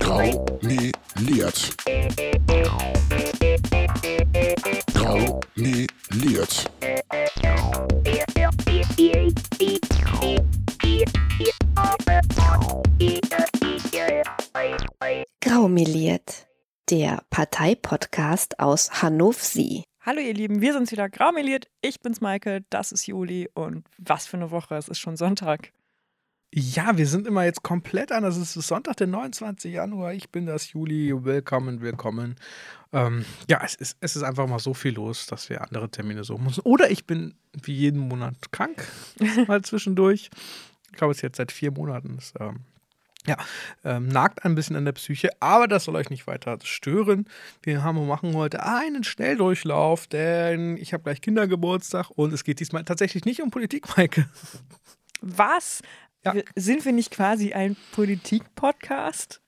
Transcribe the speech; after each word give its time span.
Graumeliert. 0.00 1.76
Graumeliert. 4.92 6.70
Graumeliert, 15.40 16.46
der 16.90 17.22
Parteipodcast 17.30 18.58
aus 18.58 19.02
Hannover. 19.02 19.84
Hallo 20.04 20.20
ihr 20.20 20.34
Lieben, 20.34 20.60
wir 20.60 20.72
sind's 20.72 20.90
wieder 20.90 21.08
Graumeliert. 21.08 21.68
Ich 21.80 22.00
bin's 22.00 22.20
Maike, 22.20 22.64
das 22.70 22.90
ist 22.90 23.06
Juli 23.06 23.48
und 23.54 23.84
was 23.98 24.26
für 24.26 24.36
eine 24.36 24.50
Woche, 24.50 24.74
es 24.74 24.88
ist 24.88 24.98
schon 24.98 25.16
Sonntag. 25.16 25.72
Ja, 26.54 26.98
wir 26.98 27.06
sind 27.06 27.26
immer 27.26 27.44
jetzt 27.44 27.62
komplett 27.62 28.12
anders. 28.12 28.36
Es 28.36 28.56
ist 28.56 28.68
Sonntag, 28.68 28.98
der 28.98 29.06
29. 29.06 29.72
Januar. 29.72 30.12
Ich 30.12 30.28
bin 30.28 30.44
das 30.44 30.70
Juli. 30.72 31.24
Willkommen, 31.24 31.80
willkommen. 31.80 32.36
Ähm, 32.92 33.24
ja, 33.48 33.62
es 33.64 33.74
ist, 33.74 33.96
es 34.00 34.16
ist 34.16 34.22
einfach 34.22 34.46
mal 34.46 34.58
so 34.58 34.74
viel 34.74 34.92
los, 34.92 35.24
dass 35.24 35.48
wir 35.48 35.62
andere 35.62 35.88
Termine 35.88 36.24
suchen 36.24 36.44
müssen. 36.44 36.60
Oder 36.60 36.90
ich 36.90 37.06
bin 37.06 37.34
wie 37.54 37.72
jeden 37.72 38.00
Monat 38.00 38.52
krank, 38.52 38.86
mal 39.48 39.62
zwischendurch. 39.62 40.28
Ich 40.90 40.98
glaube, 40.98 41.12
es 41.12 41.18
ist 41.18 41.22
jetzt 41.22 41.38
seit 41.38 41.52
vier 41.52 41.70
Monaten. 41.70 42.16
Das, 42.16 42.34
ähm, 42.38 42.60
ja, 43.26 43.38
ähm, 43.82 44.08
nagt 44.08 44.44
ein 44.44 44.54
bisschen 44.54 44.76
an 44.76 44.84
der 44.84 44.92
Psyche, 44.92 45.30
aber 45.40 45.68
das 45.68 45.84
soll 45.84 45.96
euch 45.96 46.10
nicht 46.10 46.26
weiter 46.26 46.58
stören. 46.64 47.24
Wir 47.62 47.82
haben, 47.82 48.06
machen 48.06 48.34
heute 48.34 48.62
einen 48.62 49.04
Schnelldurchlauf, 49.04 50.06
denn 50.06 50.76
ich 50.76 50.92
habe 50.92 51.04
gleich 51.04 51.22
Kindergeburtstag 51.22 52.10
und 52.10 52.34
es 52.34 52.44
geht 52.44 52.60
diesmal 52.60 52.84
tatsächlich 52.84 53.24
nicht 53.24 53.40
um 53.40 53.50
Politik, 53.50 53.86
Maike. 53.96 54.28
Was? 55.22 55.80
Ja. 56.24 56.34
Sind 56.54 56.84
wir 56.84 56.92
nicht 56.92 57.10
quasi 57.10 57.52
ein 57.52 57.76
Politik-Podcast? 57.92 59.40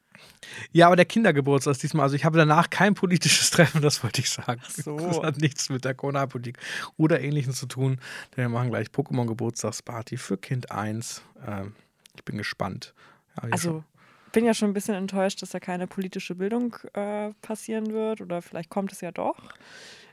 Ja, 0.72 0.86
aber 0.86 0.96
der 0.96 1.04
Kindergeburtstag 1.04 1.72
ist 1.72 1.82
diesmal, 1.82 2.04
also 2.04 2.16
ich 2.16 2.24
habe 2.24 2.38
danach 2.38 2.70
kein 2.70 2.94
politisches 2.94 3.50
Treffen, 3.52 3.80
das 3.82 4.02
wollte 4.02 4.20
ich 4.20 4.30
sagen. 4.30 4.60
so. 4.68 4.96
Das 4.96 5.20
hat 5.22 5.38
nichts 5.38 5.68
mit 5.68 5.84
der 5.84 5.94
Kommunalpolitik 5.94 6.58
oder 6.96 7.20
Ähnlichem 7.20 7.52
zu 7.52 7.66
tun, 7.66 7.98
denn 8.36 8.44
wir 8.44 8.48
machen 8.48 8.70
gleich 8.70 8.88
Pokémon-Geburtstagsparty 8.88 10.16
für 10.16 10.36
Kind 10.36 10.70
1. 10.70 11.22
Ähm, 11.46 11.74
ich 12.16 12.24
bin 12.24 12.38
gespannt. 12.38 12.94
Ja, 13.36 13.42
schon. 13.42 13.52
Also, 13.52 13.84
bin 14.32 14.44
ja 14.44 14.54
schon 14.54 14.70
ein 14.70 14.74
bisschen 14.74 14.94
enttäuscht, 14.94 15.42
dass 15.42 15.50
da 15.50 15.60
keine 15.60 15.86
politische 15.86 16.34
Bildung 16.34 16.76
äh, 16.94 17.30
passieren 17.40 17.92
wird 17.92 18.20
oder 18.20 18.42
vielleicht 18.42 18.68
kommt 18.68 18.92
es 18.92 19.00
ja 19.00 19.12
doch. 19.12 19.36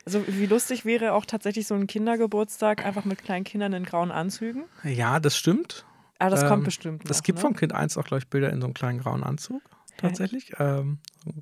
Also, 0.05 0.23
wie 0.27 0.45
lustig 0.45 0.85
wäre 0.85 1.13
auch 1.13 1.25
tatsächlich 1.25 1.67
so 1.67 1.75
ein 1.75 1.87
Kindergeburtstag 1.87 2.85
einfach 2.85 3.05
mit 3.05 3.23
kleinen 3.23 3.43
Kindern 3.43 3.73
in 3.73 3.83
grauen 3.83 4.11
Anzügen. 4.11 4.63
ja, 4.83 5.19
das 5.19 5.37
stimmt. 5.37 5.85
Aber 6.21 6.29
das 6.29 6.43
Ähm, 6.43 6.49
kommt 6.49 6.63
bestimmt. 6.65 7.09
Es 7.09 7.23
gibt 7.23 7.39
ne? 7.39 7.41
vom 7.41 7.55
Kind 7.55 7.73
1 7.73 7.97
auch, 7.97 8.03
glaube 8.03 8.19
ich, 8.19 8.27
Bilder 8.27 8.51
in 8.51 8.61
so 8.61 8.67
einem 8.67 8.75
kleinen 8.75 8.99
grauen 8.99 9.23
Anzug. 9.23 9.63
Tatsächlich. 9.97 10.53
Ähm, 10.59 10.99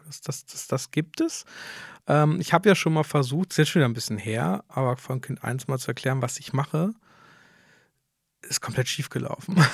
das, 0.07 0.21
das, 0.21 0.45
das, 0.45 0.67
das 0.67 0.91
gibt 0.91 1.19
es. 1.19 1.43
Ähm, 2.07 2.39
ich 2.39 2.53
habe 2.53 2.69
ja 2.69 2.75
schon 2.75 2.93
mal 2.93 3.03
versucht, 3.03 3.51
ist 3.51 3.57
jetzt 3.57 3.69
schon 3.69 3.81
wieder 3.81 3.89
ein 3.89 3.93
bisschen 3.93 4.17
her, 4.17 4.63
aber 4.69 4.95
von 4.95 5.19
Kind 5.19 5.43
1 5.43 5.67
mal 5.67 5.79
zu 5.79 5.89
erklären, 5.89 6.21
was 6.21 6.39
ich 6.39 6.53
mache. 6.53 6.93
Ist 8.41 8.61
komplett 8.61 8.87
schief 8.87 9.09
gelaufen. 9.09 9.55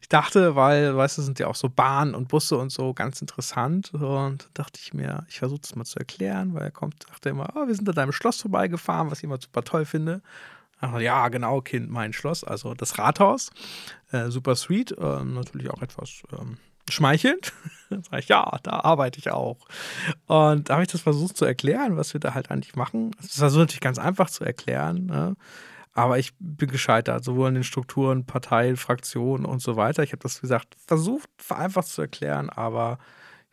Ich 0.00 0.08
dachte, 0.08 0.56
weil, 0.56 0.96
weißt 0.96 1.18
du, 1.18 1.22
sind 1.22 1.38
ja 1.38 1.46
auch 1.46 1.54
so 1.54 1.68
Bahnen 1.68 2.14
und 2.14 2.28
Busse 2.28 2.56
und 2.56 2.72
so 2.72 2.94
ganz 2.94 3.20
interessant. 3.20 3.92
Und 3.92 4.48
dachte 4.54 4.80
ich 4.82 4.94
mir, 4.94 5.26
ich 5.28 5.40
versuche 5.40 5.60
das 5.60 5.76
mal 5.76 5.84
zu 5.84 5.98
erklären, 5.98 6.54
weil 6.54 6.62
er 6.62 6.70
kommt, 6.70 7.04
sagt 7.06 7.26
er 7.26 7.32
immer, 7.32 7.52
oh, 7.54 7.66
wir 7.66 7.74
sind 7.74 7.86
an 7.86 7.94
deinem 7.94 8.12
Schloss 8.12 8.40
vorbeigefahren, 8.40 9.10
was 9.10 9.18
ich 9.18 9.24
immer 9.24 9.38
super 9.38 9.62
toll 9.62 9.84
finde. 9.84 10.22
Ja, 10.80 11.28
genau, 11.28 11.60
Kind, 11.60 11.90
mein 11.90 12.12
Schloss, 12.12 12.44
also 12.44 12.74
das 12.74 12.98
Rathaus. 12.98 13.50
Äh, 14.12 14.30
super 14.30 14.54
sweet, 14.54 14.94
ähm, 14.98 15.34
natürlich 15.34 15.70
auch 15.70 15.82
etwas 15.82 16.22
ähm, 16.38 16.58
schmeichelnd. 16.88 17.52
Dann 17.90 18.02
ich, 18.18 18.28
ja, 18.28 18.58
da 18.62 18.80
arbeite 18.80 19.18
ich 19.18 19.30
auch. 19.30 19.66
Und 20.26 20.68
da 20.68 20.74
habe 20.74 20.82
ich 20.82 20.90
das 20.90 21.00
versucht 21.00 21.36
zu 21.36 21.44
erklären, 21.44 21.96
was 21.96 22.12
wir 22.12 22.20
da 22.20 22.34
halt 22.34 22.50
eigentlich 22.50 22.76
machen. 22.76 23.10
Es 23.20 23.40
war 23.40 23.50
so 23.50 23.58
natürlich 23.58 23.80
ganz 23.80 23.98
einfach 23.98 24.30
zu 24.30 24.44
erklären, 24.44 25.06
ne? 25.06 25.36
aber 25.94 26.18
ich 26.18 26.32
bin 26.38 26.70
gescheitert, 26.70 27.24
sowohl 27.24 27.48
in 27.48 27.54
den 27.54 27.64
Strukturen, 27.64 28.24
Parteien, 28.24 28.76
Fraktionen 28.76 29.44
und 29.44 29.60
so 29.60 29.74
weiter. 29.76 30.04
Ich 30.04 30.12
habe 30.12 30.22
das, 30.22 30.38
wie 30.38 30.42
gesagt, 30.42 30.76
versucht, 30.86 31.28
vereinfacht 31.38 31.88
zu 31.88 32.02
erklären, 32.02 32.50
aber 32.50 32.98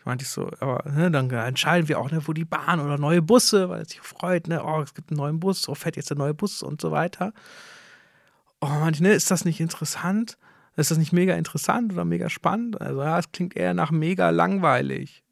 meinte 0.05 0.23
ich 0.23 0.29
so, 0.29 0.49
aber 0.59 0.89
ne, 0.89 1.11
dann 1.11 1.29
entscheiden 1.29 1.89
wir 1.89 1.99
auch, 1.99 2.11
ne, 2.11 2.25
wo 2.25 2.33
die 2.33 2.45
Bahn 2.45 2.79
oder 2.79 2.97
neue 2.97 3.21
Busse, 3.21 3.69
weil 3.69 3.81
es 3.81 3.89
sich 3.89 4.01
freut, 4.01 4.47
ne, 4.47 4.63
oh, 4.63 4.81
es 4.81 4.93
gibt 4.93 5.09
einen 5.09 5.17
neuen 5.17 5.39
Bus, 5.39 5.67
oh, 5.67 5.75
fährt 5.75 5.95
jetzt 5.95 6.09
der 6.09 6.17
neue 6.17 6.33
Bus 6.33 6.63
und 6.63 6.79
so 6.79 6.91
weiter. 6.91 7.33
Oh, 8.61 8.67
meinte 8.67 8.97
ich, 8.97 9.01
ne, 9.01 9.13
ist 9.13 9.31
das 9.31 9.45
nicht 9.45 9.59
interessant? 9.59 10.37
Ist 10.77 10.91
das 10.91 10.97
nicht 10.97 11.13
mega 11.13 11.35
interessant 11.35 11.93
oder 11.93 12.05
mega 12.05 12.29
spannend? 12.29 12.79
Also, 12.81 13.01
ja, 13.01 13.17
es 13.17 13.31
klingt 13.31 13.55
eher 13.55 13.73
nach 13.73 13.91
mega 13.91 14.29
langweilig. 14.29 15.23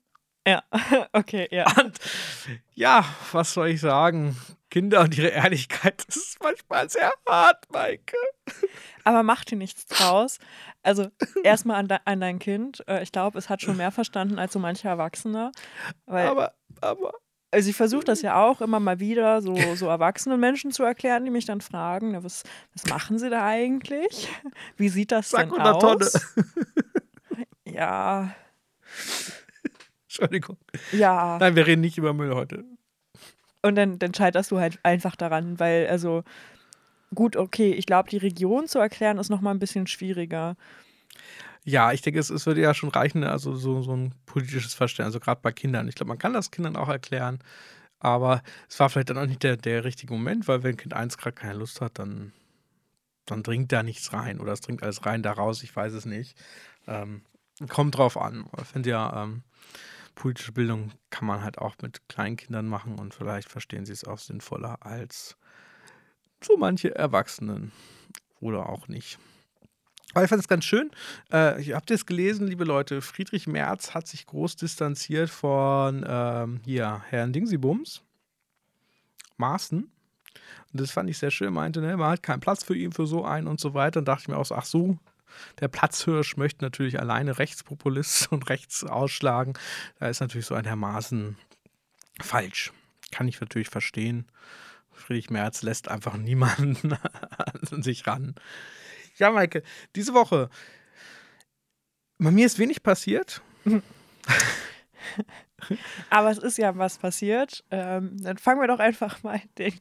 Ja, 0.47 0.63
okay, 1.13 1.47
ja. 1.51 1.65
Und 1.81 1.97
ja, 2.73 3.05
was 3.31 3.53
soll 3.53 3.69
ich 3.69 3.81
sagen? 3.81 4.35
Kinder 4.73 5.01
und 5.01 5.15
ihre 5.15 5.27
Ehrlichkeit, 5.27 6.03
das 6.07 6.15
ist 6.15 6.41
manchmal 6.41 6.89
sehr 6.89 7.13
hart, 7.29 7.71
Maike. 7.71 8.17
Aber 9.03 9.21
mach 9.21 9.45
dir 9.45 9.55
nichts 9.55 9.85
draus. 9.85 10.39
Also 10.81 11.09
erstmal 11.43 11.75
an, 11.77 11.87
de 11.87 11.99
an 12.05 12.19
dein 12.19 12.39
Kind. 12.39 12.83
Äh, 12.87 13.03
Ich 13.03 13.11
glaube, 13.11 13.37
es 13.37 13.49
hat 13.49 13.61
schon 13.61 13.77
mehr 13.77 13.91
verstanden 13.91 14.39
als 14.39 14.53
so 14.53 14.57
mancher 14.57 14.89
Erwachsener. 14.89 15.51
Aber, 16.07 16.55
aber, 16.81 17.13
also 17.51 17.69
ich 17.69 17.75
versuche 17.75 18.03
das 18.03 18.23
ja 18.23 18.43
auch 18.43 18.61
immer 18.61 18.79
mal 18.79 18.99
wieder 18.99 19.43
so, 19.43 19.55
so 19.75 19.85
erwachsenen 19.85 20.39
Menschen 20.39 20.71
zu 20.71 20.81
erklären, 20.81 21.23
die 21.23 21.29
mich 21.29 21.45
dann 21.45 21.61
fragen, 21.61 22.13
na, 22.13 22.23
was, 22.23 22.41
was 22.73 22.87
machen 22.89 23.19
sie 23.19 23.29
da 23.29 23.45
eigentlich? 23.45 24.27
Wie 24.75 24.89
sieht 24.89 25.11
das 25.11 25.29
Sack 25.29 25.51
denn 25.51 25.61
aus? 25.61 25.81
Tonne. 25.81 26.09
Ja, 27.65 28.35
Entschuldigung. 30.03 30.57
ja. 30.91 31.37
Nein, 31.39 31.55
wir 31.55 31.65
reden 31.67 31.81
nicht 31.81 31.97
über 31.97 32.13
Müll 32.13 32.33
heute. 32.35 32.65
Und 33.63 33.75
dann, 33.75 33.97
dann 33.97 34.13
scheiterst 34.13 34.51
du 34.51 34.59
halt 34.59 34.77
einfach 34.83 35.15
daran, 35.15 35.59
weil, 35.59 35.87
also, 35.87 36.23
gut, 37.15 37.37
okay, 37.37 37.71
ich 37.71 37.85
glaube, 37.85 38.09
die 38.09 38.17
Region 38.17 38.67
zu 38.67 38.77
erklären 38.77 39.17
ist 39.17 39.29
nochmal 39.29 39.55
ein 39.55 39.59
bisschen 39.59 39.87
schwieriger. 39.87 40.55
Ja, 41.63 41.93
ich 41.93 42.01
denke, 42.01 42.19
es, 42.19 42.29
es 42.29 42.45
würde 42.45 42.61
ja 42.61 42.73
schon 42.73 42.89
reichen, 42.89 43.21
ne, 43.21 43.31
also 43.31 43.55
so, 43.55 43.81
so 43.81 43.95
ein 43.95 44.13
politisches 44.25 44.73
Verständnis, 44.73 45.15
also 45.15 45.21
gerade 45.21 45.39
bei 45.41 45.53
Kindern. 45.53 45.87
Ich 45.87 45.95
glaube, 45.95 46.09
man 46.09 46.17
kann 46.17 46.33
das 46.33 46.51
Kindern 46.51 46.75
auch 46.75 46.89
erklären, 46.89 47.39
aber 47.99 48.43
es 48.67 48.77
war 48.81 48.89
vielleicht 48.89 49.09
dann 49.09 49.17
auch 49.17 49.25
nicht 49.25 49.43
der, 49.43 49.55
der 49.55 49.85
richtige 49.85 50.13
Moment, 50.13 50.49
weil 50.49 50.63
wenn 50.63 50.75
Kind 50.75 50.93
1 50.93 51.17
gerade 51.17 51.35
keine 51.35 51.59
Lust 51.59 51.79
hat, 51.79 51.99
dann, 51.99 52.33
dann 53.25 53.43
dringt 53.43 53.71
da 53.71 53.81
nichts 53.81 54.11
rein 54.11 54.41
oder 54.41 54.51
es 54.51 54.59
dringt 54.59 54.83
alles 54.83 55.05
rein 55.05 55.23
da 55.23 55.31
raus, 55.31 55.63
ich 55.63 55.73
weiß 55.73 55.93
es 55.93 56.05
nicht. 56.05 56.37
Ähm, 56.85 57.21
kommt 57.69 57.97
drauf 57.97 58.17
an. 58.17 58.45
Ich 58.61 58.67
finde 58.67 58.89
ja, 58.89 59.23
ähm, 59.23 59.43
politische 60.15 60.51
Bildung 60.51 60.91
kann 61.09 61.27
man 61.27 61.43
halt 61.43 61.57
auch 61.57 61.75
mit 61.81 62.07
Kleinkindern 62.07 62.67
machen 62.67 62.99
und 62.99 63.13
vielleicht 63.13 63.49
verstehen 63.49 63.85
sie 63.85 63.93
es 63.93 64.03
auch 64.03 64.19
sinnvoller 64.19 64.85
als 64.85 65.37
so 66.43 66.57
manche 66.57 66.95
Erwachsenen 66.95 67.71
oder 68.39 68.69
auch 68.69 68.87
nicht. 68.87 69.17
Aber 70.13 70.23
ich 70.23 70.29
fand 70.29 70.41
es 70.41 70.47
ganz 70.47 70.65
schön. 70.65 70.91
Äh, 71.31 71.59
ich 71.61 71.73
habt 71.73 71.89
ihr 71.89 71.95
es 71.95 72.05
gelesen, 72.05 72.47
liebe 72.47 72.65
Leute? 72.65 73.01
Friedrich 73.01 73.47
Merz 73.47 73.93
hat 73.93 74.07
sich 74.07 74.25
groß 74.25 74.55
distanziert 74.57 75.29
von 75.29 76.05
ähm, 76.07 76.59
hier, 76.63 77.01
Herrn 77.09 77.33
Dingsybums, 77.33 78.03
Maaßen. 79.37 79.89
Und 80.71 80.81
das 80.81 80.91
fand 80.91 81.09
ich 81.09 81.17
sehr 81.17 81.31
schön. 81.31 81.53
Meinte, 81.53 81.81
ne, 81.81 81.97
man 81.97 82.11
hat 82.11 82.23
keinen 82.23 82.41
Platz 82.41 82.63
für 82.63 82.75
ihn 82.75 82.91
für 82.91 83.07
so 83.07 83.25
einen 83.25 83.47
und 83.47 83.59
so 83.59 83.73
weiter. 83.73 83.99
Und 83.99 84.07
dachte 84.07 84.23
ich 84.23 84.27
mir 84.27 84.37
auch 84.37 84.45
so, 84.45 84.55
ach 84.55 84.65
so, 84.65 84.99
der 85.59 85.67
Platzhirsch 85.67 86.37
möchte 86.37 86.63
natürlich 86.63 86.99
alleine 86.99 87.37
Rechtspopulist 87.37 88.27
und 88.31 88.49
rechts 88.49 88.83
ausschlagen. 88.83 89.53
Da 89.99 90.07
ist 90.07 90.19
natürlich 90.19 90.45
so 90.45 90.55
ein 90.55 90.65
Herr 90.65 90.75
Maaßen 90.75 91.37
falsch. 92.21 92.71
Kann 93.11 93.27
ich 93.27 93.39
natürlich 93.39 93.69
verstehen. 93.69 94.27
Friedrich 94.91 95.29
Merz 95.29 95.63
lässt 95.63 95.87
einfach 95.87 96.17
niemanden 96.17 96.93
an 96.93 97.61
sich 97.83 98.07
ran. 98.07 98.35
Ja, 99.17 99.31
Maike, 99.31 99.63
diese 99.95 100.13
Woche. 100.13 100.49
Bei 102.17 102.31
mir 102.31 102.45
ist 102.45 102.59
wenig 102.59 102.83
passiert. 102.83 103.41
Aber 106.09 106.31
es 106.31 106.37
ist 106.37 106.57
ja 106.57 106.77
was 106.77 106.97
passiert. 106.97 107.63
Ähm, 107.71 108.17
dann 108.21 108.37
fangen 108.37 108.61
wir 108.61 108.67
doch 108.67 108.79
einfach 108.79 109.23
mal 109.23 109.41
den, 109.57 109.73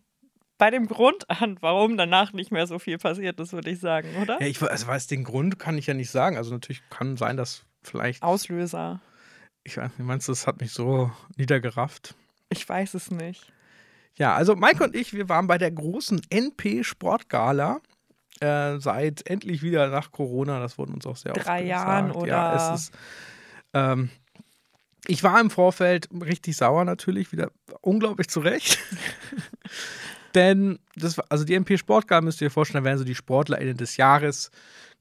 bei 0.62 0.70
dem 0.70 0.86
Grund 0.86 1.28
an, 1.28 1.56
warum 1.60 1.96
danach 1.96 2.32
nicht 2.32 2.52
mehr 2.52 2.68
so 2.68 2.78
viel 2.78 2.96
passiert 2.96 3.40
ist, 3.40 3.52
würde 3.52 3.68
ich 3.68 3.80
sagen, 3.80 4.14
oder? 4.22 4.40
Ja, 4.40 4.46
ich 4.46 4.62
also 4.62 4.86
weiß, 4.86 5.08
den 5.08 5.24
Grund 5.24 5.58
kann 5.58 5.76
ich 5.76 5.88
ja 5.88 5.94
nicht 5.94 6.08
sagen. 6.08 6.36
Also 6.36 6.52
natürlich 6.52 6.88
kann 6.88 7.16
sein, 7.16 7.36
dass 7.36 7.64
vielleicht. 7.82 8.22
Auslöser. 8.22 9.00
Ich 9.64 9.76
weiß 9.76 9.90
nicht, 9.98 10.06
meinst 10.06 10.28
du, 10.28 10.30
das 10.30 10.46
hat 10.46 10.60
mich 10.60 10.70
so 10.70 11.10
niedergerafft? 11.36 12.14
Ich 12.48 12.68
weiß 12.68 12.94
es 12.94 13.10
nicht. 13.10 13.52
Ja, 14.14 14.36
also 14.36 14.54
Maike 14.54 14.84
und 14.84 14.94
ich, 14.94 15.12
wir 15.14 15.28
waren 15.28 15.48
bei 15.48 15.58
der 15.58 15.72
großen 15.72 16.22
NP 16.30 16.84
Sportgala. 16.84 17.80
Äh, 18.38 18.78
seit 18.78 19.28
endlich 19.28 19.64
wieder 19.64 19.88
nach 19.88 20.12
Corona, 20.12 20.60
das 20.60 20.78
wurde 20.78 20.92
uns 20.92 21.06
auch 21.06 21.16
sehr 21.16 21.34
oft 21.36 21.44
Drei. 21.44 21.64
Jahren 21.64 22.06
Ja, 22.10 22.14
oder- 22.14 22.72
es 22.74 22.82
ist, 22.82 22.92
ähm, 23.74 24.10
ich 25.08 25.24
war 25.24 25.40
im 25.40 25.50
Vorfeld 25.50 26.08
richtig 26.24 26.56
sauer 26.56 26.84
natürlich, 26.84 27.32
wieder 27.32 27.50
unglaublich 27.80 28.28
zurecht. 28.28 28.78
Denn 30.34 30.78
das 30.96 31.18
also 31.18 31.44
die 31.44 31.54
MP 31.54 31.76
Sportgala 31.78 32.22
müsst 32.22 32.40
ihr 32.40 32.46
euch 32.46 32.52
vorstellen, 32.52 32.84
da 32.84 32.88
werden 32.88 32.98
so 32.98 33.04
die 33.04 33.14
SportlerInnen 33.14 33.76
des 33.76 33.96
Jahres 33.96 34.50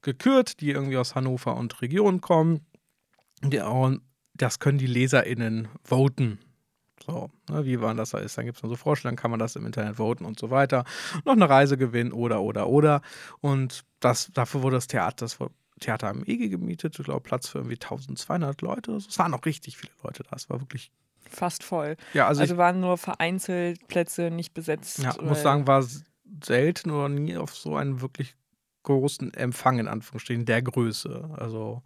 gekürt, 0.02 0.60
die 0.60 0.70
irgendwie 0.70 0.96
aus 0.96 1.14
Hannover 1.14 1.56
und 1.56 1.80
Region 1.80 2.20
kommen. 2.20 2.66
Und 3.42 4.00
das 4.34 4.58
können 4.58 4.78
die 4.78 4.86
LeserInnen 4.86 5.68
voten. 5.84 6.38
So, 7.04 7.30
ne, 7.50 7.64
wie 7.64 7.76
man 7.76 7.96
das 7.96 8.10
da 8.10 8.18
ist. 8.18 8.38
Dann 8.38 8.44
gibt 8.44 8.62
es 8.62 8.68
so 8.68 8.76
Vorstellungen, 8.76 9.16
kann 9.16 9.30
man 9.30 9.40
das 9.40 9.56
im 9.56 9.66
Internet 9.66 9.96
voten 9.96 10.24
und 10.24 10.38
so 10.38 10.50
weiter. 10.50 10.84
Noch 11.24 11.32
eine 11.32 11.48
Reise 11.48 11.76
gewinnen 11.76 12.12
oder, 12.12 12.42
oder, 12.42 12.68
oder. 12.68 13.02
Und 13.40 13.84
das, 14.00 14.30
dafür 14.32 14.62
wurde 14.62 14.76
das 14.76 14.86
Theater, 14.86 15.24
das 15.24 15.38
Theater 15.80 16.08
am 16.08 16.22
EG 16.24 16.48
gemietet. 16.48 16.98
Ich 16.98 17.04
glaube, 17.04 17.20
Platz 17.20 17.48
für 17.48 17.58
irgendwie 17.58 17.74
1200 17.74 18.62
Leute. 18.62 18.92
Es 18.92 19.18
waren 19.18 19.34
auch 19.34 19.44
richtig 19.44 19.76
viele 19.76 19.92
Leute 20.04 20.22
da. 20.22 20.36
Es 20.36 20.48
war 20.48 20.60
wirklich 20.60 20.92
fast 21.32 21.64
voll. 21.64 21.96
Ja, 22.14 22.28
also, 22.28 22.42
Also 22.42 22.56
waren 22.56 22.80
nur 22.80 22.98
vereinzelt 22.98 23.86
Plätze 23.88 24.30
nicht 24.30 24.54
besetzt. 24.54 24.98
ja, 24.98 25.14
muss 25.20 25.42
sagen, 25.42 25.66
war 25.66 25.84
selten 26.42 26.90
oder 26.90 27.08
nie 27.08 27.36
auf 27.36 27.54
so 27.54 27.76
einen 27.76 28.00
wirklich 28.00 28.34
großen 28.84 29.32
Empfang, 29.34 29.78
in 29.78 29.88
Anführungsstrichen, 29.88 30.44
der 30.44 30.62
Größe. 30.62 31.30
Also, 31.36 31.82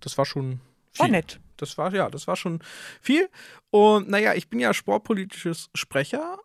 das 0.00 0.16
war 0.18 0.24
schon. 0.26 0.60
War 0.96 1.06
viel. 1.06 1.12
nett. 1.12 1.40
Das 1.56 1.78
war, 1.78 1.92
ja, 1.94 2.10
das 2.10 2.26
war 2.26 2.36
schon 2.36 2.60
viel. 3.00 3.28
Und 3.70 4.08
naja, 4.08 4.34
ich 4.34 4.48
bin 4.48 4.58
ja 4.60 4.74
sportpolitisches 4.74 5.70
Sprecher 5.74 6.38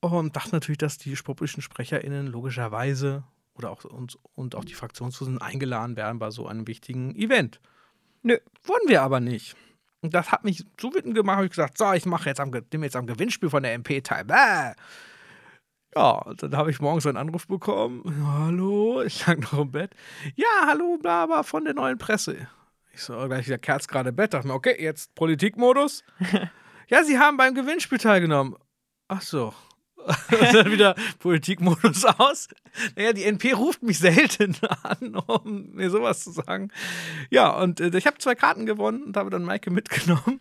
und 0.00 0.36
dachte 0.36 0.50
natürlich, 0.52 0.78
dass 0.78 0.98
die 0.98 1.16
sportpolitischen 1.16 1.62
SprecherInnen 1.62 2.26
logischerweise 2.26 3.24
oder 3.54 3.70
auch 3.70 3.84
und, 3.84 4.18
und 4.34 4.54
auch 4.54 4.64
die 4.64 4.74
Fraktionsvorsitzenden 4.74 5.42
eingeladen 5.42 5.96
werden 5.96 6.18
bei 6.18 6.30
so 6.30 6.46
einem 6.46 6.66
wichtigen 6.66 7.14
Event. 7.16 7.60
Nö. 8.22 8.36
Wurden 8.64 8.88
wir 8.88 9.02
aber 9.02 9.20
nicht. 9.20 9.56
Und 10.02 10.14
das 10.14 10.32
hat 10.32 10.44
mich 10.44 10.64
so 10.80 10.94
wütend 10.94 11.14
gemacht, 11.14 11.36
habe 11.36 11.46
ich 11.46 11.50
gesagt, 11.50 11.76
so, 11.76 11.92
ich 11.92 12.06
mache 12.06 12.28
jetzt 12.28 12.40
am, 12.40 12.50
nehme 12.50 12.86
jetzt 12.86 12.96
am 12.96 13.06
Gewinnspiel 13.06 13.50
von 13.50 13.62
der 13.62 13.74
MP 13.74 14.00
teil. 14.00 14.24
Bäh. 14.24 14.72
Ja, 15.94 16.22
dann 16.36 16.56
habe 16.56 16.70
ich 16.70 16.80
morgens 16.80 17.06
einen 17.06 17.16
Anruf 17.16 17.46
bekommen. 17.46 18.02
Hallo, 18.24 19.02
ich 19.02 19.26
lag 19.26 19.38
noch 19.38 19.60
im 19.60 19.72
Bett. 19.72 19.90
Ja, 20.36 20.66
hallo, 20.66 20.98
bla, 20.98 21.26
bla, 21.26 21.42
von 21.42 21.64
der 21.64 21.74
neuen 21.74 21.98
Presse. 21.98 22.48
Ich 22.92 23.02
so, 23.02 23.14
gleich 23.26 23.46
der 23.46 23.58
Kerz 23.58 23.88
gerade 23.88 24.10
im 24.10 24.16
Bett. 24.16 24.32
Dachte 24.32 24.46
mir, 24.46 24.54
okay, 24.54 24.76
jetzt 24.80 25.14
Politikmodus. 25.14 26.04
ja, 26.88 27.04
Sie 27.04 27.18
haben 27.18 27.36
beim 27.36 27.54
Gewinnspiel 27.54 27.98
teilgenommen. 27.98 28.56
Ach 29.08 29.22
so. 29.22 29.52
Und 30.30 30.54
dann 30.54 30.70
wieder 30.70 30.94
Politikmodus 31.18 32.04
aus. 32.04 32.48
Naja, 32.96 33.12
die 33.12 33.24
NP 33.24 33.52
ruft 33.52 33.82
mich 33.82 33.98
selten 33.98 34.56
an, 34.82 35.14
um 35.14 35.72
mir 35.72 35.90
sowas 35.90 36.24
zu 36.24 36.32
sagen. 36.32 36.70
Ja, 37.30 37.50
und 37.50 37.80
äh, 37.80 37.96
ich 37.96 38.06
habe 38.06 38.18
zwei 38.18 38.34
Karten 38.34 38.66
gewonnen 38.66 39.02
und 39.02 39.16
habe 39.16 39.30
dann 39.30 39.44
Maike 39.44 39.70
mitgenommen. 39.70 40.40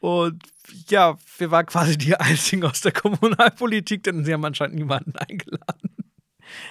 Und 0.00 0.42
ja, 0.88 1.16
wir 1.38 1.50
waren 1.50 1.66
quasi 1.66 1.96
die 1.96 2.16
einzigen 2.16 2.64
aus 2.64 2.80
der 2.80 2.92
Kommunalpolitik, 2.92 4.02
denn 4.02 4.24
sie 4.24 4.32
haben 4.32 4.44
anscheinend 4.44 4.76
niemanden 4.76 5.16
eingeladen. 5.16 5.96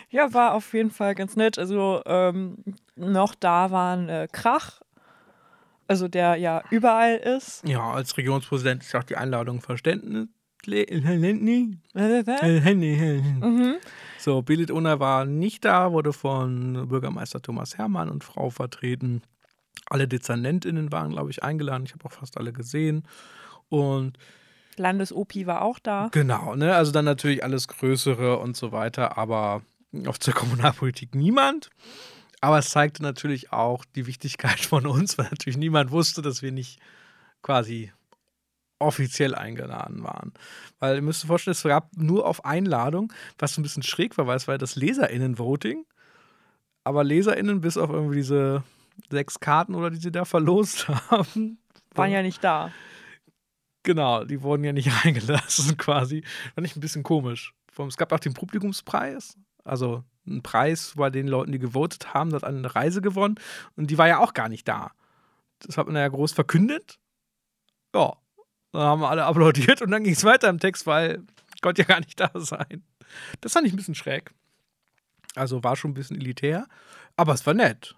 Ja, 0.10 0.34
war 0.34 0.54
auf 0.54 0.74
jeden 0.74 0.92
Fall 0.92 1.16
ganz 1.16 1.36
nett. 1.36 1.58
Also 1.58 2.02
ähm, 2.06 2.58
noch 2.96 3.36
da 3.36 3.72
waren 3.72 4.10
äh, 4.10 4.28
Krach, 4.32 4.82
also 5.88 6.08
der 6.08 6.36
ja 6.36 6.62
überall 6.70 7.16
ist. 7.16 7.68
Ja, 7.68 7.92
als 7.92 8.18
Regionspräsident 8.18 8.84
ist 8.84 8.96
auch 8.96 9.04
die 9.04 9.16
Einladung 9.16 9.62
verständlich. 9.62 10.28
Mhm. 13.40 13.76
So, 14.20 14.42
Belit 14.42 14.72
Unna 14.72 15.00
war 15.00 15.26
nicht 15.26 15.66
da, 15.66 15.92
wurde 15.92 16.14
von 16.14 16.88
Bürgermeister 16.88 17.42
Thomas 17.42 17.78
Hermann 17.78 18.10
und 18.10 18.24
Frau 18.24 18.50
vertreten. 18.50 19.24
Alle 19.90 20.08
DezernentInnen 20.08 20.92
waren, 20.92 21.12
glaube 21.12 21.32
ich, 21.32 21.44
eingeladen. 21.44 21.86
Ich 21.86 21.94
habe 21.94 22.06
auch 22.06 22.12
fast 22.12 22.38
alle 22.38 22.54
gesehen. 22.54 23.04
Und 23.70 24.18
Landesopi 24.78 25.48
war 25.48 25.64
auch 25.64 25.80
da. 25.80 26.10
genau, 26.12 26.56
ne, 26.56 26.76
also 26.76 26.92
dann 26.92 27.06
natürlich 27.06 27.44
alles 27.44 27.68
Größere 27.68 28.38
und 28.38 28.56
so 28.56 28.72
weiter, 28.72 29.18
aber 29.18 29.62
auf 30.06 30.20
der 30.20 30.34
Kommunalpolitik 30.34 31.16
niemand. 31.16 31.70
Aber 32.42 32.58
es 32.58 32.70
zeigte 32.70 33.04
natürlich 33.04 33.52
auch 33.52 33.86
die 33.86 34.08
Wichtigkeit 34.08 34.60
von 34.60 34.86
uns, 34.86 35.18
weil 35.18 35.28
natürlich 35.30 35.58
niemand 35.58 35.92
wusste, 35.92 36.22
dass 36.22 36.42
wir 36.42 36.52
nicht 36.52 36.80
quasi 37.42 37.92
offiziell 38.82 39.36
eingeladen 39.36 40.04
waren. 40.04 40.34
Weil 40.80 40.96
ihr 40.96 41.02
müsst 41.02 41.24
euch 41.24 41.28
vorstellen, 41.28 41.54
es 41.54 41.64
gab 41.64 41.96
nur 41.96 42.26
auf 42.26 42.46
Einladung, 42.46 43.14
was 43.38 43.54
so 43.54 43.62
ein 43.62 43.64
bisschen 43.64 43.84
schräg 43.84 44.18
war, 44.18 44.28
weil 44.28 44.38
es 44.38 44.48
war 44.48 44.56
ja 44.56 44.60
das 44.60 44.76
LeserInnen-Voting. 44.76 45.86
Aber 46.84 47.04
LeserInnen, 47.04 47.62
bis 47.62 47.78
auf 47.78 47.90
irgendwie 47.90 48.16
diese 48.16 48.64
sechs 49.10 49.40
Karten 49.40 49.76
oder 49.76 49.90
die 49.90 49.98
sie 49.98 50.12
da 50.12 50.26
verlost 50.26 50.88
haben, 51.10 51.60
Waren 51.96 52.12
ja 52.12 52.22
nicht 52.22 52.44
da. 52.44 52.72
Genau, 53.84 54.24
die 54.24 54.42
wurden 54.42 54.64
ja 54.64 54.74
nicht 54.74 54.90
reingelassen 55.06 55.78
quasi. 55.78 56.24
Fand 56.56 56.68
ich 56.68 56.76
ein 56.76 56.82
bisschen 56.82 57.04
komisch. 57.04 57.54
Es 57.88 57.98
gab 57.98 58.12
auch 58.12 58.20
den 58.20 58.34
Publikumspreis, 58.34 59.38
also 59.64 60.04
einen 60.28 60.44
Preis 60.44 60.94
bei 60.96 61.10
den 61.10 61.28
Leuten, 61.28 61.52
die 61.52 61.60
gewotet 61.60 62.14
haben, 62.14 62.34
hat 62.34 62.44
eine 62.44 62.76
Reise 62.76 63.02
gewonnen 63.02 63.36
und 63.76 63.90
die 63.90 63.98
war 63.98 64.08
ja 64.08 64.20
auch 64.20 64.34
gar 64.34 64.50
nicht 64.50 64.68
da. 64.68 64.92
Das 65.60 65.78
hat 65.78 65.88
man 65.88 65.96
ja 65.96 66.08
groß 66.08 66.34
verkündet. 66.34 67.00
Ja, 67.96 68.14
dann 68.72 68.82
haben 68.82 69.02
wir 69.02 69.10
alle 69.10 69.26
applaudiert 69.26 69.82
und 69.82 69.92
dann 69.92 70.04
ging 70.04 70.14
es 70.14 70.24
weiter 70.24 70.50
im 70.50 70.60
Text, 70.60 70.86
weil 70.88 71.24
konnte 71.62 71.84
ja 71.84 71.88
gar 71.88 72.00
nicht 72.00 72.20
da 72.20 72.32
sein. 72.36 72.84
Das 73.40 73.54
fand 73.54 73.68
ich 73.68 73.74
ein 73.74 73.78
bisschen 73.78 73.96
schräg. 73.96 74.32
Also 75.36 75.64
war 75.64 75.76
schon 75.76 75.92
ein 75.92 75.96
bisschen 75.96 76.18
elitär, 76.18 76.68
aber 77.16 77.34
es 77.34 77.46
war 77.46 77.54
nett. 77.54 77.96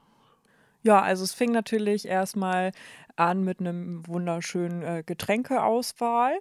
Ja, 0.84 1.02
also 1.02 1.24
es 1.24 1.34
fing 1.34 1.52
natürlich 1.52 2.08
erstmal 2.08 2.72
an 3.16 3.44
mit 3.44 3.60
einem 3.60 4.06
wunderschönen 4.08 4.84
äh, 4.84 5.04
Getränkeauswahl. 5.06 6.40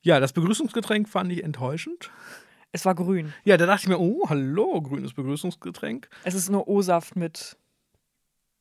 Ja, 0.00 0.20
das 0.20 0.32
Begrüßungsgetränk 0.32 1.08
fand 1.08 1.32
ich 1.32 1.42
enttäuschend. 1.42 2.10
Es 2.70 2.84
war 2.84 2.94
grün. 2.94 3.32
Ja, 3.44 3.56
da 3.56 3.66
dachte 3.66 3.84
ich 3.84 3.88
mir, 3.88 3.98
oh, 3.98 4.28
hallo, 4.28 4.80
grünes 4.80 5.14
Begrüßungsgetränk. 5.14 6.08
Es 6.24 6.34
ist 6.34 6.50
nur 6.50 6.68
O-Saft 6.68 7.16
mit. 7.16 7.56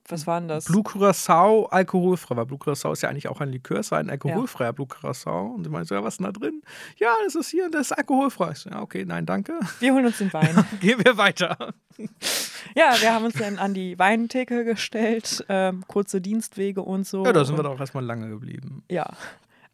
Was 0.10 0.26
war 0.26 0.40
denn 0.40 0.48
das? 0.48 0.66
Blue 0.66 0.84
Curacao 0.84 1.66
alkoholfrei, 1.66 2.36
weil 2.38 2.46
Blue 2.46 2.58
Curacao 2.58 2.94
ist 2.94 3.02
ja 3.02 3.10
eigentlich 3.10 3.28
auch 3.28 3.42
ein 3.42 3.50
Likör, 3.50 3.80
es 3.80 3.92
war 3.92 4.00
ein 4.00 4.10
alkoholfreier 4.10 4.74
Blue 4.74 4.88
Curacao. 4.88 5.48
Und 5.48 5.66
ich 5.66 5.72
meinte 5.72 5.88
so, 5.88 5.96
ja, 5.96 6.04
was 6.04 6.14
ist 6.14 6.18
denn 6.20 6.26
da 6.26 6.32
drin? 6.32 6.62
Ja, 6.98 7.14
das 7.26 7.36
ist 7.36 7.50
hier, 7.50 7.70
das 7.70 7.92
ist 7.92 7.98
alkoholfrei. 7.98 8.52
Ich 8.52 8.60
so, 8.60 8.70
ja, 8.70 8.82
okay, 8.82 9.04
nein, 9.06 9.26
danke. 9.26 9.60
Wir 9.80 9.94
holen 9.94 10.06
uns 10.06 10.18
den 10.18 10.32
Wein. 10.32 10.66
Gehen 10.80 11.04
wir 11.04 11.18
weiter. 11.18 11.74
ja, 12.76 12.96
wir 13.00 13.14
haben 13.14 13.26
uns 13.26 13.36
dann 13.36 13.58
an 13.58 13.74
die 13.74 14.00
Weintheke 14.00 14.64
gestellt, 14.64 15.46
ähm, 15.50 15.84
kurze 15.88 16.22
Dienstwege 16.22 16.82
und 16.82 17.06
so. 17.06 17.26
Ja, 17.26 17.34
da 17.34 17.44
sind 17.44 17.56
wir 17.58 17.66
und, 17.66 17.74
doch 17.74 17.80
erstmal 17.80 18.06
lange 18.06 18.30
geblieben. 18.30 18.84
Ja. 18.90 19.12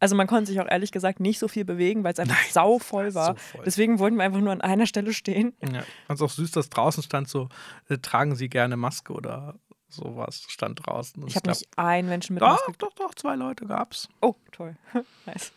Also 0.03 0.18
man 0.18 0.27
konnte 0.27 0.47
sich 0.47 0.59
auch 0.59 0.68
ehrlich 0.69 0.91
gesagt 0.91 1.21
nicht 1.21 1.39
so 1.39 1.47
viel 1.47 1.63
bewegen, 1.63 2.03
weil 2.03 2.12
es 2.12 2.19
einfach 2.19 2.35
Nein, 2.35 2.51
sauvoll 2.51 3.15
war. 3.15 3.38
so. 3.53 3.63
Deswegen 3.63 4.00
wollten 4.00 4.18
wir 4.18 4.25
einfach 4.25 4.41
nur 4.41 4.51
an 4.51 4.59
einer 4.59 4.85
Stelle 4.85 5.13
stehen. 5.13 5.53
Ja. 5.62 5.83
Fand 6.07 6.19
es 6.19 6.21
auch 6.21 6.30
süß, 6.30 6.51
dass 6.51 6.69
draußen 6.69 7.01
stand 7.03 7.30
so, 7.30 7.47
äh, 7.88 7.97
tragen 8.00 8.35
Sie 8.35 8.50
gerne 8.50 8.75
Maske 8.75 9.13
oder 9.13 9.56
sowas, 9.94 10.44
stand 10.47 10.85
draußen. 10.85 11.26
Ich 11.28 11.35
habe 11.35 11.50
nicht 11.50 11.68
einen 11.78 12.09
Menschen 12.09 12.33
mit. 12.33 12.42
Doch, 12.44 12.59
doch, 12.78 12.94
doch, 12.94 13.14
zwei 13.16 13.35
Leute 13.35 13.66
gab's. 13.66 14.09
Oh, 14.21 14.35
toll. 14.52 14.76
nice. 15.26 15.52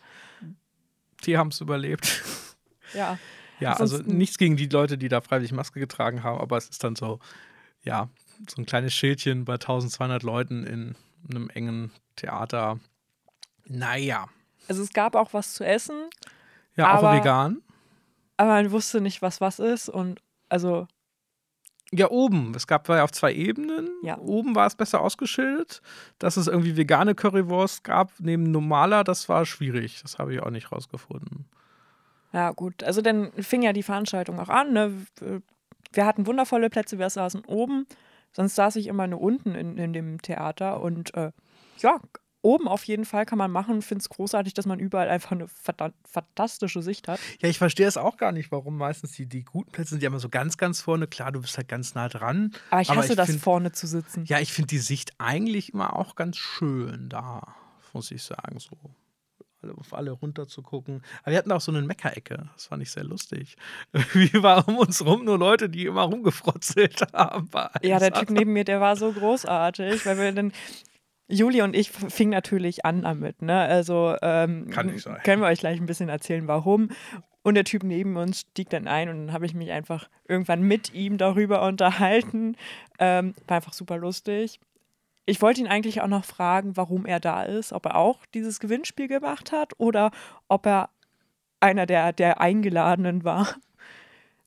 Die 1.25 1.37
haben 1.37 1.49
es 1.49 1.61
überlebt. 1.61 2.23
Ja. 2.93 3.17
Ja, 3.59 3.71
also 3.73 3.95
Ansonsten- 3.95 4.17
nichts 4.17 4.37
gegen 4.37 4.55
die 4.55 4.67
Leute, 4.67 4.97
die 4.97 5.09
da 5.09 5.19
freiwillig 5.21 5.51
Maske 5.51 5.79
getragen 5.79 6.23
haben, 6.23 6.39
aber 6.39 6.57
es 6.57 6.69
ist 6.69 6.83
dann 6.83 6.95
so, 6.95 7.19
ja, 7.83 8.07
so 8.47 8.61
ein 8.61 8.65
kleines 8.67 8.93
Schildchen 8.93 9.45
bei 9.45 9.53
1200 9.55 10.21
Leuten 10.21 10.63
in 10.63 10.95
einem 11.29 11.49
engen 11.49 11.91
Theater. 12.15 12.79
Naja. 13.65 14.27
Also 14.67 14.83
es 14.83 14.93
gab 14.93 15.15
auch 15.15 15.33
was 15.33 15.53
zu 15.55 15.65
essen, 15.65 16.09
Ja, 16.75 16.93
auch 16.93 17.03
Aber- 17.03 17.17
vegan. 17.17 17.63
aber 18.37 18.49
man 18.51 18.71
wusste 18.71 19.01
nicht, 19.01 19.21
was 19.23 19.41
was 19.41 19.57
ist. 19.59 19.89
Und 19.89 20.21
also, 20.49 20.87
Ja, 21.93 22.09
oben. 22.09 22.53
Es 22.55 22.67
gab 22.67 22.89
ja 22.89 23.03
auf 23.03 23.11
zwei 23.11 23.33
Ebenen. 23.33 23.89
Ja. 24.01 24.17
Oben 24.17 24.55
war 24.55 24.67
es 24.67 24.75
besser 24.75 24.99
ausgeschildert. 25.01 25.81
Dass 26.19 26.35
es 26.35 26.47
irgendwie 26.47 26.75
vegane 26.75 27.15
Currywurst 27.15 27.83
gab 27.83 28.11
neben 28.19 28.51
normaler, 28.51 29.03
das 29.03 29.29
war 29.29 29.45
schwierig. 29.45 30.01
Das 30.01 30.19
habe 30.19 30.33
ich 30.33 30.41
auch 30.41 30.49
nicht 30.49 30.71
rausgefunden. 30.71 31.45
ja 32.33 32.51
gut. 32.51 32.83
Also 32.83 33.01
dann 33.01 33.31
fing 33.33 33.61
ja 33.61 33.71
die 33.71 33.83
Veranstaltung 33.83 34.39
auch 34.39 34.49
an. 34.49 34.73
Ne? 34.73 35.05
Wir 35.93 36.05
hatten 36.05 36.27
wundervolle 36.27 36.69
Plätze, 36.69 36.99
wir 36.99 37.09
saßen 37.09 37.45
oben. 37.45 37.87
Sonst 38.33 38.55
saß 38.55 38.75
ich 38.75 38.87
immer 38.87 39.07
nur 39.07 39.21
unten 39.21 39.55
in, 39.55 39.77
in 39.77 39.93
dem 39.93 40.21
Theater. 40.21 40.81
Und 40.81 41.13
äh, 41.15 41.31
ja, 41.79 41.99
oben 42.47 42.67
auf 42.69 42.85
jeden 42.85 43.03
Fall 43.03 43.25
kann 43.25 43.37
man 43.37 43.51
machen. 43.51 43.81
Finde 43.81 44.01
es 44.01 44.09
großartig, 44.09 44.53
dass 44.53 44.65
man 44.65 44.79
überall 44.79 45.09
einfach 45.09 45.31
eine 45.31 45.47
fantastische 46.09 46.81
Sicht 46.81 47.07
hat. 47.07 47.19
Ja, 47.41 47.49
ich 47.49 47.57
verstehe 47.57 47.87
es 47.87 47.97
auch 47.97 48.15
gar 48.17 48.31
nicht, 48.31 48.51
warum 48.51 48.77
meistens 48.77 49.11
die, 49.11 49.25
die 49.27 49.43
guten 49.43 49.71
Plätze 49.71 49.91
sind 49.91 50.03
ja 50.03 50.07
immer 50.07 50.19
so 50.19 50.29
ganz, 50.29 50.57
ganz 50.57 50.81
vorne. 50.81 51.07
Klar, 51.07 51.31
du 51.33 51.41
bist 51.41 51.57
halt 51.57 51.67
ganz 51.67 51.93
nah 51.93 52.07
dran. 52.07 52.53
Aber 52.69 52.81
ich 52.81 52.89
hasse 52.89 53.15
das 53.15 53.29
find- 53.29 53.41
vorne 53.41 53.71
zu 53.73 53.85
sitzen. 53.85 54.23
Ja, 54.25 54.39
ich 54.39 54.53
finde 54.53 54.67
die 54.67 54.77
Sicht 54.79 55.11
eigentlich 55.17 55.73
immer 55.73 55.95
auch 55.97 56.15
ganz 56.15 56.37
schön 56.37 57.09
da, 57.09 57.55
muss 57.93 58.11
ich 58.11 58.23
sagen, 58.23 58.59
so 58.59 58.77
auf 59.75 59.93
alle 59.93 60.11
runter 60.11 60.47
zu 60.47 60.61
gucken. 60.61 61.01
Aber 61.23 61.31
wir 61.31 61.37
hatten 61.39 61.51
auch 61.51 61.59
so 61.59 61.71
eine 61.73 61.81
Meckerecke, 61.81 62.47
das 62.53 62.67
fand 62.67 62.81
ich 62.83 62.91
sehr 62.91 63.03
lustig. 63.03 63.57
Wie 64.13 64.31
war 64.41 64.65
um 64.67 64.77
uns 64.77 65.03
rum 65.03 65.25
nur 65.25 65.37
Leute, 65.37 65.67
die 65.69 65.85
immer 65.85 66.03
rumgefrotzelt 66.03 67.01
haben. 67.13 67.49
Ja, 67.81 67.99
der 67.99 68.13
Typ 68.13 68.29
neben 68.29 68.53
mir, 68.53 68.63
der 68.63 68.79
war 68.79 68.95
so 68.95 69.11
großartig, 69.11 70.05
weil 70.05 70.17
wir 70.17 70.31
dann. 70.31 70.53
Juli 71.27 71.61
und 71.61 71.75
ich 71.75 71.89
f- 71.89 72.13
fingen 72.13 72.31
natürlich 72.31 72.85
an 72.85 73.01
damit, 73.01 73.41
ne? 73.41 73.59
Also 73.61 74.15
ähm, 74.21 74.69
Kann 74.69 74.87
nicht 74.87 75.03
sein. 75.03 75.19
können 75.23 75.41
wir 75.41 75.47
euch 75.47 75.59
gleich 75.59 75.79
ein 75.79 75.85
bisschen 75.85 76.09
erzählen, 76.09 76.47
warum. 76.47 76.89
Und 77.43 77.55
der 77.55 77.63
Typ 77.63 77.83
neben 77.83 78.17
uns 78.17 78.41
stieg 78.41 78.69
dann 78.69 78.87
ein 78.87 79.09
und 79.09 79.17
dann 79.27 79.33
habe 79.33 79.45
ich 79.45 79.53
mich 79.53 79.71
einfach 79.71 80.09
irgendwann 80.27 80.61
mit 80.61 80.93
ihm 80.93 81.17
darüber 81.17 81.61
unterhalten. 81.65 82.55
Ähm, 82.99 83.33
war 83.47 83.57
einfach 83.57 83.73
super 83.73 83.97
lustig. 83.97 84.59
Ich 85.25 85.41
wollte 85.41 85.59
ihn 85.61 85.67
eigentlich 85.67 86.01
auch 86.01 86.07
noch 86.07 86.23
fragen, 86.25 86.77
warum 86.77 87.05
er 87.05 87.19
da 87.19 87.43
ist, 87.43 87.73
ob 87.73 87.85
er 87.85 87.95
auch 87.95 88.25
dieses 88.33 88.59
Gewinnspiel 88.59 89.07
gemacht 89.07 89.51
hat 89.51 89.73
oder 89.77 90.11
ob 90.47 90.65
er 90.65 90.89
einer 91.59 91.85
der, 91.85 92.13
der 92.13 92.39
Eingeladenen 92.39 93.23
war. 93.23 93.47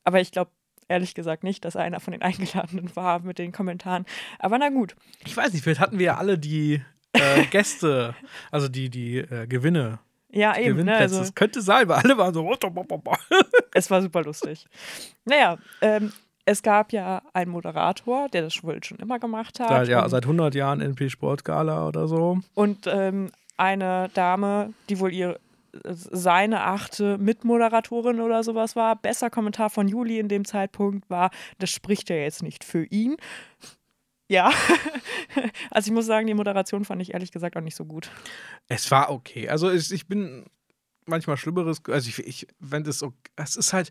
Aber 0.05 0.21
ich 0.21 0.31
glaube 0.33 0.51
ehrlich 0.91 1.15
gesagt 1.15 1.45
nicht, 1.45 1.65
dass 1.65 1.77
er 1.77 1.83
einer 1.83 2.01
von 2.01 2.13
den 2.13 2.23
Eingeladenen 2.23 2.95
war 2.95 3.21
mit 3.21 3.39
den 3.39 3.53
Kommentaren. 3.53 4.05
Aber 4.39 4.59
na 4.59 4.69
gut. 4.69 4.97
Ich 5.25 5.37
weiß 5.37 5.53
nicht, 5.53 5.63
vielleicht 5.63 5.81
hatten 5.81 5.99
wir 5.99 6.07
ja 6.07 6.17
alle 6.17 6.39
die 6.39 6.83
äh, 7.13 7.45
Gäste, 7.51 8.15
also 8.51 8.69
die, 8.69 8.91
die 8.91 9.19
äh, 9.19 9.47
Gewinne. 9.47 9.99
Ja, 10.33 10.57
eben. 10.57 10.85
Ne, 10.85 10.95
also, 10.95 11.21
es 11.21 11.35
könnte 11.35 11.61
sein, 11.61 11.89
weil 11.89 11.99
alle 11.99 12.17
waren 12.17 12.33
so. 12.33 12.49
es 13.75 13.91
war 13.91 14.01
super 14.01 14.23
lustig. 14.23 14.65
Naja, 15.25 15.59
ähm, 15.81 16.13
es 16.45 16.63
gab 16.63 16.93
ja 16.93 17.23
einen 17.33 17.51
Moderator, 17.51 18.29
der 18.29 18.43
das 18.43 18.63
wohl 18.63 18.83
schon 18.85 18.99
immer 18.99 19.19
gemacht 19.19 19.59
hat. 19.59 19.71
Da, 19.71 19.83
ja, 19.83 20.09
seit 20.09 20.25
100 20.25 20.55
Jahren 20.55 20.81
NP 20.81 21.11
Sportgala 21.11 21.89
oder 21.89 22.07
so. 22.07 22.39
Und 22.55 22.87
ähm, 22.87 23.33
eine 23.57 24.09
Dame, 24.15 24.73
die 24.89 25.01
wohl 25.01 25.13
ihr 25.13 25.39
seine 25.85 26.63
achte 26.63 27.19
Mitmoderatorin 27.19 28.21
oder 28.21 28.43
sowas 28.43 28.77
war. 28.77 28.97
Besser 28.97 29.31
Kommentar 29.31 29.71
von 29.71 29.89
Juli 29.89 30.19
in 30.19 30.29
dem 30.29 30.45
Zeitpunkt 30.45 31.09
war, 31.11 31.31
das 31.59 31.71
spricht 31.71 32.11
ja 32.11 32.17
jetzt 32.17 32.43
nicht 32.43 32.65
für 32.65 32.85
ihn. 32.85 33.17
Ja, 34.29 34.53
also 35.71 35.89
ich 35.89 35.93
muss 35.93 36.07
sagen, 36.07 36.27
die 36.29 36.35
Moderation 36.35 36.85
fand 36.85 37.03
ich 37.03 37.15
ehrlich 37.15 37.33
gesagt 37.33 37.57
auch 37.57 37.63
nicht 37.63 37.75
so 37.75 37.85
gut. 37.85 38.11
Es 38.69 38.91
war 38.91 39.11
okay. 39.11 39.49
Also 39.49 39.71
ich, 39.71 39.91
ich 39.91 40.07
bin 40.07 40.45
manchmal 41.07 41.37
Schlimmeres, 41.37 41.83
also 41.89 42.09
ich, 42.09 42.19
ich 42.21 42.47
wenn 42.61 42.85
das 42.85 43.01
so, 43.01 43.13
es 43.37 43.57
ist 43.57 43.73
halt, 43.73 43.91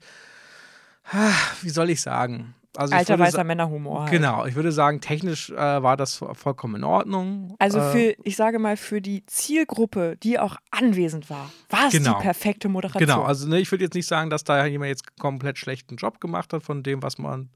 ah, 1.11 1.33
wie 1.61 1.69
soll 1.69 1.89
ich 1.89 2.01
sagen? 2.01 2.55
Also 2.77 2.95
Alter 2.95 3.17
weißer 3.17 3.43
Männerhumor. 3.43 4.01
Halt. 4.01 4.11
Genau, 4.11 4.45
ich 4.45 4.55
würde 4.55 4.71
sagen, 4.71 5.01
technisch 5.01 5.49
äh, 5.49 5.55
war 5.55 5.97
das 5.97 6.23
vollkommen 6.33 6.75
in 6.75 6.83
Ordnung. 6.83 7.55
Also 7.57 7.79
äh, 7.79 7.91
für, 7.91 8.15
ich 8.23 8.35
sage 8.35 8.59
mal, 8.59 8.77
für 8.77 9.01
die 9.01 9.25
Zielgruppe, 9.25 10.17
die 10.21 10.37
auch 10.37 10.55
anwesend 10.69 11.29
war, 11.29 11.51
war 11.69 11.87
es 11.87 11.93
genau. 11.93 12.17
die 12.17 12.23
perfekte 12.23 12.69
Moderation. 12.69 13.07
Genau, 13.07 13.23
also 13.23 13.47
ne, 13.47 13.59
ich 13.59 13.71
würde 13.71 13.85
jetzt 13.85 13.95
nicht 13.95 14.07
sagen, 14.07 14.29
dass 14.29 14.43
da 14.43 14.65
jemand 14.65 14.89
jetzt 14.89 15.17
komplett 15.17 15.57
schlechten 15.57 15.95
Job 15.95 16.21
gemacht 16.21 16.53
hat 16.53 16.61
von 16.61 16.83
dem, 16.83 17.01
was 17.01 17.17
man 17.17 17.49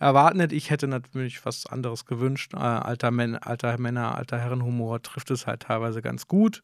erwartet. 0.00 0.52
Ich 0.52 0.70
hätte 0.70 0.88
natürlich 0.88 1.46
was 1.46 1.66
anderes 1.66 2.04
gewünscht. 2.04 2.52
Äh, 2.54 2.58
alter, 2.58 3.12
Män 3.12 3.36
alter 3.36 3.78
Männer, 3.78 4.16
alter 4.16 4.38
Herrenhumor 4.38 5.00
trifft 5.02 5.30
es 5.30 5.46
halt 5.46 5.62
teilweise 5.62 6.02
ganz 6.02 6.26
gut. 6.26 6.62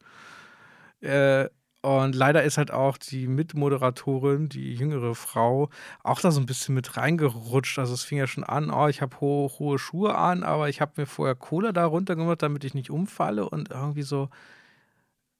Äh, 1.01 1.45
und 1.81 2.13
leider 2.13 2.43
ist 2.43 2.57
halt 2.57 2.71
auch 2.71 2.97
die 2.97 3.27
Mitmoderatorin, 3.27 4.49
die 4.49 4.73
jüngere 4.73 5.15
Frau, 5.15 5.69
auch 6.03 6.19
da 6.19 6.29
so 6.31 6.41
ein 6.41 6.45
bisschen 6.45 6.75
mit 6.75 6.97
reingerutscht. 6.97 7.79
Also 7.79 7.93
es 7.93 8.03
fing 8.03 8.17
ja 8.17 8.27
schon 8.27 8.43
an, 8.43 8.69
oh, 8.69 8.87
ich 8.87 9.01
habe 9.01 9.19
ho 9.21 9.49
hohe 9.59 9.79
Schuhe 9.79 10.15
an, 10.15 10.43
aber 10.43 10.67
ich 10.67 10.81
habe 10.81 10.93
mir 10.97 11.05
vorher 11.05 11.35
Cola 11.35 11.71
da 11.71 11.85
runtergemacht, 11.85 12.41
damit 12.41 12.65
ich 12.65 12.73
nicht 12.73 12.89
umfalle. 12.89 13.49
Und 13.49 13.69
irgendwie 13.71 14.01
so, 14.01 14.29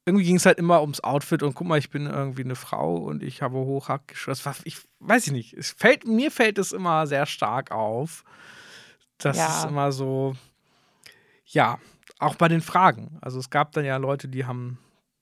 irgendwie 0.06 0.24
ging 0.24 0.36
es 0.36 0.46
halt 0.46 0.58
immer 0.58 0.80
ums 0.80 1.00
Outfit 1.00 1.42
und 1.42 1.54
guck 1.54 1.66
mal, 1.66 1.78
ich 1.78 1.90
bin 1.90 2.06
irgendwie 2.06 2.44
eine 2.44 2.56
Frau 2.56 2.96
und 2.96 3.22
ich 3.22 3.42
habe 3.42 3.58
Hochhackschuhe. 3.58 4.34
Ich 4.64 4.78
weiß 5.00 5.26
ich 5.26 5.32
nicht. 5.32 5.52
Es 5.52 5.72
fällt, 5.72 6.06
mir 6.06 6.30
fällt 6.30 6.56
es 6.56 6.72
immer 6.72 7.06
sehr 7.06 7.26
stark 7.26 7.70
auf. 7.70 8.24
Das 9.18 9.36
ja. 9.36 9.46
ist 9.46 9.64
immer 9.66 9.92
so, 9.92 10.34
ja, 11.44 11.78
auch 12.18 12.36
bei 12.36 12.48
den 12.48 12.62
Fragen. 12.62 13.18
Also 13.20 13.38
es 13.38 13.50
gab 13.50 13.72
dann 13.72 13.84
ja 13.84 13.98
Leute, 13.98 14.26
die 14.26 14.46
haben 14.46 14.78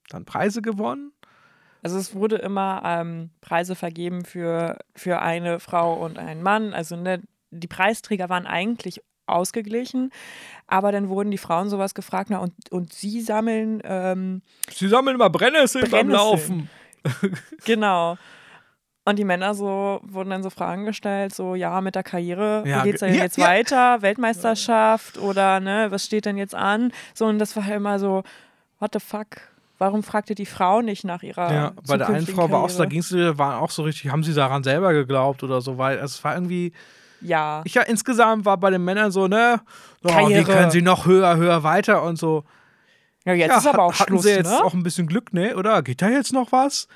dann 0.09 0.25
Preise 0.25 0.61
gewonnen. 0.61 1.11
Also 1.81 1.97
es 1.97 2.13
wurde 2.13 2.35
immer 2.37 2.81
ähm, 2.83 3.29
Preise 3.41 3.75
vergeben 3.75 4.25
für, 4.25 4.77
für 4.95 5.21
eine 5.21 5.59
Frau 5.59 5.93
und 5.93 6.17
einen 6.17 6.43
Mann. 6.43 6.73
Also 6.73 6.95
ne, 6.95 7.21
die 7.51 7.67
Preisträger 7.67 8.29
waren 8.29 8.45
eigentlich 8.45 9.01
ausgeglichen, 9.27 10.11
aber 10.67 10.91
dann 10.91 11.07
wurden 11.07 11.31
die 11.31 11.37
Frauen 11.37 11.69
sowas 11.69 11.93
gefragt, 11.93 12.29
na 12.31 12.39
und, 12.39 12.53
und 12.71 12.93
sie 12.93 13.21
sammeln 13.21 13.81
ähm, 13.83 14.41
Sie 14.71 14.87
sammeln 14.87 15.15
immer 15.15 15.29
Brennnesseln, 15.29 15.89
beim 15.89 16.09
Laufen. 16.09 16.69
genau. 17.65 18.17
Und 19.05 19.17
die 19.17 19.23
Männer 19.23 19.53
so 19.53 20.01
wurden 20.03 20.29
dann 20.29 20.43
so 20.43 20.49
Fragen 20.49 20.85
gestellt, 20.85 21.33
so 21.33 21.55
ja, 21.55 21.81
mit 21.81 21.95
der 21.95 22.03
Karriere, 22.03 22.63
ja, 22.65 22.79
wie 22.79 22.89
geht's 22.89 22.99
denn 22.99 23.15
ja, 23.15 23.23
jetzt 23.23 23.37
ja. 23.37 23.47
weiter? 23.47 24.01
Weltmeisterschaft 24.01 25.17
oder 25.17 25.59
ne, 25.59 25.87
was 25.89 26.05
steht 26.05 26.25
denn 26.25 26.37
jetzt 26.37 26.53
an? 26.53 26.91
So, 27.13 27.25
und 27.25 27.39
das 27.39 27.55
war 27.55 27.65
halt 27.65 27.77
immer 27.77 27.97
so, 27.97 28.23
what 28.79 28.91
the 28.93 28.99
fuck? 28.99 29.41
Warum 29.79 30.03
fragte 30.03 30.35
die 30.35 30.45
Frau 30.45 30.81
nicht 30.81 31.05
nach 31.05 31.23
ihrer 31.23 31.53
Ja, 31.53 31.73
bei 31.87 31.97
der 31.97 32.09
einen 32.09 32.27
Frau 32.27 32.51
war 32.51 32.63
auch, 32.63 32.71
da 32.71 32.85
ging 32.85 32.99
es, 32.99 33.13
war 33.13 33.61
auch 33.61 33.71
so 33.71 33.83
richtig, 33.83 34.11
haben 34.11 34.23
sie 34.23 34.33
daran 34.33 34.61
selber 34.61 34.91
geglaubt 34.91 35.41
oder 35.41 35.61
so, 35.61 35.77
weil 35.77 35.97
es 35.99 36.21
war 36.23 36.35
irgendwie. 36.35 36.73
Ja. 37.21 37.61
Ich 37.63 37.75
ja, 37.75 37.83
insgesamt 37.83 38.43
war 38.43 38.57
bei 38.57 38.71
den 38.71 38.83
Männern 38.83 39.11
so, 39.11 39.27
ne, 39.27 39.61
oh, 40.03 40.09
wie 40.29 40.43
können 40.43 40.69
sie 40.69 40.81
noch 40.81 41.05
höher, 41.05 41.37
höher 41.37 41.63
weiter 41.63 42.03
und 42.03 42.17
so. 42.17 42.43
Ja, 43.25 43.33
jetzt 43.33 43.51
ja, 43.51 43.57
ist 43.57 43.67
aber 43.67 43.83
auch 43.83 43.93
hatten 43.93 44.13
Schluss, 44.13 44.23
sie 44.23 44.31
jetzt 44.31 44.51
ne? 44.51 44.63
auch 44.63 44.73
ein 44.73 44.83
bisschen 44.83 45.07
Glück, 45.07 45.33
ne? 45.33 45.55
Oder 45.55 45.81
geht 45.81 46.01
da 46.01 46.09
jetzt 46.09 46.33
noch 46.33 46.51
was? 46.51 46.87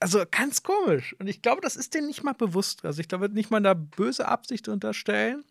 Also 0.00 0.24
ganz 0.28 0.64
komisch. 0.64 1.14
Und 1.20 1.28
ich 1.28 1.42
glaube, 1.42 1.60
das 1.60 1.76
ist 1.76 1.94
denen 1.94 2.08
nicht 2.08 2.24
mal 2.24 2.34
bewusst. 2.34 2.84
Also 2.84 3.00
ich 3.00 3.08
glaube, 3.08 3.28
nicht 3.28 3.50
mal 3.52 3.62
da 3.62 3.74
böse 3.74 4.26
Absicht 4.26 4.68
unterstellen. 4.68 5.44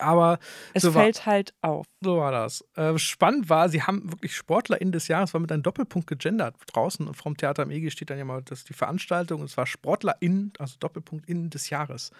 Aber 0.00 0.38
es 0.74 0.82
so 0.82 0.92
fällt 0.92 1.18
war, 1.18 1.26
halt 1.26 1.54
auf. 1.60 1.86
So 2.00 2.18
war 2.18 2.32
das. 2.32 2.64
Äh, 2.76 2.98
spannend 2.98 3.48
war, 3.48 3.68
sie 3.68 3.82
haben 3.82 4.10
wirklich 4.10 4.34
SportlerInnen 4.34 4.92
des 4.92 5.08
Jahres, 5.08 5.34
war 5.34 5.40
mit 5.40 5.52
einem 5.52 5.62
Doppelpunkt 5.62 6.06
gegendert. 6.08 6.56
Draußen 6.72 7.12
vom 7.14 7.36
Theater 7.36 7.62
am 7.62 7.70
EG 7.70 7.90
steht 7.90 8.10
dann 8.10 8.18
ja 8.18 8.24
mal 8.24 8.42
das 8.42 8.64
die 8.64 8.72
Veranstaltung 8.72 9.40
und 9.40 9.46
es 9.46 9.56
war 9.56 9.66
SportlerInnen, 9.66 10.52
also 10.58 10.76
Doppelpunkt 10.78 11.28
innen 11.28 11.50
des 11.50 11.70
Jahres. 11.70 12.10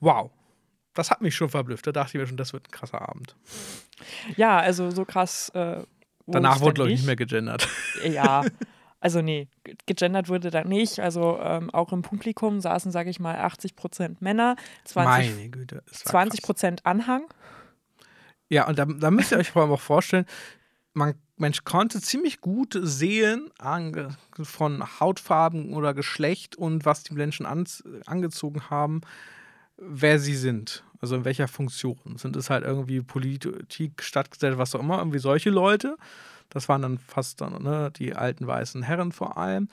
Wow. 0.00 0.30
Das 0.94 1.10
hat 1.10 1.22
mich 1.22 1.34
schon 1.34 1.48
verblüfft. 1.48 1.86
Da 1.86 1.92
dachte 1.92 2.16
ich 2.16 2.20
mir 2.20 2.26
schon, 2.26 2.36
das 2.36 2.52
wird 2.52 2.68
ein 2.68 2.70
krasser 2.70 3.08
Abend. 3.08 3.34
Ja, 4.36 4.58
also 4.58 4.90
so 4.90 5.04
krass. 5.04 5.48
Äh, 5.50 5.84
Danach 6.26 6.60
wurde, 6.60 6.74
glaube 6.74 6.90
ich, 6.90 6.98
nicht 6.98 7.06
mehr 7.06 7.16
gegendert. 7.16 7.66
Ja, 8.04 8.44
Also 9.02 9.20
nee, 9.20 9.48
gegendert 9.86 10.28
wurde 10.28 10.50
da 10.50 10.62
nicht. 10.62 11.00
Also 11.00 11.36
ähm, 11.40 11.70
auch 11.70 11.92
im 11.92 12.02
Publikum 12.02 12.60
saßen, 12.60 12.92
sage 12.92 13.10
ich 13.10 13.18
mal, 13.18 13.34
80 13.34 13.74
Prozent 13.74 14.22
Männer, 14.22 14.54
20, 14.84 15.50
Güte, 15.50 15.82
20 15.90 16.40
Prozent 16.42 16.86
Anhang. 16.86 17.24
Ja, 18.48 18.68
und 18.68 18.78
da, 18.78 18.84
da 18.84 19.10
müsst 19.10 19.32
ihr 19.32 19.38
euch 19.38 19.50
vor 19.50 19.62
allem 19.62 19.72
auch 19.72 19.80
vorstellen, 19.80 20.24
man, 20.94 21.14
man 21.36 21.52
konnte 21.64 22.00
ziemlich 22.00 22.40
gut 22.40 22.78
sehen 22.80 23.50
an, 23.58 24.16
von 24.40 25.00
Hautfarben 25.00 25.74
oder 25.74 25.94
Geschlecht 25.94 26.54
und 26.54 26.84
was 26.84 27.02
die 27.02 27.14
Menschen 27.14 27.44
an, 27.44 27.66
angezogen 28.06 28.70
haben, 28.70 29.00
wer 29.78 30.20
sie 30.20 30.36
sind. 30.36 30.84
Also 31.00 31.16
in 31.16 31.24
welcher 31.24 31.48
Funktion. 31.48 31.98
Sind 32.18 32.36
es 32.36 32.50
halt 32.50 32.62
irgendwie 32.62 33.00
Politik, 33.00 34.00
Stadtgesellschaft, 34.00 34.60
was 34.60 34.74
auch 34.76 34.80
immer, 34.80 34.98
irgendwie 34.98 35.18
solche 35.18 35.50
Leute? 35.50 35.96
Das 36.52 36.68
waren 36.68 36.82
dann 36.82 36.98
fast 36.98 37.40
dann, 37.40 37.62
ne, 37.62 37.90
die 37.96 38.14
alten 38.14 38.46
weißen 38.46 38.82
Herren 38.82 39.12
vor 39.12 39.36
allem. 39.38 39.68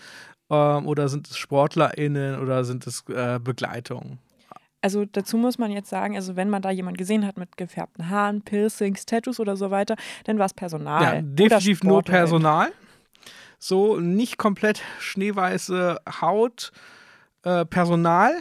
Ähm, 0.49 0.87
oder 0.87 1.09
sind 1.09 1.29
es 1.29 1.37
SportlerInnen 1.37 2.39
oder 2.39 2.63
sind 2.63 2.87
es 2.87 3.03
äh, 3.09 3.39
Begleitungen? 3.41 4.19
Also 4.81 5.05
dazu 5.05 5.37
muss 5.37 5.57
man 5.57 5.71
jetzt 5.71 5.89
sagen, 5.89 6.15
also 6.15 6.37
wenn 6.37 6.49
man 6.49 6.61
da 6.61 6.71
jemanden 6.71 6.97
gesehen 6.97 7.25
hat 7.25 7.37
mit 7.37 7.57
gefärbten 7.57 8.09
Haaren, 8.09 8.41
Piercings, 8.41 9.05
Tattoos 9.05 9.39
oder 9.39 9.57
so 9.57 9.71
weiter, 9.71 9.95
dann 10.23 10.39
war 10.39 10.45
es 10.45 10.53
Personal. 10.53 11.03
Ja, 11.03 11.21
definitiv 11.21 11.83
nur 11.83 12.01
Personal. 12.01 12.71
So 13.57 13.97
nicht 13.99 14.37
komplett 14.37 14.81
schneeweiße 14.99 15.99
Haut, 16.21 16.71
äh, 17.43 17.65
Personal 17.65 18.31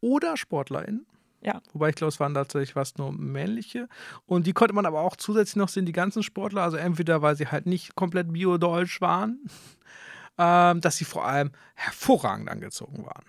oder 0.00 0.36
SportlerInnen. 0.36 1.06
Ja. 1.48 1.62
Wobei 1.72 1.88
ich 1.88 1.94
glaube, 1.94 2.10
es 2.10 2.20
waren 2.20 2.34
tatsächlich 2.34 2.74
fast 2.74 2.98
nur 2.98 3.10
männliche. 3.10 3.88
Und 4.26 4.46
die 4.46 4.52
konnte 4.52 4.74
man 4.74 4.84
aber 4.84 5.00
auch 5.00 5.16
zusätzlich 5.16 5.56
noch 5.56 5.70
sehen, 5.70 5.86
die 5.86 5.92
ganzen 5.92 6.22
Sportler, 6.22 6.62
also 6.62 6.76
entweder 6.76 7.22
weil 7.22 7.36
sie 7.36 7.46
halt 7.46 7.64
nicht 7.64 7.94
komplett 7.94 8.30
bio-deutsch 8.34 9.00
waren, 9.00 9.40
ähm, 10.38 10.82
dass 10.82 10.98
sie 10.98 11.06
vor 11.06 11.26
allem 11.26 11.52
hervorragend 11.74 12.50
angezogen 12.50 13.06
waren. 13.06 13.24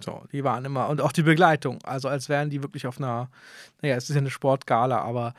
So, 0.00 0.24
die 0.32 0.42
waren 0.42 0.64
immer, 0.64 0.88
und 0.88 1.00
auch 1.00 1.12
die 1.12 1.22
Begleitung, 1.22 1.78
also 1.84 2.08
als 2.08 2.28
wären 2.28 2.50
die 2.50 2.64
wirklich 2.64 2.88
auf 2.88 2.98
einer, 2.98 3.30
naja, 3.80 3.94
es 3.94 4.10
ist 4.10 4.16
ja 4.16 4.20
eine 4.20 4.30
Sportgala, 4.30 4.98
aber 4.98 5.34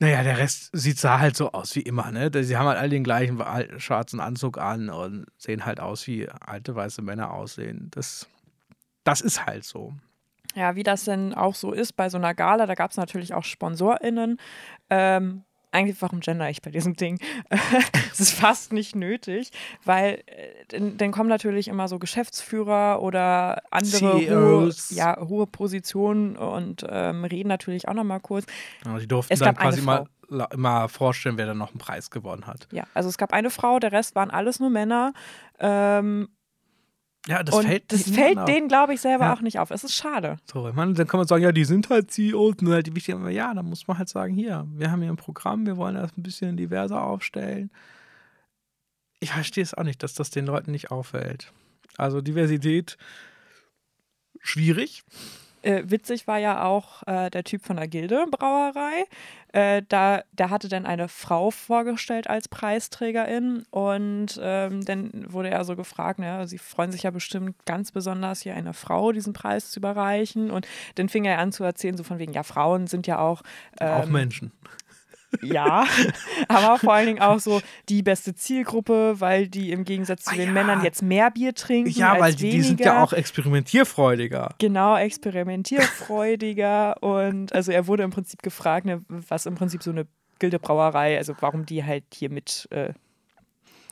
naja, 0.00 0.24
der 0.24 0.38
Rest 0.38 0.70
sieht 0.72 0.98
sah 0.98 1.20
halt 1.20 1.36
so 1.36 1.52
aus 1.52 1.76
wie 1.76 1.82
immer, 1.82 2.10
ne? 2.10 2.32
Sie 2.42 2.56
haben 2.56 2.66
halt 2.66 2.78
alle 2.78 2.88
den 2.88 3.04
gleichen 3.04 3.40
schwarzen 3.78 4.18
Anzug 4.18 4.58
an 4.58 4.90
und 4.90 5.26
sehen 5.38 5.64
halt 5.64 5.78
aus, 5.78 6.08
wie 6.08 6.28
alte 6.28 6.74
weiße 6.74 7.00
Männer 7.00 7.32
aussehen. 7.32 7.92
Das, 7.92 8.26
das 9.04 9.20
ist 9.20 9.46
halt 9.46 9.62
so. 9.62 9.94
Ja, 10.54 10.76
wie 10.76 10.82
das 10.82 11.04
denn 11.04 11.34
auch 11.34 11.54
so 11.54 11.72
ist 11.72 11.94
bei 11.94 12.08
so 12.08 12.18
einer 12.18 12.34
Gala, 12.34 12.66
da 12.66 12.74
gab 12.74 12.90
es 12.90 12.96
natürlich 12.96 13.34
auch 13.34 13.44
SponsorInnen. 13.44 14.38
Ähm, 14.90 15.44
eigentlich, 15.74 16.00
warum 16.00 16.20
gender 16.20 16.48
ich 16.48 16.62
bei 16.62 16.70
diesem 16.70 16.94
Ding? 16.94 17.18
Es 18.12 18.20
ist 18.20 18.32
fast 18.34 18.72
nicht 18.72 18.94
nötig, 18.94 19.50
weil 19.84 20.22
äh, 20.26 20.80
dann 20.96 21.10
kommen 21.10 21.28
natürlich 21.28 21.66
immer 21.66 21.88
so 21.88 21.98
Geschäftsführer 21.98 23.02
oder 23.02 23.60
andere 23.72 24.14
hohe, 24.14 24.72
ja, 24.90 25.18
hohe 25.20 25.48
Positionen 25.48 26.36
und 26.36 26.86
ähm, 26.88 27.24
reden 27.24 27.48
natürlich 27.48 27.88
auch 27.88 27.94
nochmal 27.94 28.20
kurz. 28.20 28.46
Ja, 28.84 28.96
die 28.96 29.08
durften 29.08 29.32
es 29.32 29.40
dann 29.40 29.56
quasi 29.56 29.82
mal 29.82 30.06
immer 30.52 30.88
vorstellen, 30.88 31.36
wer 31.38 31.46
dann 31.46 31.58
noch 31.58 31.70
einen 31.70 31.78
Preis 31.78 32.10
gewonnen 32.10 32.46
hat. 32.46 32.68
Ja, 32.70 32.84
also 32.94 33.08
es 33.08 33.18
gab 33.18 33.32
eine 33.32 33.50
Frau, 33.50 33.78
der 33.78 33.92
Rest 33.92 34.14
waren 34.14 34.30
alles 34.30 34.60
nur 34.60 34.70
Männer. 34.70 35.12
Ähm, 35.58 36.28
Ja, 37.26 37.42
das 37.42 37.54
und 37.54 37.64
fällt, 37.64 37.90
das 37.90 38.10
fällt 38.10 38.46
denen, 38.48 38.68
glaube 38.68 38.92
ich, 38.92 39.00
selber 39.00 39.24
Ja. 39.24 39.32
auch 39.34 39.40
nicht 39.40 39.58
auf. 39.58 39.70
Es 39.70 39.82
ist 39.82 39.94
schade. 39.94 40.36
So, 40.52 40.68
ich 40.68 40.74
meine, 40.74 40.92
dann 40.92 41.06
kann 41.06 41.18
man 41.18 41.26
sagen, 41.26 41.42
ja, 41.42 41.52
die 41.52 41.64
sind 41.64 41.88
halt 41.88 42.10
CEOs 42.10 42.56
und 42.60 42.68
halt 42.68 42.86
die 42.86 42.94
wichtigen. 42.94 43.26
Ja, 43.30 43.54
dann 43.54 43.64
muss 43.66 43.86
man 43.86 43.96
halt 43.96 44.10
sagen, 44.10 44.34
hier, 44.34 44.66
wir 44.72 44.90
haben 44.90 45.00
hier 45.00 45.10
ein 45.10 45.16
Programm, 45.16 45.64
wir 45.64 45.76
wollen 45.78 45.94
das 45.94 46.16
ein 46.16 46.22
bisschen 46.22 46.56
diverser 46.56 47.02
aufstellen. 47.02 47.70
Ich 49.20 49.30
verstehe 49.32 49.62
es 49.64 49.72
auch 49.72 49.84
nicht, 49.84 50.02
dass 50.02 50.12
das 50.12 50.28
den 50.28 50.44
Leuten 50.44 50.70
nicht 50.70 50.90
auffällt. 50.90 51.50
Also 51.96 52.20
Diversität 52.20 52.98
schwierig. 54.40 55.02
Äh, 55.64 55.84
witzig 55.86 56.26
war 56.26 56.38
ja 56.38 56.64
auch 56.64 57.02
äh, 57.06 57.30
der 57.30 57.44
Typ 57.44 57.64
von 57.64 57.76
der 57.76 57.88
Gilde 57.88 58.26
Brauerei. 58.30 59.06
Äh, 59.52 59.82
da, 59.88 60.22
der 60.32 60.50
hatte 60.50 60.68
dann 60.68 60.84
eine 60.84 61.08
Frau 61.08 61.50
vorgestellt 61.50 62.28
als 62.28 62.48
Preisträgerin 62.48 63.64
und 63.70 64.38
ähm, 64.42 64.84
dann 64.84 65.32
wurde 65.32 65.50
er 65.50 65.64
so 65.64 65.76
gefragt, 65.76 66.18
ne, 66.18 66.46
sie 66.48 66.58
freuen 66.58 66.92
sich 66.92 67.04
ja 67.04 67.10
bestimmt 67.10 67.56
ganz 67.64 67.92
besonders, 67.92 68.42
hier 68.42 68.54
einer 68.54 68.74
Frau 68.74 69.12
diesen 69.12 69.32
Preis 69.32 69.70
zu 69.70 69.80
überreichen. 69.80 70.50
Und 70.50 70.66
dann 70.96 71.08
fing 71.08 71.24
er 71.24 71.38
an 71.38 71.52
zu 71.52 71.64
erzählen, 71.64 71.96
so 71.96 72.02
von 72.04 72.18
wegen, 72.18 72.32
ja, 72.32 72.42
Frauen 72.42 72.86
sind 72.86 73.06
ja 73.06 73.18
auch 73.18 73.42
auch 73.80 74.06
ähm, 74.06 74.12
Menschen. 74.12 74.52
Ja, 75.42 75.84
aber 76.48 76.78
vor 76.78 76.94
allen 76.94 77.06
Dingen 77.06 77.20
auch 77.20 77.40
so 77.40 77.60
die 77.88 78.02
beste 78.02 78.34
Zielgruppe, 78.34 79.20
weil 79.20 79.48
die 79.48 79.72
im 79.72 79.84
Gegensatz 79.84 80.24
zu 80.24 80.32
Ah, 80.32 80.36
den 80.36 80.46
ja. 80.48 80.52
Männern 80.52 80.82
jetzt 80.84 81.02
mehr 81.02 81.30
Bier 81.30 81.54
trinken. 81.54 81.90
Ja, 81.90 82.12
als 82.12 82.20
weil 82.22 82.34
die, 82.34 82.50
die 82.50 82.62
sind 82.62 82.80
ja 82.80 83.02
auch 83.02 83.12
experimentierfreudiger. 83.12 84.54
Genau, 84.58 84.96
experimentierfreudiger 84.96 87.02
und 87.02 87.52
also 87.52 87.72
er 87.72 87.86
wurde 87.86 88.02
im 88.02 88.10
Prinzip 88.10 88.42
gefragt, 88.42 88.86
ne, 88.86 89.02
was 89.08 89.46
im 89.46 89.54
Prinzip 89.54 89.82
so 89.82 89.90
eine 89.90 90.06
Gildebrauerei, 90.38 91.16
also 91.16 91.34
warum 91.40 91.66
die 91.66 91.84
halt 91.84 92.04
hier 92.12 92.30
mit 92.30 92.68
äh, 92.70 92.92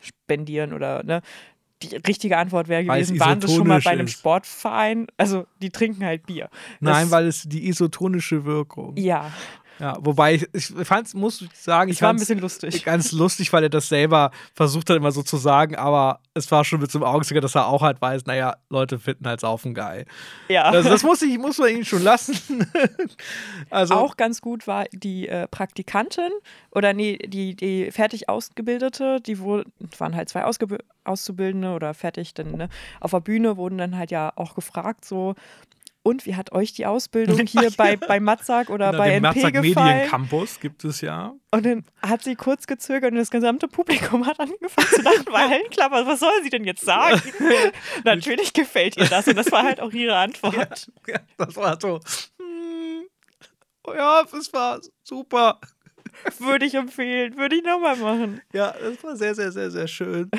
spendieren 0.00 0.72
oder 0.72 1.02
ne. 1.04 1.22
Die 1.82 1.96
richtige 1.96 2.38
Antwort 2.38 2.68
wäre 2.68 2.84
gewesen, 2.84 3.18
waren 3.18 3.40
sie 3.40 3.52
schon 3.52 3.66
mal 3.66 3.80
bei 3.80 3.90
einem 3.90 4.06
ist. 4.06 4.12
Sportverein? 4.12 5.08
Also 5.16 5.46
die 5.61 5.70
trinken 5.70 6.04
halt 6.04 6.26
Bier. 6.26 6.49
Nein, 6.78 7.06
Das- 7.06 7.11
weil 7.11 7.26
es 7.26 7.42
die 7.42 7.66
isotonische 7.66 8.44
Wirkung. 8.44 8.94
Ja, 8.96 9.32
Ja, 9.82 9.96
wobei 9.98 10.34
ich, 10.34 10.46
ich 10.54 10.66
fand, 10.86 11.12
muss 11.12 11.40
ich 11.40 11.50
sagen, 11.54 11.90
ich 11.90 11.96
es 11.96 12.02
war 12.02 12.10
ein 12.10 12.16
bisschen 12.16 12.38
lustig. 12.38 12.84
ganz 12.84 13.10
lustig, 13.10 13.52
weil 13.52 13.64
er 13.64 13.68
das 13.68 13.88
selber 13.88 14.30
versucht 14.54 14.88
hat, 14.88 14.96
immer 14.96 15.10
so 15.10 15.24
zu 15.24 15.38
sagen, 15.38 15.74
aber 15.74 16.20
es 16.34 16.48
war 16.52 16.64
schon 16.64 16.78
mit 16.78 16.92
so 16.92 17.00
einem 17.00 17.06
Augenzwinkern, 17.06 17.42
dass 17.42 17.56
er 17.56 17.66
auch 17.66 17.82
halt 17.82 18.00
weiß, 18.00 18.26
naja, 18.26 18.54
Leute 18.70 19.00
finden 19.00 19.26
halt 19.26 19.40
Saufen 19.40 19.74
geil. 19.74 20.06
Ja. 20.48 20.66
Also 20.66 20.88
das 20.88 21.02
muss, 21.02 21.20
ich, 21.22 21.36
muss 21.36 21.58
man 21.58 21.70
ihn 21.70 21.84
schon 21.84 22.04
lassen. 22.04 22.64
also 23.70 23.94
Auch 23.94 24.16
ganz 24.16 24.40
gut 24.40 24.68
war 24.68 24.84
die 24.92 25.26
äh, 25.26 25.48
Praktikantin 25.48 26.30
oder 26.70 26.92
nee, 26.92 27.18
die, 27.18 27.56
die 27.56 27.90
fertig 27.90 28.28
Ausgebildete, 28.28 29.20
die 29.20 29.40
wurden, 29.40 29.72
waren 29.98 30.14
halt 30.14 30.28
zwei 30.28 30.44
Ausgeb 30.44 30.78
Auszubildende 31.04 31.72
oder 31.72 31.94
fertig 31.94 32.34
dann 32.34 32.52
ne, 32.52 32.68
auf 33.00 33.10
der 33.10 33.18
Bühne, 33.18 33.56
wurden 33.56 33.78
dann 33.78 33.98
halt 33.98 34.12
ja 34.12 34.32
auch 34.36 34.54
gefragt, 34.54 35.04
so, 35.04 35.34
und 36.02 36.26
wie 36.26 36.35
hat 36.37 36.52
euch 36.52 36.73
die 36.73 36.87
Ausbildung 36.87 37.47
hier 37.47 37.71
bei, 37.76 37.97
bei 37.97 38.21
Matzak 38.21 38.71
oder 38.71 38.92
na, 38.92 38.99
bei 38.99 39.11
den 39.11 39.25
NP 39.25 39.37
Matzak 39.42 39.62
gefallen? 39.62 39.87
Mediencampus 39.97 40.61
gibt 40.61 40.85
es 40.85 41.00
ja. 41.00 41.35
Und 41.50 41.64
dann 41.66 41.85
hat 42.02 42.23
sie 42.23 42.35
kurz 42.35 42.66
gezögert 42.66 43.12
und 43.12 43.18
das 43.18 43.30
gesamte 43.30 43.68
Publikum 43.68 44.26
hat 44.26 44.40
angefangen 44.40 44.88
zu 44.88 45.02
lachen, 45.02 45.26
weil 45.30 45.62
war, 45.90 46.06
was 46.06 46.21
soll 46.21 46.42
sie 46.42 46.50
denn 46.50 46.64
jetzt 46.64 46.85
sagen? 46.85 47.21
Natürlich 48.04 48.52
gefällt 48.52 48.97
ihr 48.97 49.06
das 49.06 49.28
und 49.28 49.37
das 49.37 49.50
war 49.52 49.62
halt 49.62 49.80
auch 49.80 49.92
ihre 49.92 50.16
Antwort. 50.16 50.90
Ja, 51.06 51.18
das 51.37 51.56
war 51.56 51.78
so. 51.80 52.00
hm, 52.38 53.04
Ja, 53.87 54.25
das 54.30 54.52
war 54.52 54.80
super. 55.02 55.61
Würde 56.38 56.66
ich 56.66 56.75
empfehlen, 56.75 57.37
würde 57.37 57.56
ich 57.56 57.64
nochmal 57.64 57.97
machen. 57.97 58.40
Ja, 58.52 58.73
das 58.73 59.02
war 59.02 59.16
sehr, 59.16 59.35
sehr, 59.35 59.50
sehr, 59.52 59.71
sehr 59.71 59.88
schön. 59.88 60.30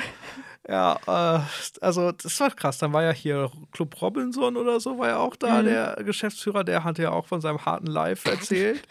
Ja, 0.66 0.98
äh, 1.06 1.40
also 1.82 2.12
das 2.12 2.40
war 2.40 2.50
krass. 2.50 2.78
Dann 2.78 2.92
war 2.92 3.02
ja 3.02 3.12
hier 3.12 3.50
Club 3.72 4.00
Robinson 4.00 4.56
oder 4.56 4.80
so, 4.80 4.98
war 4.98 5.08
ja 5.08 5.16
auch 5.18 5.36
da, 5.36 5.60
Mhm. 5.60 5.66
der 5.66 5.96
Geschäftsführer, 6.04 6.64
der 6.64 6.84
hatte 6.84 7.02
ja 7.02 7.10
auch 7.10 7.26
von 7.26 7.40
seinem 7.40 7.64
harten 7.66 7.86
Live 7.86 8.24
erzählt. 8.26 8.86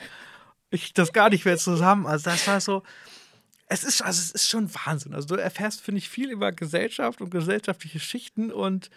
ich 0.70 0.94
das 0.94 1.14
gar 1.14 1.30
nicht 1.30 1.46
mehr 1.46 1.58
zusammen. 1.58 2.06
Also 2.08 2.30
das 2.30 2.48
war 2.48 2.60
so. 2.62 2.84
Es 3.68 3.84
ist, 3.84 4.02
also 4.04 4.20
es 4.20 4.32
ist 4.32 4.50
schon 4.50 4.70
Wahnsinn. 4.86 5.14
Also 5.16 5.28
du 5.36 5.36
erfährst, 5.42 5.82
finde 5.82 5.98
ich, 6.00 6.10
viel 6.10 6.30
über 6.30 6.52
Gesellschaft 6.52 7.22
und 7.22 7.32
gesellschaftliche 7.32 8.00
Schichten 8.00 8.52
und 8.52 8.90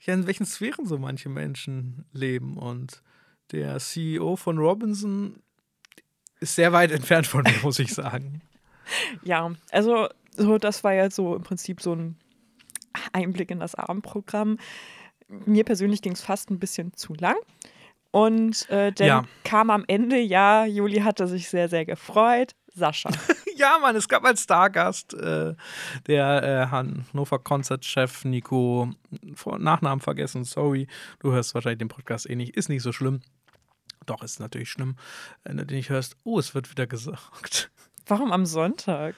ja, 0.00 0.14
in 0.14 0.26
welchen 0.26 0.46
Sphären 0.46 0.86
so 0.86 0.98
manche 0.98 1.28
Menschen 1.28 2.04
leben. 2.12 2.56
Und 2.56 3.02
der 3.52 3.78
CEO 3.80 4.36
von 4.36 4.56
Robinson 4.58 5.40
ist 6.40 6.54
sehr 6.54 6.72
weit 6.72 6.90
entfernt 6.90 7.26
von 7.26 7.42
mir, 7.42 7.54
muss 7.62 7.78
ich 7.78 7.92
sagen. 7.92 8.40
Ja, 9.22 9.50
also 9.70 10.08
so, 10.36 10.58
das 10.58 10.84
war 10.84 10.92
ja 10.94 11.10
so 11.10 11.36
im 11.36 11.42
Prinzip 11.42 11.80
so 11.80 11.94
ein 11.94 12.16
Einblick 13.12 13.50
in 13.50 13.60
das 13.60 13.74
Abendprogramm. 13.74 14.58
Mir 15.28 15.64
persönlich 15.64 16.02
ging 16.02 16.12
es 16.12 16.22
fast 16.22 16.50
ein 16.50 16.58
bisschen 16.58 16.92
zu 16.94 17.14
lang. 17.14 17.36
Und 18.10 18.68
äh, 18.70 18.92
dann 18.92 19.06
Ja. 19.06 19.24
kam 19.42 19.70
am 19.70 19.84
Ende, 19.88 20.18
ja, 20.20 20.64
Juli 20.66 21.00
hatte 21.00 21.26
sich 21.26 21.48
sehr, 21.48 21.68
sehr 21.68 21.84
gefreut. 21.84 22.52
Sascha. 22.72 23.10
Ja, 23.56 23.78
Mann, 23.80 23.94
es 23.94 24.08
gab 24.08 24.24
als 24.24 24.42
Stargast 24.42 25.14
äh, 25.14 25.54
der 26.08 26.42
äh, 26.42 26.66
Hannover 26.72 27.38
Konzertchef 27.38 28.24
Nico, 28.24 28.90
Vor 29.36 29.60
Nachnamen 29.60 30.00
vergessen, 30.00 30.42
sorry, 30.42 30.88
du 31.20 31.30
hörst 31.30 31.54
wahrscheinlich 31.54 31.78
den 31.78 31.86
Podcast 31.86 32.28
eh 32.28 32.34
nicht, 32.34 32.56
ist 32.56 32.68
nicht 32.68 32.82
so 32.82 32.90
schlimm. 32.90 33.20
Doch, 34.06 34.24
ist 34.24 34.40
natürlich 34.40 34.70
schlimm, 34.70 34.96
wenn 35.44 35.56
du 35.56 35.64
den 35.64 35.76
nicht 35.76 35.88
hörst. 35.88 36.16
Oh, 36.24 36.40
es 36.40 36.56
wird 36.56 36.68
wieder 36.68 36.88
gesagt. 36.88 37.70
Warum 38.06 38.32
am 38.32 38.44
Sonntag? 38.44 39.14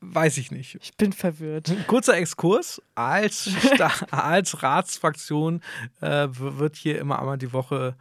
Weiß 0.00 0.38
ich 0.38 0.50
nicht. 0.50 0.78
Ich 0.80 0.96
bin 0.96 1.12
verwirrt. 1.12 1.72
Kurzer 1.86 2.16
Exkurs. 2.16 2.80
Als, 2.94 3.50
als 4.10 4.62
Ratsfraktion 4.62 5.60
äh, 6.00 6.28
wird 6.30 6.76
hier 6.76 6.98
immer 6.98 7.18
einmal 7.18 7.38
die 7.38 7.52
Woche 7.52 7.96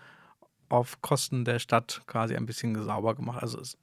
auf 0.70 1.02
Kosten 1.02 1.46
der 1.46 1.60
Stadt 1.60 2.02
quasi 2.08 2.36
ein 2.36 2.46
bisschen 2.46 2.82
sauber 2.84 3.16
gemacht. 3.16 3.42
Also 3.42 3.60
es 3.60 3.78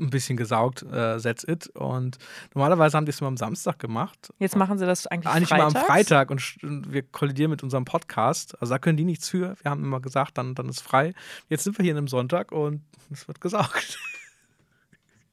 ein 0.00 0.10
bisschen 0.10 0.36
gesaugt, 0.36 0.82
äh, 0.82 1.18
that's 1.20 1.44
it. 1.44 1.68
Und 1.68 2.18
normalerweise 2.54 2.96
haben 2.96 3.04
die 3.04 3.10
es 3.10 3.20
immer 3.20 3.28
am 3.28 3.36
Samstag 3.36 3.78
gemacht. 3.78 4.32
Jetzt 4.38 4.56
machen 4.56 4.78
sie 4.78 4.86
das 4.86 5.06
eigentlich, 5.06 5.32
Eigentlich 5.32 5.50
mal 5.50 5.60
am 5.60 5.72
freitags? 5.72 5.86
Freitag 5.86 6.30
und 6.30 6.40
st- 6.40 6.66
und 6.66 6.92
wir 6.92 7.02
kollidieren 7.02 7.50
mit 7.50 7.62
unserem 7.62 7.84
Podcast. 7.84 8.60
Also 8.60 8.74
da 8.74 8.78
können 8.78 8.96
die 8.96 9.04
nichts 9.04 9.28
für. 9.28 9.56
Wir 9.62 9.70
haben 9.70 9.84
immer 9.84 10.00
gesagt, 10.00 10.38
dann, 10.38 10.54
dann 10.54 10.68
ist 10.68 10.80
frei. 10.80 11.12
Jetzt 11.48 11.64
sind 11.64 11.78
wir 11.78 11.82
hier 11.82 11.92
an 11.92 11.98
einem 11.98 12.08
Sonntag 12.08 12.50
und 12.50 12.82
es 13.10 13.28
wird 13.28 13.40
gesaugt. 13.40 13.98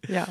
Ja. 0.08 0.28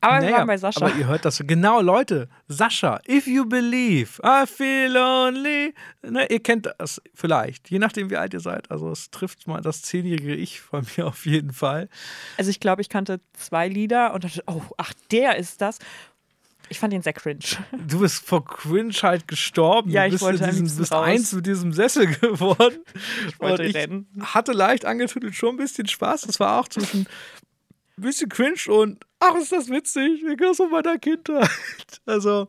Aber 0.00 0.16
wir 0.16 0.20
Naja, 0.26 0.36
waren 0.38 0.46
bei 0.46 0.56
Sascha. 0.56 0.86
Aber 0.86 0.94
ihr 0.94 1.06
hört 1.06 1.24
das. 1.24 1.42
Genau, 1.44 1.80
Leute. 1.80 2.28
Sascha, 2.46 3.00
if 3.08 3.26
you 3.26 3.44
believe, 3.46 4.20
I 4.24 4.46
feel 4.46 4.92
lonely. 4.92 5.74
Ne, 6.02 6.26
ihr 6.30 6.40
kennt 6.40 6.72
das 6.78 7.02
vielleicht, 7.14 7.70
je 7.70 7.78
nachdem, 7.78 8.10
wie 8.10 8.16
alt 8.16 8.32
ihr 8.32 8.40
seid. 8.40 8.70
Also 8.70 8.90
es 8.90 9.10
trifft 9.10 9.46
mal 9.46 9.60
das 9.60 9.82
zehnjährige 9.82 10.34
Ich 10.34 10.60
von 10.60 10.86
mir 10.96 11.06
auf 11.06 11.26
jeden 11.26 11.52
Fall. 11.52 11.88
Also 12.36 12.50
ich 12.50 12.60
glaube, 12.60 12.80
ich 12.82 12.88
kannte 12.88 13.20
zwei 13.32 13.68
Lieder 13.68 14.14
und 14.14 14.24
dachte, 14.24 14.42
oh, 14.46 14.62
ach, 14.76 14.92
der 15.10 15.36
ist 15.36 15.60
das. 15.60 15.78
Ich 16.70 16.78
fand 16.78 16.92
ihn 16.92 17.00
sehr 17.02 17.14
cringe. 17.14 17.40
Du 17.86 18.00
bist 18.00 18.26
vor 18.26 18.44
Cringe 18.44 18.92
halt 19.02 19.26
gestorben. 19.26 19.90
Ja, 19.90 20.04
ich 20.04 20.12
bist 20.12 20.22
wollte 20.22 20.44
diesem, 20.44 20.64
bist 20.64 20.92
raus. 20.92 21.06
eins 21.06 21.32
mit 21.32 21.46
diesem 21.46 21.72
Sessel 21.72 22.06
geworden. 22.20 22.78
Ich 23.26 23.40
wollte 23.40 23.62
und 23.62 23.68
ich 23.70 23.74
rennen. 23.74 24.06
hatte 24.20 24.52
leicht 24.52 24.84
angetüttelt 24.84 25.34
schon 25.34 25.54
ein 25.54 25.56
bisschen 25.56 25.88
Spaß. 25.88 26.22
Das 26.22 26.38
war 26.40 26.60
auch 26.60 26.68
zwischen 26.68 27.06
ein 27.98 28.02
bisschen 28.02 28.28
cringe 28.28 28.60
und 28.68 29.04
ach, 29.20 29.34
ist 29.34 29.52
das 29.52 29.68
witzig. 29.68 30.22
Wir 30.24 30.36
gehören 30.36 30.54
so 30.54 30.68
meiner 30.68 30.98
Kindheit. 30.98 31.48
Also, 32.06 32.48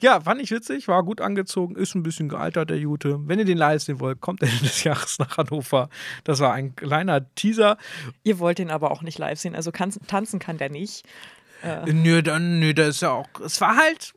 ja, 0.00 0.20
fand 0.20 0.40
ich 0.42 0.50
witzig, 0.50 0.88
war 0.88 1.02
gut 1.04 1.20
angezogen, 1.20 1.76
ist 1.76 1.94
ein 1.94 2.02
bisschen 2.02 2.28
gealtert, 2.28 2.70
der 2.70 2.78
Jute. 2.78 3.20
Wenn 3.26 3.38
ihr 3.38 3.44
den 3.44 3.58
live 3.58 3.82
sehen 3.82 4.00
wollt, 4.00 4.20
kommt 4.20 4.42
Ende 4.42 4.58
des 4.58 4.82
Jahres 4.84 5.18
nach 5.18 5.36
Hannover. 5.36 5.88
Das 6.24 6.40
war 6.40 6.52
ein 6.52 6.74
kleiner 6.74 7.32
Teaser. 7.34 7.78
Ihr 8.24 8.38
wollt 8.38 8.58
ihn 8.58 8.70
aber 8.70 8.90
auch 8.90 9.02
nicht 9.02 9.18
live 9.18 9.38
sehen. 9.38 9.54
Also 9.54 9.70
kann, 9.70 9.92
tanzen 10.06 10.40
kann 10.40 10.58
der 10.58 10.70
nicht. 10.70 11.06
Nö, 11.86 12.20
dann, 12.22 12.60
nö, 12.60 12.74
da 12.74 12.88
ist 12.88 13.00
ja 13.00 13.12
auch. 13.12 13.28
Es 13.42 13.58
war 13.62 13.76
halt 13.76 14.12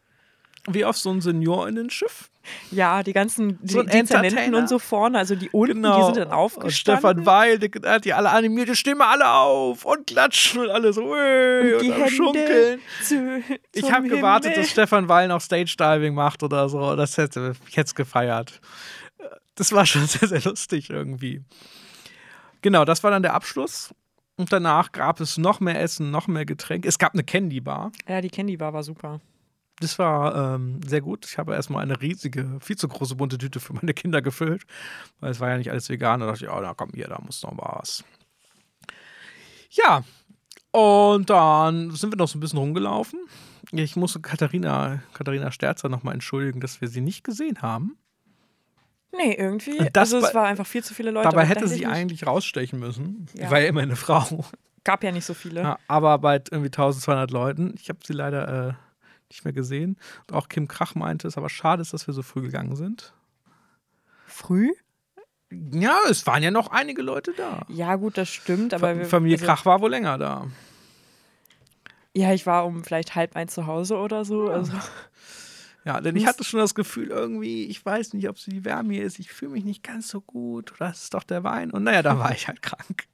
wie 0.69 0.83
auf 0.83 0.97
so 0.97 1.12
ein 1.12 1.21
Seniorinnen-Schiff. 1.21 2.29
Ja, 2.71 3.03
die 3.03 3.13
ganzen 3.13 3.60
die, 3.62 3.73
So 3.73 3.83
die 3.83 3.89
Dezernenten 3.89 4.55
und 4.55 4.67
so 4.69 4.79
vorne, 4.79 5.17
also 5.17 5.36
die 5.36 5.49
unten, 5.49 5.75
Genau. 5.75 5.97
die 5.99 6.05
sind 6.05 6.17
dann 6.17 6.27
Und 6.29 6.33
aufgestanden. 6.33 6.71
Stefan 6.99 7.25
Weil, 7.25 7.60
der 7.60 7.69
hat 7.93 8.05
die 8.05 8.13
alle 8.13 8.29
animierte 8.29 8.75
Stimme 8.75 9.05
alle 9.05 9.29
auf 9.29 9.86
und 9.86 10.07
klatschen 10.07 10.62
und 10.62 10.69
alle 10.69 10.93
so 10.93 11.15
ey, 11.15 11.73
und, 11.75 11.81
die 11.83 11.91
am 11.91 11.97
Hände 11.99 12.12
Schunkeln. 12.12 12.79
zu, 13.03 13.43
Ich 13.73 13.91
habe 13.91 14.07
gewartet, 14.07 14.57
dass 14.57 14.69
Stefan 14.69 15.07
Weil 15.10 15.27
noch 15.27 15.41
Stage 15.41 15.75
Diving 15.77 16.13
macht 16.13 16.43
oder 16.43 16.69
so. 16.69 16.95
Das 16.95 17.17
hätte 17.17 17.53
ich 17.69 17.77
es 17.77 17.95
gefeiert. 17.95 18.60
Das 19.55 19.71
war 19.71 19.86
schon 19.86 20.05
sehr, 20.07 20.27
sehr 20.27 20.41
lustig 20.41 20.89
irgendwie. 20.89 21.41
Genau, 22.62 22.86
das 22.86 23.03
war 23.03 23.12
dann 23.12 23.21
der 23.23 23.33
Abschluss. 23.33 23.93
Und 24.39 24.53
danach 24.53 24.91
gab 24.91 25.19
es 25.19 25.38
noch 25.39 25.60
mehr 25.60 25.81
Essen, 25.81 26.12
noch 26.12 26.27
mehr 26.27 26.45
Getränke. 26.45 26.88
Es 26.88 26.99
gab 26.99 27.13
eine 27.13 27.23
Candy 27.23 27.60
Bar. 27.60 27.91
Ja, 28.07 28.21
die 28.21 28.29
Candy 28.29 28.55
Bar 28.57 28.71
war 28.73 28.83
super. 28.83 29.19
Das 29.79 29.99
war 29.99 30.55
ähm, 30.55 30.81
sehr 30.85 31.01
gut. 31.01 31.25
Ich 31.25 31.37
habe 31.37 31.53
erstmal 31.53 31.83
eine 31.83 32.01
riesige, 32.01 32.57
viel 32.61 32.77
zu 32.77 32.87
große 32.87 33.15
bunte 33.15 33.37
Tüte 33.37 33.59
für 33.59 33.73
meine 33.73 33.93
Kinder 33.93 34.21
gefüllt, 34.21 34.63
weil 35.19 35.31
es 35.31 35.39
war 35.39 35.49
ja 35.49 35.57
nicht 35.57 35.69
alles 35.69 35.89
vegan. 35.89 36.19
Da 36.19 36.27
dachte 36.27 36.45
ich, 36.45 36.51
oh, 36.51 36.59
na 36.59 36.73
komm, 36.73 36.91
hier, 36.93 37.07
da 37.07 37.19
muss 37.23 37.43
noch 37.43 37.57
was. 37.57 38.03
Ja, 39.69 40.03
und 40.71 41.29
dann 41.29 41.91
sind 41.91 42.11
wir 42.11 42.17
noch 42.17 42.27
so 42.27 42.37
ein 42.37 42.41
bisschen 42.41 42.59
rumgelaufen. 42.59 43.19
Ich 43.71 43.95
musste 43.95 44.19
Katharina, 44.19 45.01
Katharina 45.13 45.51
Sterzer 45.51 45.89
nochmal 45.89 46.13
entschuldigen, 46.13 46.59
dass 46.59 46.81
wir 46.81 46.87
sie 46.87 47.01
nicht 47.01 47.23
gesehen 47.23 47.61
haben. 47.61 47.97
Nee, 49.11 49.33
irgendwie. 49.33 49.77
Das 49.93 50.13
also 50.13 50.25
es 50.25 50.35
war 50.35 50.45
einfach 50.45 50.67
viel 50.67 50.83
zu 50.83 50.93
viele 50.93 51.11
Leute. 51.11 51.29
Dabei 51.29 51.45
hätte 51.45 51.67
sie 51.67 51.85
eigentlich 51.85 52.27
rausstechen 52.27 52.79
müssen. 52.79 53.27
Ja. 53.33 53.49
War 53.49 53.59
ja 53.59 53.67
immer 53.67 53.81
eine 53.81 53.95
Frau. 53.95 54.45
Gab 54.83 55.03
ja 55.03 55.11
nicht 55.11 55.25
so 55.25 55.33
viele. 55.33 55.61
Ja, 55.61 55.79
aber 55.87 56.19
bei 56.19 56.35
irgendwie 56.35 56.67
1200 56.67 57.31
Leuten. 57.31 57.73
Ich 57.79 57.89
habe 57.89 57.99
sie 58.05 58.13
leider 58.13 58.69
äh, 58.69 58.73
nicht 59.29 59.43
mehr 59.45 59.53
gesehen. 59.53 59.97
Und 60.27 60.35
auch 60.35 60.47
Kim 60.49 60.67
Krach 60.67 60.95
meinte, 60.95 61.27
es 61.27 61.37
aber 61.37 61.49
schade 61.49 61.81
ist, 61.81 61.93
dass 61.93 62.07
wir 62.07 62.13
so 62.13 62.21
früh 62.23 62.41
gegangen 62.41 62.75
sind. 62.75 63.13
Früh? 64.25 64.71
Ja, 65.51 65.97
es 66.09 66.27
waren 66.27 66.43
ja 66.43 66.51
noch 66.51 66.71
einige 66.71 67.01
Leute 67.01 67.33
da. 67.35 67.65
Ja, 67.69 67.95
gut, 67.95 68.17
das 68.17 68.29
stimmt. 68.29 68.73
Aber 68.73 68.89
Fa- 68.93 68.97
wir, 68.97 69.05
Familie 69.05 69.35
also, 69.37 69.45
Krach 69.45 69.65
war 69.65 69.81
wohl 69.81 69.89
länger 69.91 70.17
da. 70.17 70.47
Ja, 72.13 72.33
ich 72.33 72.45
war 72.45 72.65
um 72.65 72.83
vielleicht 72.83 73.15
halb 73.15 73.35
eins 73.35 73.53
zu 73.53 73.67
Hause 73.67 73.97
oder 73.97 74.25
so. 74.25 74.49
Also, 74.49 74.73
Ja, 75.85 76.01
denn 76.01 76.17
ich 76.17 76.27
hatte 76.27 76.43
schon 76.43 76.59
das 76.59 76.75
Gefühl, 76.75 77.07
irgendwie, 77.07 77.65
ich 77.67 77.85
weiß 77.85 78.11
nicht, 78.13 78.27
ob 78.27 78.35
es 78.35 78.43
die 78.43 78.65
Wärme 78.65 78.95
hier 78.95 79.03
ist, 79.05 79.19
ich 79.19 79.31
fühle 79.31 79.51
mich 79.51 79.63
nicht 79.63 79.83
ganz 79.83 80.09
so 80.09 80.19
gut 80.19 80.73
oder 80.73 80.89
es 80.89 81.03
ist 81.03 81.13
doch 81.13 81.23
der 81.23 81.45
Wein. 81.45 81.71
Und 81.71 81.83
naja, 81.83 82.01
da 82.01 82.19
war 82.19 82.33
ich 82.33 82.49
halt 82.49 82.61
krank. 82.61 83.07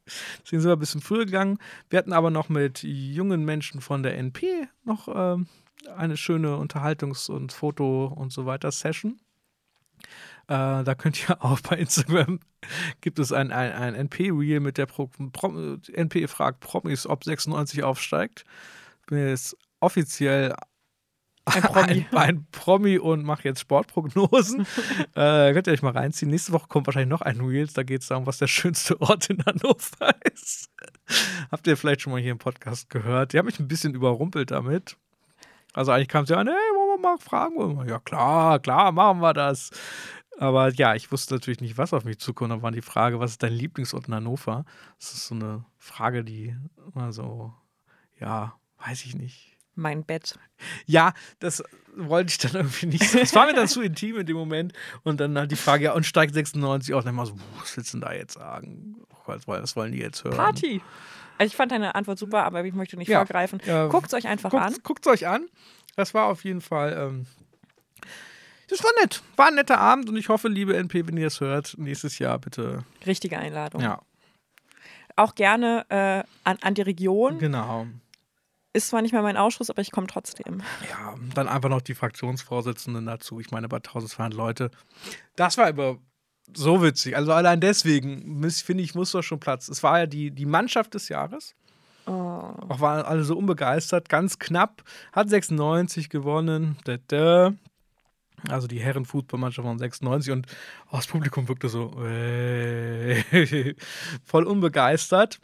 Deswegen 0.44 0.62
sind 0.62 0.70
wir 0.72 0.76
ein 0.76 0.80
bisschen 0.80 1.02
früher 1.02 1.26
gegangen. 1.26 1.60
Wir 1.92 2.00
hatten 2.00 2.14
aber 2.14 2.32
noch 2.32 2.50
mit 2.50 2.82
jungen 2.82 3.46
Menschen 3.46 3.80
von 3.80 4.02
der 4.02 4.18
NP 4.18 4.68
noch 4.86 5.08
ähm, 5.08 5.46
eine 5.96 6.18
schöne 6.18 6.56
Unterhaltungs- 6.58 7.30
und 7.30 7.52
Foto- 7.52 8.08
und 8.08 8.32
so 8.32 8.46
weiter 8.46 8.72
Session. 8.72 9.20
Äh, 10.48 10.84
da 10.84 10.96
könnt 10.96 11.28
ihr 11.28 11.42
auch 11.44 11.60
bei 11.62 11.78
Instagram 11.78 12.40
gibt 13.02 13.20
es 13.20 13.32
ein, 13.32 13.52
ein, 13.52 13.72
ein 13.72 13.96
NP-Reel 13.96 14.60
mit 14.60 14.78
der 14.78 14.86
Pro, 14.86 15.10
Pro, 15.32 15.78
NP 15.92 16.28
fragt 16.28 16.60
Promis, 16.60 17.08
ob 17.08 17.24
96 17.24 17.84
aufsteigt. 17.84 18.44
Bin 19.08 19.28
jetzt 19.28 19.58
offiziell 19.80 20.56
Ein 21.46 21.62
Promi. 21.62 22.06
ein, 22.12 22.18
ein 22.18 22.48
Promi 22.52 22.98
und 22.98 23.24
mache 23.24 23.44
jetzt 23.44 23.60
Sportprognosen. 23.60 24.66
äh, 25.16 25.54
könnt 25.54 25.68
ihr 25.68 25.74
euch 25.74 25.82
mal 25.82 25.92
reinziehen. 25.92 26.32
Nächste 26.32 26.54
Woche 26.54 26.68
kommt 26.68 26.88
wahrscheinlich 26.88 27.10
noch 27.10 27.22
ein 27.22 27.42
Reels. 27.42 27.74
Da 27.74 27.84
geht 27.84 28.02
es 28.02 28.08
darum, 28.08 28.26
was 28.26 28.38
der 28.38 28.48
schönste 28.48 29.00
Ort 29.02 29.30
in 29.30 29.44
Hannover 29.46 30.16
ist. 30.34 30.70
Habt 31.52 31.68
ihr 31.68 31.78
vielleicht 31.78 32.02
schon 32.02 32.14
mal 32.14 32.22
hier 32.22 32.32
im 32.32 32.38
Podcast 32.38 32.90
gehört? 32.90 33.34
Die 33.34 33.38
haben 33.38 33.46
mich 33.46 33.60
ein 33.60 33.68
bisschen 33.68 33.94
überrumpelt 33.94 34.52
damit. 34.52 34.98
Also 35.74 35.92
eigentlich 35.92 36.08
kam 36.08 36.26
sie 36.26 36.38
an, 36.38 36.48
hey, 36.48 36.56
wollen 36.56 37.02
wir 37.02 37.10
mal 37.10 37.18
fragen? 37.18 37.88
Ja, 37.88 38.00
klar, 38.00 38.60
klar, 38.60 38.92
machen 38.92 39.20
wir 39.22 39.34
das. 39.34 39.72
Aber 40.38 40.70
ja, 40.74 40.96
ich 40.96 41.12
wusste 41.12 41.36
natürlich 41.36 41.62
nicht, 41.62 41.78
was 41.78 41.94
auf 41.94 42.06
mich 42.06 42.20
zukommt. 42.20 42.52
Da 42.52 42.62
war 42.62 42.72
die 42.72 42.82
Frage, 42.82 43.20
was 43.20 43.32
ist 43.32 43.44
dein 43.44 43.54
Lieblingsort 43.54 44.08
in 44.08 44.16
Hannover? 44.16 44.66
Das 45.00 45.14
ist 45.14 45.28
so 45.28 45.36
eine 45.36 45.66
Frage, 45.78 46.24
die 46.24 46.56
immer 46.94 47.12
so, 47.12 47.54
ja, 48.20 48.56
weiß 48.86 49.06
ich 49.06 49.16
nicht. 49.16 49.53
Mein 49.76 50.04
Bett. 50.04 50.38
Ja, 50.86 51.14
das 51.40 51.64
wollte 51.96 52.32
ich 52.32 52.38
dann 52.38 52.54
irgendwie 52.56 52.86
nicht. 52.88 53.14
Es 53.16 53.36
war 53.36 53.46
mir 53.46 53.54
dann 53.54 53.68
zu 53.68 53.82
intim 53.82 54.18
in 54.20 54.26
dem 54.26 54.36
Moment. 54.38 54.74
Und 55.04 55.20
dann 55.20 55.38
halt 55.38 55.52
die 55.52 55.56
Frage, 55.56 55.86
ja, 55.86 55.94
und 55.94 56.06
steigt 56.06 56.34
96 56.34 56.94
auf? 56.94 57.00
Und 57.02 57.06
dann 57.08 57.16
mal 57.16 57.26
so, 57.26 57.36
was 57.60 57.76
willst 57.78 57.94
du 57.94 57.98
denn 58.00 58.08
da 58.08 58.14
jetzt 58.14 58.34
sagen? 58.34 58.96
Was, 59.26 59.48
wollen 59.48 59.92
die 59.92 60.00
jetzt 60.00 60.24
hören? 60.24 60.36
Party. 60.36 60.82
Also 61.38 61.50
ich 61.52 61.56
fand 61.56 61.72
deine 61.72 61.96
Antwort 61.96 62.20
super, 62.20 62.44
aber 62.46 62.64
ich 62.64 62.74
möchte 62.74 62.98
nicht 62.98 63.08
Ja. 63.08 63.20
vorgreifen. 63.20 63.60
Ja. 63.66 63.88
Guckt 63.88 64.08
es 64.08 64.14
euch 64.14 64.28
einfach 64.28 64.54
an. 64.54 64.76
Guckt 64.84 65.06
es 65.06 65.12
euch 65.12 65.28
an. 65.28 65.48
Das 65.96 66.14
war 66.14 66.26
auf 66.26 66.44
jeden 66.44 66.62
Fall. 66.62 66.94
Ähm, 66.98 67.26
das 68.70 68.84
war 68.84 68.92
nett. 69.02 69.22
War 69.36 69.48
ein 69.48 69.56
netter 69.56 69.80
Abend 69.80 70.10
und 70.10 70.16
ich 70.18 70.30
hoffe, 70.30 70.48
liebe 70.48 70.76
NP, 70.76 71.08
wenn 71.08 71.18
ihr 71.18 71.28
es 71.28 71.40
hört, 71.42 71.76
nächstes 71.78 72.18
Jahr 72.20 72.40
bitte. 72.40 72.84
Richtige 73.06 73.38
Einladung. 73.38 73.82
Ja, 73.82 74.02
Auch 75.16 75.36
gerne 75.36 75.86
äh, 75.90 76.24
an, 76.44 76.58
an 76.62 76.74
die 76.74 76.82
Region. 76.82 77.38
genau. 77.40 77.88
Ist 78.74 78.88
zwar 78.88 79.04
nicht 79.04 79.12
mehr 79.12 79.22
mein 79.22 79.38
Ausschuss, 79.38 79.70
aber 79.70 79.82
ich 79.84 79.92
komme 79.92 80.08
trotzdem. 80.08 80.64
Ja, 80.90 81.16
dann 81.36 81.48
einfach 81.48 81.70
noch 81.70 81.82
die 81.82 81.94
Fraktionsvorsitzenden 81.94 83.06
dazu. 83.06 83.40
Ich 83.40 83.52
meine, 83.52 83.70
bei 83.70 83.78
1200 83.78 84.34
Leute. 84.34 84.72
Das 85.36 85.58
war 85.60 85.68
aber 85.68 86.00
so 86.52 86.82
witzig. 86.82 87.16
Also 87.16 87.32
allein 87.34 87.62
deswegen, 87.62 88.44
finde 88.50 88.84
ich, 88.84 88.96
muss 88.96 89.12
doch 89.12 89.22
schon 89.22 89.40
Platz. 89.40 89.70
Es 89.70 89.84
war 89.84 90.00
ja 90.00 90.06
die, 90.08 90.32
die 90.32 90.48
Mannschaft 90.48 90.96
des 90.96 91.08
Jahres. 91.10 91.56
Oh. 92.06 92.12
Auch 92.12 92.80
waren 92.80 93.06
alle 93.06 93.24
so 93.24 93.38
unbegeistert. 93.38 94.10
Ganz 94.10 94.40
knapp. 94.40 94.84
Hat 95.12 95.30
96 95.30 96.10
gewonnen. 96.10 96.78
Da, 96.84 96.98
da. 97.08 97.54
Also 98.50 98.68
die 98.68 98.80
Herren-Fußballmannschaft 98.80 99.66
von 99.66 99.80
96 99.80 100.34
und 100.34 100.48
auch 100.90 100.98
das 100.98 101.08
Publikum 101.08 101.48
wirkte 101.48 101.70
so 101.70 101.92
äh, 102.04 103.24
voll 104.26 104.44
unbegeistert. 104.44 105.40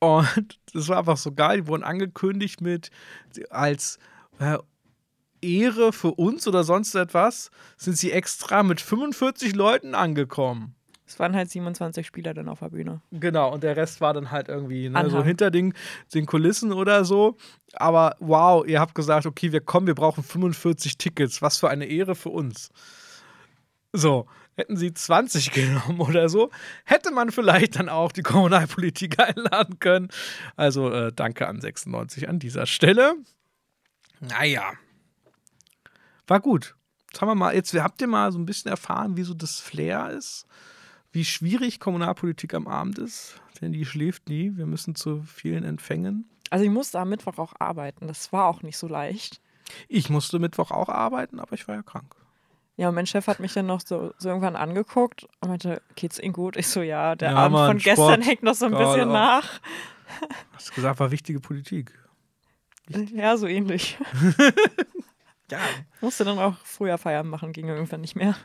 Und 0.00 0.58
das 0.72 0.88
war 0.88 0.98
einfach 0.98 1.16
so 1.16 1.32
geil. 1.32 1.62
Die 1.62 1.66
wurden 1.66 1.84
angekündigt 1.84 2.60
mit 2.60 2.90
als 3.50 3.98
äh, 4.38 4.58
Ehre 5.40 5.92
für 5.92 6.12
uns 6.12 6.46
oder 6.48 6.64
sonst 6.64 6.94
etwas, 6.94 7.50
sind 7.76 7.96
sie 7.96 8.12
extra 8.12 8.62
mit 8.62 8.80
45 8.80 9.54
Leuten 9.54 9.94
angekommen. 9.94 10.74
Es 11.08 11.20
waren 11.20 11.36
halt 11.36 11.48
27 11.48 12.04
Spieler 12.04 12.34
dann 12.34 12.48
auf 12.48 12.58
der 12.58 12.70
Bühne. 12.70 13.00
Genau, 13.12 13.52
und 13.52 13.62
der 13.62 13.76
Rest 13.76 14.00
war 14.00 14.12
dann 14.12 14.32
halt 14.32 14.48
irgendwie 14.48 14.88
ne, 14.88 15.08
so 15.08 15.22
hinter 15.22 15.52
den, 15.52 15.72
den 16.12 16.26
Kulissen 16.26 16.72
oder 16.72 17.04
so. 17.04 17.36
Aber 17.74 18.16
wow, 18.18 18.66
ihr 18.66 18.80
habt 18.80 18.96
gesagt, 18.96 19.24
okay, 19.24 19.52
wir 19.52 19.60
kommen, 19.60 19.86
wir 19.86 19.94
brauchen 19.94 20.24
45 20.24 20.98
Tickets. 20.98 21.42
Was 21.42 21.58
für 21.58 21.70
eine 21.70 21.86
Ehre 21.86 22.16
für 22.16 22.30
uns. 22.30 22.70
So, 23.92 24.26
hätten 24.56 24.76
sie 24.76 24.92
20 24.92 25.50
genommen 25.52 26.00
oder 26.00 26.28
so, 26.28 26.50
hätte 26.84 27.10
man 27.12 27.30
vielleicht 27.30 27.78
dann 27.78 27.88
auch 27.88 28.12
die 28.12 28.22
Kommunalpolitik 28.22 29.20
einladen 29.22 29.78
können. 29.78 30.08
Also 30.56 30.90
äh, 30.90 31.12
danke 31.14 31.46
an 31.46 31.60
96 31.60 32.28
an 32.28 32.38
dieser 32.38 32.66
Stelle. 32.66 33.14
Naja. 34.20 34.72
War 36.26 36.40
gut. 36.40 36.74
Jetzt 37.08 37.20
haben 37.20 37.28
wir 37.28 37.34
mal, 37.34 37.54
jetzt 37.54 37.72
habt 37.74 38.00
ihr 38.00 38.08
mal 38.08 38.32
so 38.32 38.38
ein 38.38 38.46
bisschen 38.46 38.70
erfahren, 38.70 39.16
wie 39.16 39.22
so 39.22 39.34
das 39.34 39.60
Flair 39.60 40.10
ist 40.10 40.46
wie 41.16 41.24
schwierig 41.24 41.80
Kommunalpolitik 41.80 42.52
am 42.52 42.68
Abend 42.68 42.98
ist, 42.98 43.40
denn 43.62 43.72
die 43.72 43.86
schläft 43.86 44.28
nie. 44.28 44.54
Wir 44.54 44.66
müssen 44.66 44.94
zu 44.94 45.22
vielen 45.22 45.64
Empfängen. 45.64 46.28
Also 46.50 46.66
ich 46.66 46.70
musste 46.70 47.00
am 47.00 47.08
Mittwoch 47.08 47.38
auch 47.38 47.54
arbeiten. 47.58 48.06
Das 48.06 48.34
war 48.34 48.44
auch 48.44 48.62
nicht 48.62 48.76
so 48.76 48.86
leicht. 48.86 49.40
Ich 49.88 50.10
musste 50.10 50.38
Mittwoch 50.38 50.70
auch 50.70 50.90
arbeiten, 50.90 51.40
aber 51.40 51.54
ich 51.54 51.66
war 51.66 51.74
ja 51.74 51.82
krank. 51.82 52.14
Ja, 52.76 52.90
und 52.90 52.94
mein 52.94 53.06
Chef 53.06 53.26
hat 53.26 53.40
mich 53.40 53.54
dann 53.54 53.66
noch 53.66 53.80
so, 53.80 54.12
so 54.18 54.28
irgendwann 54.28 54.54
angeguckt 54.54 55.26
und 55.40 55.48
meinte, 55.48 55.80
geht's 55.94 56.18
Ihnen 56.18 56.34
gut? 56.34 56.56
Ich 56.56 56.68
so, 56.68 56.82
ja, 56.82 57.14
der 57.14 57.30
Ja, 57.30 57.36
Abend 57.36 57.54
Mann, 57.54 57.66
von 57.68 57.78
gestern 57.78 58.14
Sport, 58.14 58.26
hängt 58.26 58.42
noch 58.42 58.54
so 58.54 58.66
ein 58.66 58.72
Gott, 58.72 58.94
bisschen 58.94 59.08
oh. 59.08 59.12
nach. 59.12 59.60
Hast 60.52 60.74
gesagt, 60.74 61.00
war 61.00 61.10
wichtige 61.10 61.40
Politik. 61.40 61.98
Ja, 63.14 63.36
so 63.36 63.46
ähnlich. 63.46 63.98
Ja. 65.50 65.60
Musste 66.00 66.24
dann 66.24 66.38
auch 66.38 66.56
früher 66.64 66.98
Feierabend 66.98 67.30
machen, 67.30 67.52
ging 67.52 67.68
irgendwann 67.68 68.00
nicht 68.00 68.16
mehr. 68.16 68.36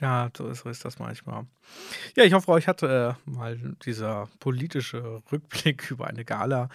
Ja, 0.00 0.30
so 0.36 0.48
ist, 0.48 0.60
so 0.60 0.68
ist 0.68 0.84
das 0.84 0.98
manchmal. 0.98 1.46
Ja, 2.16 2.24
ich 2.24 2.32
hoffe, 2.32 2.50
euch 2.50 2.68
hat 2.68 2.82
äh, 2.82 3.12
mal 3.24 3.76
dieser 3.84 4.28
politische 4.38 5.22
Rückblick 5.30 5.90
über 5.92 6.06
eine 6.06 6.24
Gala 6.24 6.68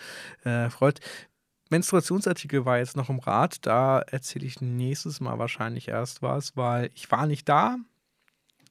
äh, 0.44 0.70
freut. 0.70 1.00
Menstruationsartikel 1.69 2.65
war 2.65 2.78
jetzt 2.78 2.95
noch 2.95 3.10
im 3.10 3.19
Rat. 3.19 3.65
Da 3.65 3.99
erzähle 3.99 4.45
ich 4.45 4.62
nächstes 4.62 5.19
Mal 5.19 5.39
wahrscheinlich 5.39 5.88
erst 5.88 6.21
was, 6.21 6.56
weil 6.56 6.91
ich 6.93 7.12
war 7.12 7.25
nicht 7.25 7.49
da. 7.49 7.78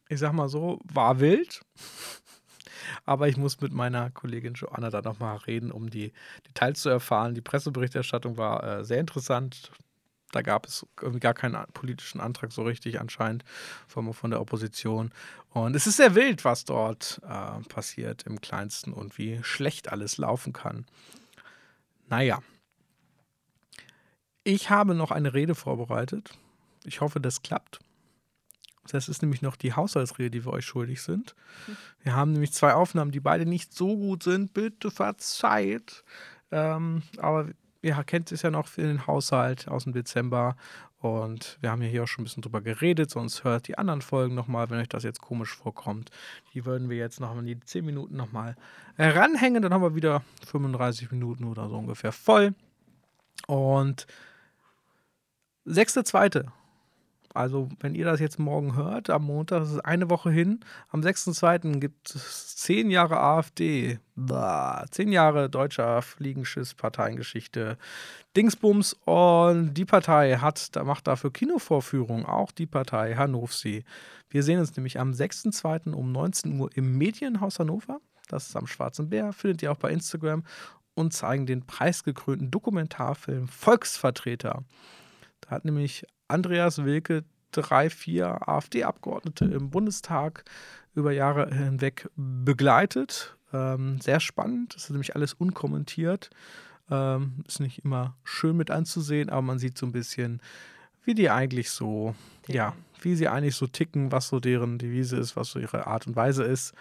Ich 0.09 0.21
sag 0.21 0.33
mal 0.33 0.49
so, 0.49 0.81
war 0.85 1.21
wild. 1.21 1.63
Aber 3.05 3.29
ich 3.29 3.37
muss 3.37 3.61
mit 3.61 3.73
meiner 3.73 4.11
Kollegin 4.11 4.55
Joanna 4.55 4.91
da 4.91 5.03
nochmal 5.03 5.39
reden, 5.39 5.73
um 5.73 5.91
die 5.91 6.13
Details 6.47 6.81
zu 6.81 6.89
erfahren. 6.89 7.35
Die 7.35 7.41
Presseberichterstattung 7.41 8.37
war 8.37 8.63
äh, 8.63 8.85
sehr 8.85 9.01
interessant. 9.01 9.73
Da 10.33 10.43
gab 10.43 10.67
es 10.67 10.87
irgendwie 11.01 11.21
gar 11.21 11.35
keinen 11.35 11.65
politischen 11.73 12.21
Antrag 12.21 12.53
so 12.53 12.63
richtig 12.63 13.01
anscheinend 13.01 13.45
von, 13.87 14.13
von 14.13 14.31
der 14.31 14.41
Opposition. 14.41 15.13
Und 15.51 15.77
es 15.77 15.87
ist 15.87 15.97
sehr 15.97 16.15
wild, 16.15 16.45
was 16.45 16.65
dort 16.65 17.21
äh, 17.23 17.61
passiert 17.69 18.25
im 18.25 18.41
Kleinsten 18.41 18.93
und 18.93 19.17
wie 19.17 19.43
schlecht 19.43 19.91
alles 19.91 20.19
laufen 20.19 20.53
kann. 20.53 20.87
Naja. 22.09 22.41
Ich 24.45 24.71
habe 24.71 24.95
noch 24.95 25.11
eine 25.11 25.33
Rede 25.33 25.55
vorbereitet. 25.55 26.31
Ich 26.85 27.01
hoffe, 27.01 27.19
das 27.19 27.43
klappt. 27.43 27.81
Das 28.89 29.09
ist 29.09 29.23
nämlich 29.23 29.41
noch 29.41 29.57
die 29.57 29.73
Haushaltsrede, 29.73 30.31
die 30.31 30.45
wir 30.45 30.53
euch 30.53 30.67
schuldig 30.67 31.03
sind. 31.03 31.35
Wir 32.03 32.15
haben 32.15 32.33
nämlich 32.33 32.53
zwei 32.53 32.75
Aufnahmen, 32.75 33.11
die 33.11 33.21
beide 33.21 33.47
nicht 33.47 33.73
so 33.73 33.97
gut 33.97 34.23
sind. 34.23 34.53
Bitte 34.53 34.91
verzeiht. 34.91 36.05
Ähm, 36.51 37.03
aber 37.17 37.49
ihr 37.81 37.95
kennt 38.05 38.31
es 38.33 38.43
ja 38.43 38.51
noch 38.51 38.69
für 38.69 38.83
den 38.83 39.07
Haushalt 39.07 39.69
aus 39.69 39.85
dem 39.85 39.95
Dezember. 39.95 40.57
Und 40.99 41.59
wir 41.61 41.71
haben 41.71 41.83
ja 41.83 41.89
hier 41.89 42.03
auch 42.03 42.09
schon 42.09 42.23
ein 42.23 42.25
bisschen 42.25 42.43
drüber 42.43 42.63
geredet, 42.63 43.11
sonst 43.11 43.45
hört 43.45 43.69
die 43.69 43.77
anderen 43.77 44.01
Folgen 44.01 44.35
nochmal, 44.35 44.71
wenn 44.71 44.79
euch 44.79 44.89
das 44.89 45.03
jetzt 45.03 45.21
komisch 45.21 45.55
vorkommt. 45.55 46.11
Die 46.55 46.65
würden 46.65 46.89
wir 46.89 46.97
jetzt 46.97 47.21
noch 47.21 47.37
in 47.39 47.45
die 47.45 47.61
10 47.61 47.85
Minuten 47.85 48.17
nochmal 48.17 48.57
ranhängen. 48.97 49.63
Dann 49.63 49.75
haben 49.75 49.83
wir 49.83 49.95
wieder 49.95 50.23
35 50.47 51.11
Minuten 51.11 51.45
oder 51.45 51.69
so 51.69 51.77
ungefähr 51.77 52.13
voll. 52.13 52.55
Und 53.47 54.07
6.2. 55.67 56.47
Also, 57.35 57.69
wenn 57.81 57.97
ihr 57.97 58.05
das 58.05 58.21
jetzt 58.21 58.39
morgen 58.39 58.77
hört, 58.77 59.11
am 59.11 59.25
Montag, 59.25 59.59
das 59.61 59.73
ist 59.73 59.85
eine 59.85 60.09
Woche 60.09 60.31
hin, 60.31 60.61
am 60.91 61.01
6.2. 61.01 61.81
gibt 61.81 62.15
es 62.15 62.55
zehn 62.55 62.91
Jahre 62.91 63.19
AfD. 63.19 63.99
Bah, 64.15 64.85
zehn 64.93 65.11
Jahre 65.11 65.51
deutscher 65.51 66.01
Fliegenschiss-Parteiengeschichte. 66.01 67.77
Dingsbums 68.37 68.95
und 69.05 69.75
die 69.75 69.85
Partei 69.85 70.37
hat, 70.37 70.71
macht 70.85 71.09
dafür 71.09 71.33
Kinovorführungen, 71.33 72.25
auch 72.25 72.53
die 72.53 72.67
Partei 72.67 73.17
Hannovsi. 73.17 73.85
Wir 74.31 74.45
sehen 74.45 74.61
uns 74.61 74.77
nämlich 74.77 75.01
am 75.01 75.11
6.2. 75.11 75.93
um 75.93 76.13
19 76.13 76.61
Uhr 76.61 76.71
im 76.77 76.97
Medienhaus 76.97 77.59
Hannover. 77.59 78.01
Das 78.29 78.49
ist 78.49 78.57
am 78.57 78.69
Schwarzen 78.69 79.11
Bär, 79.11 79.33
findet 79.33 79.61
ihr 79.63 79.73
auch 79.73 79.77
bei 79.77 79.91
Instagram 79.91 80.45
und 80.95 81.13
zeigen 81.13 81.47
den 81.47 81.67
preisgekrönten 81.67 82.53
Dokumentarfilm 82.53 83.49
Volksvertreter. 83.49 84.63
Da 85.45 85.51
hat 85.51 85.65
nämlich 85.65 86.07
Andreas 86.29 86.85
Wilke 86.85 87.25
drei, 87.53 87.91
vier 87.91 88.49
AfD-Abgeordnete 88.49 89.45
im 89.45 89.71
Bundestag 89.71 90.45
über 90.95 91.13
Jahre 91.13 91.53
hinweg 91.55 92.09
begleitet. 92.17 93.37
Ähm, 93.53 94.01
sehr 94.01 94.21
spannend. 94.21 94.75
Das 94.75 94.85
ist 94.85 94.91
nämlich 94.91 95.15
alles 95.15 95.35
unkommentiert. 95.35 96.31
Ähm, 96.91 97.45
ist 97.47 97.61
nicht 97.61 97.85
immer 97.85 98.17
schön 98.25 98.57
mit 98.57 98.71
anzusehen, 98.71 99.31
aber 99.31 99.43
man 99.43 99.59
sieht 99.59 99.79
so 99.79 99.87
ein 99.87 99.93
bisschen, 99.93 100.41
wie 101.05 101.15
die 101.15 101.31
eigentlich 101.31 101.71
so, 101.71 102.15
ticken. 102.43 102.55
ja, 102.55 102.75
wie 103.01 103.15
sie 103.15 103.29
eigentlich 103.29 103.57
so 103.57 103.67
ticken, 103.67 104.13
was 104.13 104.29
so 104.29 104.41
deren 104.41 104.79
Devise 104.79 105.17
ist, 105.17 105.37
was 105.37 105.51
so 105.51 105.59
ihre 105.59 105.87
Art 105.87 106.07
und 106.07 106.17
Weise 106.17 106.45
ist. 106.45 106.75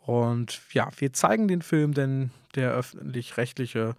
Und 0.00 0.60
ja, 0.72 0.88
wir 0.96 1.12
zeigen 1.12 1.48
den 1.48 1.62
Film, 1.62 1.94
denn 1.94 2.30
der 2.54 2.72
öffentlich-rechtliche 2.72 3.94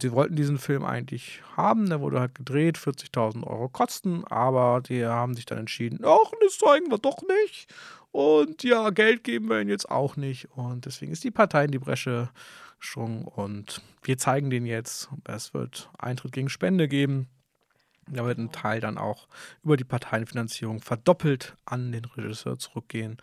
sie 0.00 0.12
wollten 0.12 0.36
diesen 0.36 0.58
Film 0.58 0.84
eigentlich 0.84 1.42
haben, 1.56 1.88
der 1.88 2.00
wurde 2.00 2.20
halt 2.20 2.34
gedreht, 2.34 2.76
40.000 2.76 3.46
Euro 3.46 3.68
kosten, 3.68 4.24
aber 4.24 4.82
die 4.82 5.04
haben 5.06 5.34
sich 5.34 5.46
dann 5.46 5.58
entschieden, 5.58 6.00
ach, 6.04 6.30
das 6.42 6.58
zeigen 6.58 6.90
wir 6.90 6.98
doch 6.98 7.22
nicht. 7.22 7.72
Und 8.10 8.62
ja, 8.62 8.90
Geld 8.90 9.24
geben 9.24 9.48
wir 9.48 9.60
ihnen 9.60 9.70
jetzt 9.70 9.90
auch 9.90 10.16
nicht. 10.16 10.50
Und 10.50 10.84
deswegen 10.84 11.12
ist 11.12 11.24
die 11.24 11.30
Partei 11.30 11.64
in 11.64 11.70
die 11.70 11.78
Bresche 11.78 12.28
gesprungen 12.78 13.24
und 13.24 13.80
wir 14.02 14.18
zeigen 14.18 14.50
den 14.50 14.66
jetzt. 14.66 15.08
Es 15.24 15.54
wird 15.54 15.88
Eintritt 15.98 16.32
gegen 16.32 16.50
Spende 16.50 16.88
geben. 16.88 17.28
Da 18.08 18.26
wird 18.26 18.38
ein 18.38 18.52
Teil 18.52 18.80
dann 18.80 18.98
auch 18.98 19.28
über 19.62 19.76
die 19.76 19.84
Parteienfinanzierung 19.84 20.80
verdoppelt 20.80 21.56
an 21.64 21.92
den 21.92 22.04
Regisseur 22.04 22.58
zurückgehen. 22.58 23.16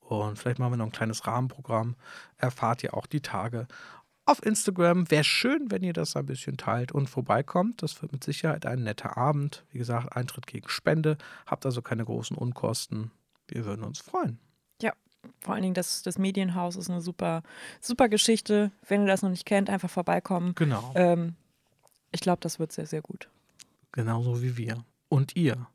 Und 0.00 0.38
vielleicht 0.38 0.58
machen 0.58 0.72
wir 0.72 0.76
noch 0.76 0.86
ein 0.86 0.92
kleines 0.92 1.26
Rahmenprogramm. 1.26 1.96
Erfahrt 2.36 2.82
ihr 2.82 2.94
auch 2.94 3.06
die 3.06 3.22
Tage 3.22 3.66
auf 4.26 4.44
Instagram. 4.44 5.10
Wäre 5.10 5.24
schön, 5.24 5.70
wenn 5.70 5.82
ihr 5.82 5.92
das 5.92 6.16
ein 6.16 6.26
bisschen 6.26 6.56
teilt 6.56 6.92
und 6.92 7.08
vorbeikommt. 7.08 7.82
Das 7.82 8.02
wird 8.02 8.12
mit 8.12 8.24
Sicherheit 8.24 8.66
ein 8.66 8.82
netter 8.82 9.16
Abend. 9.16 9.64
Wie 9.70 9.78
gesagt, 9.78 10.14
Eintritt 10.14 10.46
gegen 10.46 10.68
Spende. 10.68 11.16
Habt 11.46 11.64
also 11.64 11.80
keine 11.80 12.04
großen 12.04 12.36
Unkosten. 12.36 13.12
Wir 13.48 13.64
würden 13.64 13.84
uns 13.84 14.00
freuen. 14.00 14.38
Ja, 14.82 14.92
vor 15.40 15.54
allen 15.54 15.62
Dingen 15.62 15.74
das, 15.74 16.02
das 16.02 16.18
Medienhaus 16.18 16.76
ist 16.76 16.90
eine 16.90 17.00
super, 17.00 17.42
super 17.80 18.08
Geschichte. 18.08 18.72
Wenn 18.86 19.02
ihr 19.02 19.06
das 19.06 19.22
noch 19.22 19.30
nicht 19.30 19.46
kennt, 19.46 19.70
einfach 19.70 19.90
vorbeikommen. 19.90 20.54
Genau. 20.56 20.92
Ähm, 20.96 21.36
ich 22.10 22.20
glaube, 22.20 22.40
das 22.40 22.58
wird 22.58 22.72
sehr, 22.72 22.86
sehr 22.86 23.02
gut. 23.02 23.28
Genauso 23.92 24.42
wie 24.42 24.56
wir. 24.56 24.84
Und 25.08 25.36
ihr. 25.36 25.68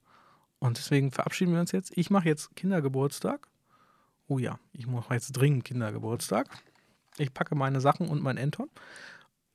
Und 0.59 0.77
deswegen 0.77 1.11
verabschieden 1.11 1.53
wir 1.53 1.61
uns 1.61 1.71
jetzt. 1.71 1.97
Ich 1.97 2.09
mache 2.09 2.27
jetzt 2.27 2.55
Kindergeburtstag. 2.55 3.47
Oh 4.27 4.37
ja, 4.37 4.59
ich 4.73 4.87
mache 4.87 5.13
jetzt 5.13 5.31
dringend 5.31 5.63
Kindergeburtstag. 5.65 6.47
Ich 7.17 7.33
packe 7.33 7.55
meine 7.55 7.81
Sachen 7.81 8.07
und 8.09 8.21
mein 8.21 8.37
Enton. 8.37 8.69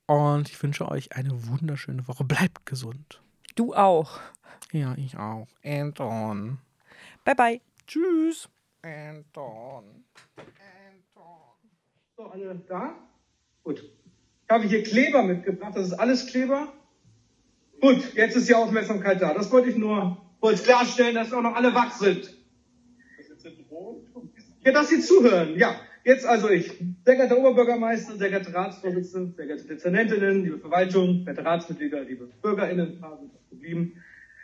Und 0.07 0.49
ich 0.49 0.63
wünsche 0.63 0.89
euch 0.89 1.17
eine 1.17 1.49
wunderschöne 1.49 2.07
Woche. 2.07 2.25
Bleibt 2.25 2.67
gesund. 2.67 3.21
Du 3.55 3.75
auch. 3.75 4.21
Ja, 4.73 4.95
ich 4.97 5.17
auch. 5.17 5.49
Anton. 5.65 6.59
Bye, 7.25 7.35
bye. 7.35 7.61
Tschüss. 7.87 8.49
Anton. 8.83 10.05
Anton. 10.37 11.25
So, 12.17 12.27
alle 12.27 12.55
da? 12.69 12.95
Gut. 13.65 13.83
Ich 13.83 14.51
habe 14.51 14.65
hier 14.65 14.83
Kleber 14.83 15.23
mitgebracht. 15.23 15.73
Das 15.75 15.89
ist 15.89 15.95
alles 15.95 16.27
Kleber. 16.27 16.73
Gut, 17.81 18.15
jetzt 18.15 18.37
ist 18.37 18.49
die 18.49 18.55
Aufmerksamkeit 18.55 19.21
da. 19.21 19.35
Das 19.35 19.51
wollte 19.51 19.71
ich 19.71 19.77
nur 19.77 20.17
kurz 20.41 20.63
klarstellen, 20.63 21.15
dass 21.15 21.33
auch 21.33 21.43
noch 21.43 21.55
alle 21.55 21.75
wach 21.75 21.93
sind. 21.93 22.33
Ja, 24.63 24.73
dass 24.73 24.89
Sie 24.89 25.01
zuhören. 25.01 25.57
Ja, 25.57 25.77
Jetzt 26.07 26.25
also 26.25 26.49
ich. 26.49 26.71
Sehr 27.05 27.17
geehrter 27.17 27.37
Oberbürgermeister, 27.37 28.17
sehr 28.17 28.29
geehrte 28.29 28.55
Ratsvorsitzende, 28.55 29.35
sehr 29.35 29.47
geehrte 29.47 29.65
Dezernentinnen, 29.65 30.45
liebe 30.45 30.61
Verwaltung, 30.61 31.27
werte 31.27 31.45
Ratsmitglieder, 31.45 32.05
liebe 32.05 32.29
BürgerInnen, 32.43 33.01
sind 33.01 33.33
geblieben. 33.51 33.95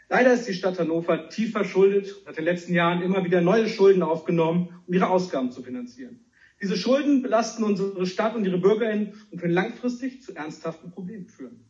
Leider 0.09 0.35
ist 0.35 0.48
die 0.48 0.55
Stadt 0.55 0.81
Hannover 0.81 1.29
tief 1.29 1.53
verschuldet 1.53 2.16
und 2.16 2.27
hat 2.27 2.37
in 2.37 2.44
den 2.44 2.53
letzten 2.53 2.75
Jahren 2.75 3.01
immer 3.01 3.25
wieder 3.25 3.42
neue 3.42 3.68
Schulden 3.68 4.03
aufgenommen, 4.03 4.70
um 4.88 4.92
ihre 4.92 5.09
Ausgaben 5.09 5.53
zu 5.53 5.62
finanzieren. 5.62 6.25
Diese 6.61 6.77
Schulden 6.77 7.22
belasten 7.22 7.62
unsere 7.62 8.07
Stadt 8.07 8.35
und 8.35 8.44
ihre 8.44 8.59
BürgerInnen 8.59 9.12
und 9.31 9.38
können 9.38 9.55
langfristig 9.55 10.20
zu 10.20 10.35
ernsthaften 10.35 10.90
Problemen 10.90 11.29
führen. 11.29 11.64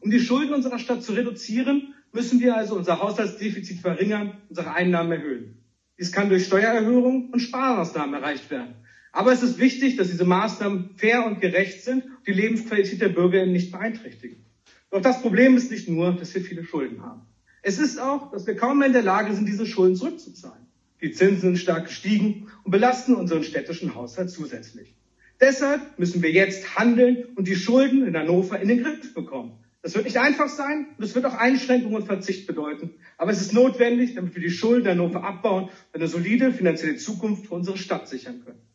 Um 0.00 0.10
die 0.10 0.18
Schulden 0.18 0.52
unserer 0.52 0.80
Stadt 0.80 1.04
zu 1.04 1.12
reduzieren, 1.12 1.94
müssen 2.10 2.40
wir 2.40 2.56
also 2.56 2.74
unser 2.74 2.98
Haushaltsdefizit 2.98 3.78
verringern, 3.78 4.32
unsere 4.48 4.72
Einnahmen 4.72 5.12
erhöhen. 5.12 5.62
Dies 5.96 6.10
kann 6.10 6.28
durch 6.28 6.46
Steuererhöhungen 6.46 7.30
und 7.30 7.38
Sparmaßnahmen 7.38 8.20
erreicht 8.20 8.50
werden. 8.50 8.74
Aber 9.18 9.32
es 9.32 9.42
ist 9.42 9.58
wichtig, 9.58 9.96
dass 9.96 10.10
diese 10.10 10.24
Maßnahmen 10.24 10.90
fair 10.94 11.26
und 11.26 11.40
gerecht 11.40 11.82
sind 11.82 12.04
und 12.04 12.24
die 12.24 12.32
Lebensqualität 12.32 13.00
der 13.00 13.08
Bürgerinnen 13.08 13.50
nicht 13.50 13.72
beeinträchtigen. 13.72 14.44
Doch 14.92 15.02
das 15.02 15.22
Problem 15.22 15.56
ist 15.56 15.72
nicht 15.72 15.88
nur, 15.88 16.12
dass 16.12 16.32
wir 16.36 16.40
viele 16.40 16.62
Schulden 16.62 17.02
haben. 17.02 17.22
Es 17.62 17.80
ist 17.80 17.98
auch, 17.98 18.30
dass 18.30 18.46
wir 18.46 18.54
kaum 18.54 18.78
mehr 18.78 18.86
in 18.86 18.92
der 18.92 19.02
Lage 19.02 19.34
sind, 19.34 19.48
diese 19.48 19.66
Schulden 19.66 19.96
zurückzuzahlen. 19.96 20.64
Die 21.00 21.10
Zinsen 21.10 21.40
sind 21.40 21.58
stark 21.58 21.86
gestiegen 21.86 22.46
und 22.62 22.70
belasten 22.70 23.16
unseren 23.16 23.42
städtischen 23.42 23.96
Haushalt 23.96 24.30
zusätzlich. 24.30 24.94
Deshalb 25.40 25.98
müssen 25.98 26.22
wir 26.22 26.30
jetzt 26.30 26.78
handeln 26.78 27.24
und 27.34 27.48
die 27.48 27.56
Schulden 27.56 28.06
in 28.06 28.16
Hannover 28.16 28.60
in 28.60 28.68
den 28.68 28.84
Griff 28.84 29.14
bekommen. 29.14 29.58
Das 29.82 29.96
wird 29.96 30.04
nicht 30.04 30.18
einfach 30.18 30.48
sein 30.48 30.86
und 30.96 31.02
es 31.02 31.16
wird 31.16 31.24
auch 31.24 31.34
Einschränkungen 31.34 31.96
und 31.96 32.06
Verzicht 32.06 32.46
bedeuten. 32.46 32.92
Aber 33.16 33.32
es 33.32 33.40
ist 33.40 33.52
notwendig, 33.52 34.14
damit 34.14 34.36
wir 34.36 34.42
die 34.42 34.50
Schulden 34.50 34.86
in 34.86 34.92
Hannover 34.92 35.24
abbauen 35.24 35.64
und 35.64 35.72
eine 35.92 36.06
solide 36.06 36.52
finanzielle 36.52 36.98
Zukunft 36.98 37.46
für 37.46 37.54
unsere 37.54 37.78
Stadt 37.78 38.08
sichern 38.08 38.44
können. 38.44 38.67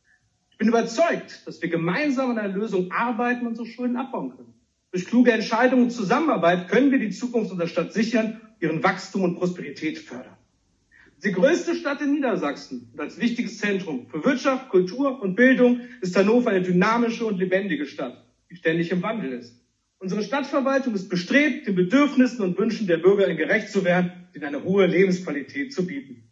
Ich 0.63 0.71
bin 0.71 0.80
überzeugt, 0.80 1.45
dass 1.45 1.62
wir 1.62 1.67
gemeinsam 1.67 2.32
an 2.32 2.38
einer 2.38 2.54
Lösung 2.54 2.89
arbeiten 2.89 3.41
und 3.41 3.47
unsere 3.47 3.67
Schulden 3.67 3.97
abbauen 3.97 4.30
können. 4.30 4.54
Durch 4.91 5.04
kluge 5.04 5.34
Entscheidungen 5.34 5.84
und 5.84 5.89
Zusammenarbeit 5.89 6.69
können 6.69 6.89
wir 6.89 6.99
die 6.99 7.10
Zukunft 7.10 7.52
unserer 7.52 7.67
Stadt 7.67 7.91
sichern, 7.91 8.39
ihren 8.62 8.82
Wachstum 8.82 9.23
und 9.23 9.36
Prosperität 9.36 9.97
fördern. 9.97 10.38
Die 11.21 11.34
größte 11.34 11.76
Stadt 11.76 12.02
in 12.02 12.13
Niedersachsen 12.13 12.88
und 12.93 13.02
als 13.02 13.19
wichtiges 13.19 13.58
Zentrum 13.58 14.08
für 14.08 14.23
Wirtschaft, 14.23 14.69
Kultur 14.69 15.21
und 15.21 15.36
Bildung 15.36 15.82
ist 15.99 16.15
Hannover 16.15 16.52
eine 16.52 16.62
dynamische 16.62 17.26
und 17.26 17.39
lebendige 17.39 17.86
Stadt, 17.86 18.23
die 18.49 18.56
ständig 18.56 18.89
im 18.91 19.02
Wandel 19.02 19.34
ist. 19.34 19.62
Unsere 19.99 20.23
Stadtverwaltung 20.23 20.93
ist 20.93 21.10
bestrebt, 21.10 21.67
den 21.67 21.76
Bedürfnissen 21.76 22.41
und 22.41 22.58
Wünschen 22.58 22.88
der 22.88 22.99
Bürger 22.99 23.34
gerecht 23.34 23.67
zu 23.67 23.84
werden 23.84 24.12
und 24.28 24.36
ihnen 24.38 24.45
eine 24.45 24.63
hohe 24.63 24.86
Lebensqualität 24.86 25.73
zu 25.73 25.86
bieten. 25.86 26.23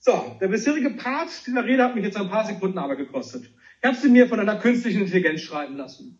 So, 0.00 0.36
der 0.40 0.48
bisherige 0.48 0.90
Part 0.90 1.28
dieser 1.46 1.64
Rede 1.64 1.82
hat 1.82 1.94
mich 1.94 2.04
jetzt 2.04 2.16
ein 2.16 2.28
paar 2.30 2.46
Sekunden 2.46 2.78
aber 2.78 2.96
gekostet. 2.96 3.50
Ich 3.80 3.86
habe 3.86 3.96
sie 3.96 4.08
mir 4.08 4.28
von 4.28 4.38
einer 4.38 4.56
künstlichen 4.56 5.02
Intelligenz 5.02 5.40
schreiben 5.40 5.76
lassen. 5.76 6.18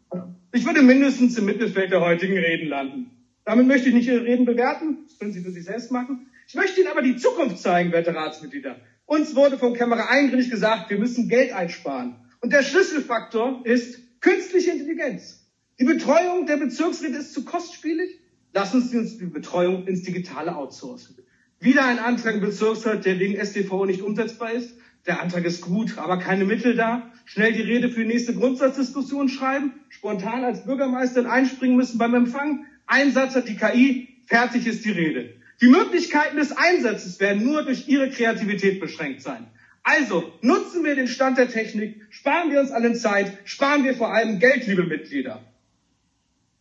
Ich 0.53 0.67
würde 0.67 0.83
mindestens 0.83 1.39
im 1.39 1.45
Mittelfeld 1.45 1.93
der 1.93 2.01
heutigen 2.01 2.37
Reden 2.37 2.69
landen. 2.69 3.11
Damit 3.45 3.67
möchte 3.67 3.89
ich 3.89 3.95
nicht 3.95 4.09
Ihre 4.09 4.25
Reden 4.25 4.45
bewerten, 4.45 5.05
das 5.05 5.19
können 5.19 5.33
Sie 5.33 5.41
für 5.41 5.51
sich 5.51 5.65
selbst 5.65 5.91
machen. 5.91 6.27
Ich 6.49 6.55
möchte 6.55 6.81
Ihnen 6.81 6.91
aber 6.91 7.03
die 7.03 7.17
Zukunft 7.17 7.59
zeigen, 7.59 7.93
werte 7.93 8.15
Ratsmitglieder. 8.15 8.81
Uns 9.07 9.35
wurde 9.37 9.57
vom 9.57 9.75
Kämmerer 9.75 10.11
eindringlich 10.11 10.51
gesagt, 10.51 10.91
wir 10.91 10.99
müssen 10.99 11.29
Geld 11.29 11.53
einsparen. 11.53 12.17
Und 12.41 12.53
der 12.53 12.63
Schlüsselfaktor 12.63 13.63
ist 13.65 14.21
künstliche 14.21 14.73
Intelligenz. 14.73 15.47
Die 15.79 15.85
Betreuung 15.85 16.47
der 16.47 16.57
Bezirksräte 16.57 17.17
ist 17.17 17.33
zu 17.33 17.45
kostspielig. 17.45 18.19
Lassen 18.53 18.83
Sie 18.83 18.99
uns 18.99 19.19
die 19.19 19.27
Betreuung 19.27 19.87
ins 19.87 20.03
Digitale 20.03 20.57
outsourcen. 20.57 21.17
Wieder 21.61 21.85
ein 21.85 21.99
Antrag 21.99 22.35
im 22.35 22.41
Bezirksrat, 22.41 23.05
der 23.05 23.19
wegen 23.19 23.43
STV 23.45 23.85
nicht 23.85 24.03
umsetzbar 24.03 24.53
ist. 24.53 24.79
Der 25.07 25.21
Antrag 25.21 25.45
ist 25.45 25.63
gut, 25.63 25.99
aber 25.99 26.19
keine 26.19 26.45
Mittel 26.45 26.77
da. 26.77 27.11
Schnell 27.25 27.53
die 27.53 27.63
Rede 27.63 27.89
für 27.89 28.01
die 28.01 28.07
nächste 28.07 28.35
Grundsatzdiskussion 28.35 29.29
schreiben, 29.29 29.73
spontan 29.89 30.45
als 30.45 30.65
Bürgermeisterin 30.65 31.29
einspringen 31.29 31.77
müssen 31.77 31.99
beim 31.99 32.15
Empfang. 32.15 32.67
Einsatz 32.87 33.35
hat 33.35 33.49
die 33.49 33.57
KI, 33.57 34.09
fertig 34.27 34.67
ist 34.67 34.85
die 34.85 34.91
Rede. 34.91 35.35
Die 35.61 35.67
Möglichkeiten 35.67 36.37
des 36.37 36.57
Einsatzes 36.57 37.19
werden 37.19 37.45
nur 37.45 37.65
durch 37.65 37.89
Ihre 37.89 38.11
Kreativität 38.11 38.81
beschränkt 38.81 39.23
sein. 39.23 39.49
Also 39.83 40.33
nutzen 40.43 40.85
wir 40.85 40.95
den 40.95 41.09
Stand 41.09 41.39
der 41.39 41.49
Technik, 41.49 42.07
sparen 42.11 42.51
wir 42.51 42.61
uns 42.61 42.71
allen 42.71 42.95
Zeit, 42.95 43.33
sparen 43.45 43.85
wir 43.85 43.95
vor 43.95 44.13
allem 44.13 44.39
Geld, 44.39 44.67
liebe 44.67 44.85
Mitglieder. 44.85 45.43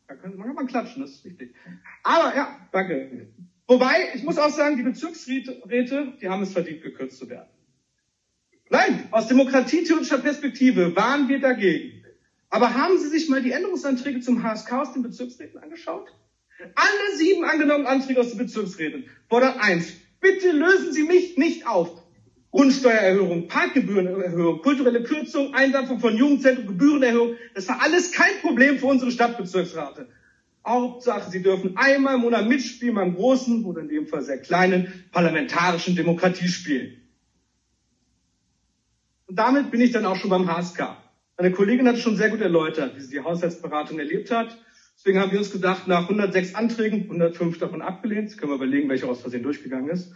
Da 0.07 0.15
können, 0.15 0.41
kann 0.41 0.55
man 0.55 0.67
klatschen, 0.67 1.01
das 1.01 1.11
ist 1.11 1.25
wichtig. 1.25 1.53
Aber 2.03 2.35
ja, 2.35 2.57
danke. 2.71 3.27
Wobei, 3.67 4.11
ich 4.15 4.23
muss 4.23 4.37
auch 4.37 4.49
sagen, 4.49 4.77
die 4.77 4.83
Bezirksräte, 4.83 6.13
die 6.21 6.29
haben 6.29 6.43
es 6.43 6.53
verdient, 6.53 6.81
gekürzt 6.81 7.17
zu 7.17 7.29
werden. 7.29 7.49
Nein, 8.69 9.07
aus 9.11 9.27
demokratietheoretischer 9.27 10.19
Perspektive 10.19 10.95
waren 10.95 11.27
wir 11.27 11.39
dagegen. 11.39 12.03
Aber 12.49 12.73
haben 12.73 12.97
Sie 12.97 13.09
sich 13.09 13.27
mal 13.29 13.41
die 13.41 13.51
Änderungsanträge 13.51 14.21
zum 14.21 14.41
HSK 14.43 14.71
aus 14.73 14.93
den 14.93 15.03
Bezirksräten 15.03 15.59
angeschaut? 15.59 16.07
Alle 16.75 17.17
sieben 17.17 17.43
angenommenen 17.43 17.87
Anträge 17.87 18.21
aus 18.21 18.29
den 18.29 18.37
Bezirksräten 18.39 19.09
fordern 19.29 19.59
eins. 19.59 19.91
Bitte 20.21 20.51
lösen 20.51 20.93
Sie 20.93 21.03
mich 21.03 21.37
nicht 21.37 21.67
auf. 21.67 22.01
Grundsteuererhöhung, 22.51 23.47
Parkgebührenerhöhung, 23.47 24.61
kulturelle 24.61 25.03
Kürzung, 25.03 25.53
Eindampfung 25.53 25.99
von 25.99 26.15
Jugendzentren, 26.15 26.67
Gebührenerhöhung. 26.67 27.35
Das 27.53 27.67
war 27.67 27.81
alles 27.81 28.13
kein 28.13 28.39
Problem 28.41 28.79
für 28.79 28.87
unsere 28.87 29.11
Stadtbezirksrate. 29.11 30.07
Hauptsache, 30.67 31.31
Sie 31.31 31.41
dürfen 31.41 31.77
einmal 31.77 32.15
im 32.15 32.21
Monat 32.21 32.47
mitspielen 32.47 32.95
beim 32.95 33.15
großen 33.15 33.63
oder 33.65 33.81
in 33.81 33.87
dem 33.87 34.07
Fall 34.07 34.21
sehr 34.21 34.39
kleinen 34.39 35.05
parlamentarischen 35.11 35.95
Demokratiespiel. 35.95 37.01
Und 39.27 39.39
damit 39.39 39.71
bin 39.71 39.81
ich 39.81 39.91
dann 39.91 40.05
auch 40.05 40.17
schon 40.17 40.29
beim 40.29 40.47
HSK. 40.47 40.97
Meine 41.37 41.51
Kollegin 41.51 41.87
hat 41.87 41.97
schon 41.97 42.15
sehr 42.15 42.29
gut 42.29 42.41
erläutert, 42.41 42.95
wie 42.95 43.01
sie 43.01 43.11
die 43.11 43.21
Haushaltsberatung 43.21 43.99
erlebt 43.99 44.31
hat. 44.31 44.57
Deswegen 44.97 45.19
haben 45.19 45.31
wir 45.31 45.37
uns 45.37 45.51
gedacht, 45.51 45.87
nach 45.87 46.03
106 46.03 46.55
Anträgen, 46.55 47.03
105 47.03 47.59
davon 47.59 47.81
abgelehnt, 47.81 48.37
können 48.37 48.51
wir 48.51 48.55
überlegen, 48.55 48.89
welcher 48.89 49.07
aus 49.07 49.21
Versehen 49.21 49.43
durchgegangen 49.43 49.89
ist, 49.89 50.11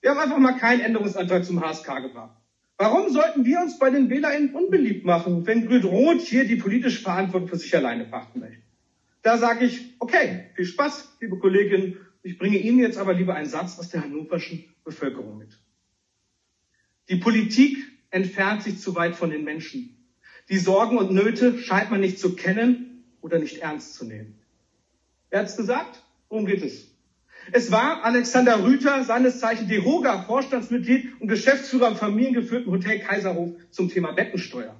wir 0.00 0.10
haben 0.10 0.20
einfach 0.20 0.38
mal 0.38 0.56
keinen 0.56 0.80
Änderungsantrag 0.80 1.44
zum 1.44 1.60
HSK 1.60 2.02
gebracht. 2.02 2.36
Warum 2.78 3.10
sollten 3.10 3.44
wir 3.44 3.60
uns 3.60 3.78
bei 3.78 3.90
den 3.90 4.08
WählerInnen 4.08 4.54
unbeliebt 4.54 5.04
machen, 5.04 5.46
wenn 5.46 5.66
Grün-Rot 5.66 6.20
hier 6.20 6.46
die 6.46 6.56
politische 6.56 7.02
Verantwortung 7.02 7.48
für 7.48 7.56
sich 7.56 7.76
alleine 7.76 8.04
pachten 8.04 8.40
möchte? 8.40 8.59
Da 9.22 9.36
sage 9.36 9.66
ich, 9.66 9.94
okay, 9.98 10.46
viel 10.54 10.64
Spaß, 10.64 11.16
liebe 11.20 11.38
Kolleginnen. 11.38 11.98
Ich 12.22 12.38
bringe 12.38 12.58
Ihnen 12.58 12.78
jetzt 12.78 12.98
aber 12.98 13.14
lieber 13.14 13.34
einen 13.34 13.48
Satz 13.48 13.78
aus 13.78 13.90
der 13.90 14.02
hannoverschen 14.02 14.64
Bevölkerung 14.84 15.38
mit. 15.38 15.58
Die 17.08 17.16
Politik 17.16 17.78
entfernt 18.10 18.62
sich 18.62 18.78
zu 18.78 18.94
weit 18.94 19.16
von 19.16 19.30
den 19.30 19.44
Menschen. 19.44 19.96
Die 20.48 20.58
Sorgen 20.58 20.98
und 20.98 21.12
Nöte 21.12 21.58
scheint 21.58 21.90
man 21.90 22.00
nicht 22.00 22.18
zu 22.18 22.34
kennen 22.34 23.04
oder 23.20 23.38
nicht 23.38 23.58
ernst 23.58 23.94
zu 23.94 24.04
nehmen. 24.04 24.38
Wer 25.30 25.40
hat's 25.40 25.56
gesagt? 25.56 26.02
Worum 26.28 26.46
geht 26.46 26.62
es? 26.62 26.88
Es 27.52 27.70
war 27.70 28.04
Alexander 28.04 28.62
Rüther, 28.64 29.04
seines 29.04 29.40
Zeichen 29.40 29.68
DEHOGA, 29.68 30.22
Vorstandsmitglied 30.22 31.20
und 31.20 31.28
Geschäftsführer 31.28 31.88
am 31.88 31.96
familiengeführten 31.96 32.70
Hotel 32.70 33.00
Kaiserhof 33.00 33.52
zum 33.70 33.88
Thema 33.88 34.12
Bettensteuer. 34.12 34.76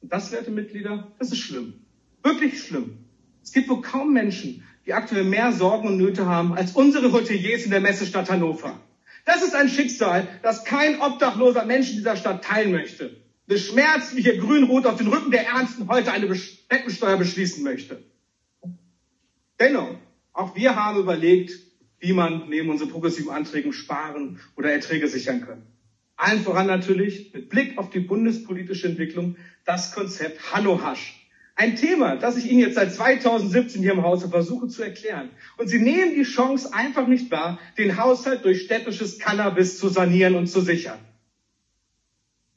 Und 0.00 0.12
das, 0.12 0.32
werte 0.32 0.50
Mitglieder, 0.50 1.12
das 1.18 1.32
ist 1.32 1.38
schlimm. 1.38 1.74
Wirklich 2.22 2.62
schlimm. 2.62 3.03
Es 3.44 3.52
gibt 3.52 3.68
wohl 3.68 3.82
kaum 3.82 4.14
Menschen, 4.14 4.64
die 4.86 4.94
aktuell 4.94 5.24
mehr 5.24 5.52
Sorgen 5.52 5.86
und 5.88 5.98
Nöte 5.98 6.24
haben 6.24 6.54
als 6.54 6.72
unsere 6.72 7.12
Hoteliers 7.12 7.64
in 7.64 7.70
der 7.70 7.80
Messestadt 7.80 8.30
Hannover. 8.30 8.80
Das 9.26 9.42
ist 9.42 9.54
ein 9.54 9.68
Schicksal, 9.68 10.26
das 10.42 10.64
kein 10.64 11.00
obdachloser 11.00 11.66
Mensch 11.66 11.90
in 11.90 11.96
dieser 11.96 12.16
Stadt 12.16 12.42
teilen 12.42 12.72
möchte. 12.72 13.22
Beschmerzt, 13.46 14.16
wie 14.16 14.22
hier 14.22 14.38
Grün-Rot 14.38 14.86
auf 14.86 14.96
den 14.96 15.08
Rücken 15.08 15.30
der 15.30 15.46
Ernsten 15.46 15.88
heute 15.88 16.10
eine 16.12 16.26
Bettensteuer 16.26 17.18
beschließen 17.18 17.62
möchte. 17.62 18.02
Dennoch, 19.60 19.94
auch 20.32 20.56
wir 20.56 20.74
haben 20.74 20.98
überlegt, 20.98 21.52
wie 21.98 22.14
man 22.14 22.48
neben 22.48 22.70
unseren 22.70 22.88
progressiven 22.88 23.30
Anträgen 23.30 23.74
sparen 23.74 24.40
oder 24.56 24.72
Erträge 24.72 25.06
sichern 25.06 25.42
kann. 25.42 25.66
Allen 26.16 26.42
voran 26.42 26.66
natürlich 26.66 27.34
mit 27.34 27.50
Blick 27.50 27.76
auf 27.76 27.90
die 27.90 28.00
bundespolitische 28.00 28.88
Entwicklung 28.88 29.36
das 29.66 29.92
Konzept 29.94 30.52
Hanno-Hasch. 30.52 31.23
Ein 31.56 31.76
Thema, 31.76 32.16
das 32.16 32.36
ich 32.36 32.50
Ihnen 32.50 32.60
jetzt 32.60 32.74
seit 32.74 32.92
2017 32.92 33.80
hier 33.80 33.92
im 33.92 34.02
Hause 34.02 34.28
versuche 34.28 34.66
zu 34.66 34.82
erklären. 34.82 35.30
Und 35.56 35.68
Sie 35.68 35.78
nehmen 35.78 36.14
die 36.14 36.24
Chance 36.24 36.74
einfach 36.74 37.06
nicht 37.06 37.30
wahr, 37.30 37.60
den 37.78 37.96
Haushalt 37.96 38.44
durch 38.44 38.62
städtisches 38.62 39.20
Cannabis 39.20 39.78
zu 39.78 39.88
sanieren 39.88 40.34
und 40.34 40.48
zu 40.48 40.60
sichern. 40.60 40.98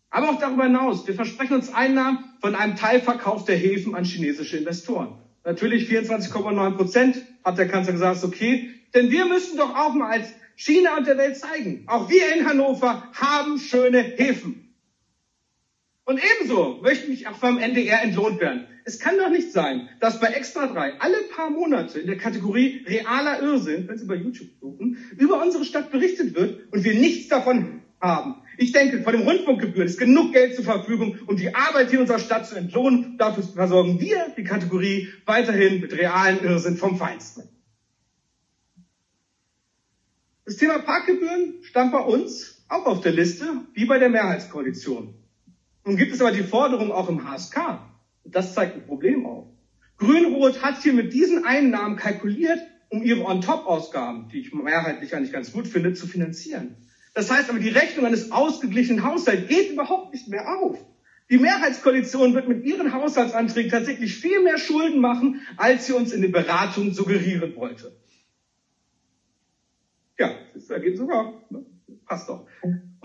Aber 0.10 0.29
auch 0.31 0.39
darüber 0.39 0.63
hinaus, 0.63 1.05
wir 1.05 1.13
versprechen 1.13 1.53
uns 1.53 1.71
Einnahmen 1.71 2.19
von 2.41 2.55
einem 2.55 2.75
Teilverkauf 2.75 3.45
der 3.45 3.55
Häfen 3.55 3.93
an 3.93 4.03
chinesische 4.03 4.57
Investoren. 4.57 5.19
Natürlich 5.43 5.88
24,9 5.88 6.71
Prozent, 6.71 7.23
hat 7.43 7.57
der 7.60 7.67
Kanzler 7.67 7.93
gesagt, 7.93 8.17
ist 8.17 8.23
okay. 8.23 8.71
Denn 8.95 9.12
wir 9.12 9.25
müssen 9.25 9.57
doch 9.57 9.75
auch 9.75 9.93
mal 9.93 10.10
als 10.10 10.33
China 10.55 10.97
und 10.97 11.05
der 11.05 11.17
Welt 11.17 11.38
zeigen, 11.38 11.83
auch 11.86 12.10
wir 12.10 12.36
in 12.36 12.47
Hannover 12.47 13.07
haben 13.13 13.60
schöne 13.60 13.99
Häfen. 13.99 14.66
Und 16.08 16.22
ebenso 16.24 16.80
möchte 16.82 17.12
ich 17.12 17.28
auch 17.28 17.36
vom 17.36 17.60
NDR 17.60 18.02
entlohnt 18.02 18.39
werden. 18.39 18.65
Es 18.86 18.98
kann 18.98 19.17
doch 19.17 19.30
nicht 19.30 19.52
sein, 19.52 19.89
dass 20.00 20.22
bei 20.22 20.28
Extra 20.28 20.67
3 20.67 21.02
alle 21.02 21.17
paar 21.36 21.50
Monate 21.50 22.00
in 22.00 22.08
der 22.08 22.15
Kategorie 22.15 22.86
realer 22.88 23.41
Irrsinn, 23.41 23.89
wenn 23.89 23.98
Sie 23.98 24.06
bei 24.06 24.15
YouTube 24.15 24.48
suchen, 24.62 24.98
über 25.17 25.43
unsere 25.43 25.65
Stadt 25.65 25.91
berichtet 25.91 26.34
wird 26.34 26.72
und 26.72 26.86
wir 26.86 26.93
nichts 26.93 27.28
davon 27.28 27.82
haben. 28.00 28.36
Ich 28.58 28.72
denke, 28.72 29.04
vor 29.04 29.12
dem 29.12 29.24
Rundfunkgebühren 29.24 29.86
ist 29.86 30.00
genug 30.00 30.32
Geld 30.32 30.56
zur 30.56 30.63
Verfügung, 30.63 31.17
um 31.28 31.36
die 31.36 31.54
Arbeit 31.54 31.89
hier 31.89 32.00
in 32.00 32.04
unserer 32.04 32.20
Stadt 32.20 32.48
zu 32.48 32.56
entlohnen. 32.56 33.17
Dafür 33.17 33.43
versorgen 33.43 34.00
wir 34.00 34.34
die 34.38 34.46
Kategorie 34.46 35.10
weiterhin 35.26 35.82
mit 35.82 35.91
realen 35.91 36.41
Irrsinn 36.41 36.78
vom 36.78 36.98
Feinsten. 36.98 37.50
Das 40.46 40.56
Thema 40.56 40.80
Parkgebühren 40.80 41.56
stand 41.63 41.91
bei 41.91 42.00
uns 42.00 42.63
auch 42.70 42.86
auf 42.86 43.02
der 43.02 43.12
Liste, 43.12 43.46
wie 43.74 43.84
bei 43.84 44.00
der 44.00 44.08
Mehrheitskoalition. 44.08 45.27
Nun 45.88 45.95
gibt 45.95 46.13
es 46.13 46.19
aber 46.19 46.34
die 46.34 46.43
Forderung 46.43 46.91
auch 46.91 47.08
im 47.08 47.23
HSK. 47.23 47.80
Das 48.26 48.54
zeigt 48.54 48.76
ein 48.76 48.86
Problem 48.86 49.26
auf. 49.26 49.47
Grün-Rot 49.95 50.62
hat 50.62 50.84
hier 50.84 50.91
mit 50.91 51.13
diesen 51.13 51.45
Einnahmen 51.45 51.95
kalkuliert, 51.95 52.60
um 52.89 53.04
ihre 53.04 53.23
On-Top-Ausgaben, 53.23 54.28
die 54.28 54.41
ich 54.41 54.54
mehrheitlich 54.54 55.15
eigentlich 55.15 55.32
ganz 55.32 55.54
gut 55.54 55.65
finde, 55.65 55.93
zu 55.93 56.06
finanzieren. 56.06 56.76
Das 57.13 57.32
heißt 57.32 57.50
aber, 57.50 57.60
die 57.60 57.69
Rechnung 57.69 58.06
eines 58.06 58.34
ausgeglichenen 58.34 59.06
Haushalts 59.06 59.47
geht 59.47 59.71
überhaupt 59.71 60.12
nicht 60.12 60.28
mehr 60.28 60.60
auf. 60.60 60.78
Die 61.30 61.38
Mehrheitskoalition 61.38 62.34
wird 62.34 62.50
mit 62.50 62.65
ihren 62.65 62.91
Haushaltsanträgen 62.91 63.71
tatsächlich 63.71 64.13
viel 64.13 64.43
mehr 64.43 64.58
Schulden 64.58 65.00
machen, 65.00 65.39
als 65.56 65.86
sie 65.86 65.93
uns 65.93 66.12
in 66.12 66.21
den 66.21 66.34
Beratungen 66.34 66.93
suggerieren 66.93 67.56
wollte. 67.56 67.95
Ja, 70.19 70.36
das 70.54 70.67
geht 70.82 70.97
sogar. 70.97 71.45
Ne? 71.50 71.65
Passt 72.06 72.28
doch. 72.28 72.45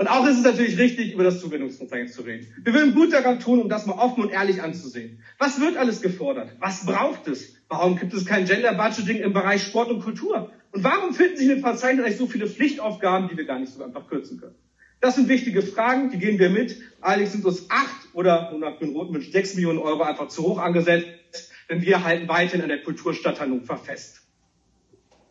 Und 0.03 0.09
auch 0.09 0.27
ist 0.27 0.39
es 0.39 0.43
natürlich 0.43 0.79
richtig, 0.79 1.13
über 1.13 1.23
das 1.23 1.41
Zuwendungsverzeichnis 1.41 2.15
zu 2.15 2.23
reden. 2.23 2.49
Wir 2.65 2.75
würden 2.75 2.93
gut 2.93 3.13
daran 3.13 3.39
tun, 3.39 3.61
um 3.61 3.69
das 3.69 3.87
mal 3.87 3.93
offen 3.93 4.25
und 4.25 4.31
ehrlich 4.31 4.61
anzusehen. 4.61 5.23
Was 5.39 5.61
wird 5.61 5.77
alles 5.77 6.03
gefordert? 6.03 6.57
Was 6.59 6.85
braucht 6.85 7.29
es? 7.29 7.55
Warum 7.69 7.97
gibt 7.97 8.13
es 8.13 8.27
kein 8.27 8.47
Gender 8.47 8.75
Budgeting 8.75 9.19
im 9.19 9.33
Bereich 9.33 9.63
Sport 9.63 9.91
und 9.91 10.01
Kultur? 10.01 10.51
Und 10.73 10.83
warum 10.83 11.15
finden 11.15 11.37
sich 11.37 11.47
in 11.47 11.55
dem 11.55 11.61
Verzeichnis 11.61 12.05
eigentlich 12.05 12.19
so 12.19 12.27
viele 12.27 12.49
Pflichtaufgaben, 12.49 13.29
die 13.29 13.37
wir 13.37 13.45
gar 13.45 13.61
nicht 13.61 13.73
so 13.73 13.85
einfach 13.85 14.09
kürzen 14.09 14.41
können? 14.41 14.57
Das 15.01 15.15
sind 15.15 15.29
wichtige 15.29 15.63
Fragen, 15.63 16.11
die 16.11 16.19
gehen 16.19 16.41
wir 16.41 16.51
mit. 16.51 16.83
Allerdings 17.01 17.31
sind 17.31 17.45
uns 17.45 17.71
acht 17.71 18.09
oder 18.13 18.59
nach 18.59 18.81
den 18.81 18.97
roten 18.97 19.15
Wünschen 19.15 19.31
sechs 19.31 19.55
Millionen 19.55 19.79
Euro 19.79 20.03
einfach 20.03 20.27
zu 20.27 20.43
hoch 20.43 20.59
angesetzt, 20.59 21.53
denn 21.71 21.81
wir 21.81 22.03
halten 22.03 22.27
weiterhin 22.27 22.63
an 22.63 22.71
der 22.71 22.83
Kulturstadt 22.83 23.39
Hannover 23.39 23.77
fest. 23.77 24.22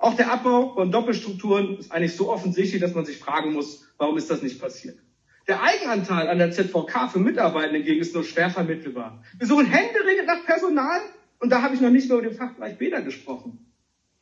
Auch 0.02 0.16
der 0.16 0.32
Abbau 0.32 0.74
von 0.74 0.92
Doppelstrukturen 0.92 1.78
ist 1.78 1.92
eigentlich 1.92 2.16
so 2.16 2.32
offensichtlich, 2.32 2.82
dass 2.82 2.96
man 2.96 3.06
sich 3.06 3.20
fragen 3.20 3.54
muss, 3.54 3.86
warum 4.00 4.18
ist 4.18 4.32
das 4.32 4.42
nicht 4.42 4.60
passiert? 4.60 4.98
Der 5.48 5.62
Eigenanteil 5.62 6.28
an 6.28 6.40
der 6.40 6.52
ZVK 6.52 7.08
für 7.12 7.20
Mitarbeitende 7.20 7.78
hingegen 7.78 8.02
ist 8.02 8.16
nur 8.16 8.24
schwer 8.24 8.50
vermittelbar. 8.50 9.24
Wir 9.38 9.46
suchen 9.46 9.68
händeringend 9.68 10.26
nach 10.26 10.44
Personal 10.44 11.02
und 11.40 11.52
da 11.52 11.62
habe 11.62 11.76
ich 11.76 11.82
noch 11.82 11.92
nicht 11.92 12.10
mehr 12.10 12.18
über 12.18 12.28
den 12.28 12.36
Fachbereich 12.36 12.80
Bäder 12.80 13.04
gesprochen. 13.04 13.64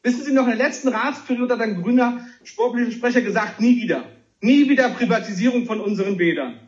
Wissen 0.03 0.25
Sie 0.25 0.33
noch, 0.33 0.47
in 0.47 0.57
der 0.57 0.67
letzten 0.67 0.89
Ratsperiode 0.89 1.53
hat 1.53 1.61
ein 1.61 1.81
grüner 1.81 2.27
sportlicher 2.43 2.91
Sprecher 2.91 3.21
gesagt, 3.21 3.61
nie 3.61 3.81
wieder. 3.81 4.03
Nie 4.41 4.67
wieder 4.67 4.89
Privatisierung 4.89 5.65
von 5.65 5.79
unseren 5.79 6.17
Bädern. 6.17 6.59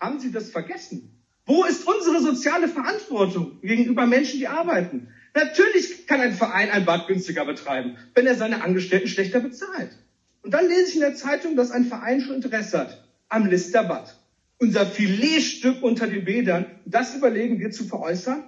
Haben 0.00 0.20
Sie 0.20 0.32
das 0.32 0.50
vergessen? 0.50 1.20
Wo 1.44 1.64
ist 1.64 1.86
unsere 1.86 2.20
soziale 2.22 2.68
Verantwortung 2.68 3.60
gegenüber 3.60 4.06
Menschen, 4.06 4.38
die 4.38 4.48
arbeiten? 4.48 5.08
Natürlich 5.34 6.06
kann 6.06 6.20
ein 6.20 6.32
Verein 6.32 6.70
ein 6.70 6.84
Bad 6.84 7.06
günstiger 7.06 7.44
betreiben, 7.44 7.96
wenn 8.14 8.26
er 8.26 8.34
seine 8.34 8.62
Angestellten 8.62 9.08
schlechter 9.08 9.40
bezahlt. 9.40 9.96
Und 10.42 10.52
dann 10.52 10.68
lese 10.68 10.88
ich 10.88 10.94
in 10.94 11.00
der 11.00 11.14
Zeitung, 11.14 11.56
dass 11.56 11.70
ein 11.70 11.84
Verein 11.84 12.20
schon 12.20 12.36
Interesse 12.36 12.78
hat 12.78 13.04
am 13.28 13.46
Lister 13.46 13.84
Bad. 13.84 14.16
Unser 14.58 14.86
Filetstück 14.86 15.82
unter 15.82 16.06
den 16.06 16.24
Bädern, 16.24 16.80
das 16.84 17.14
überlegen 17.14 17.60
wir 17.60 17.70
zu 17.70 17.84
veräußern? 17.84 18.44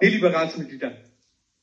Nee, 0.00 0.08
liebe 0.08 0.32
Ratsmitglieder, 0.32 0.96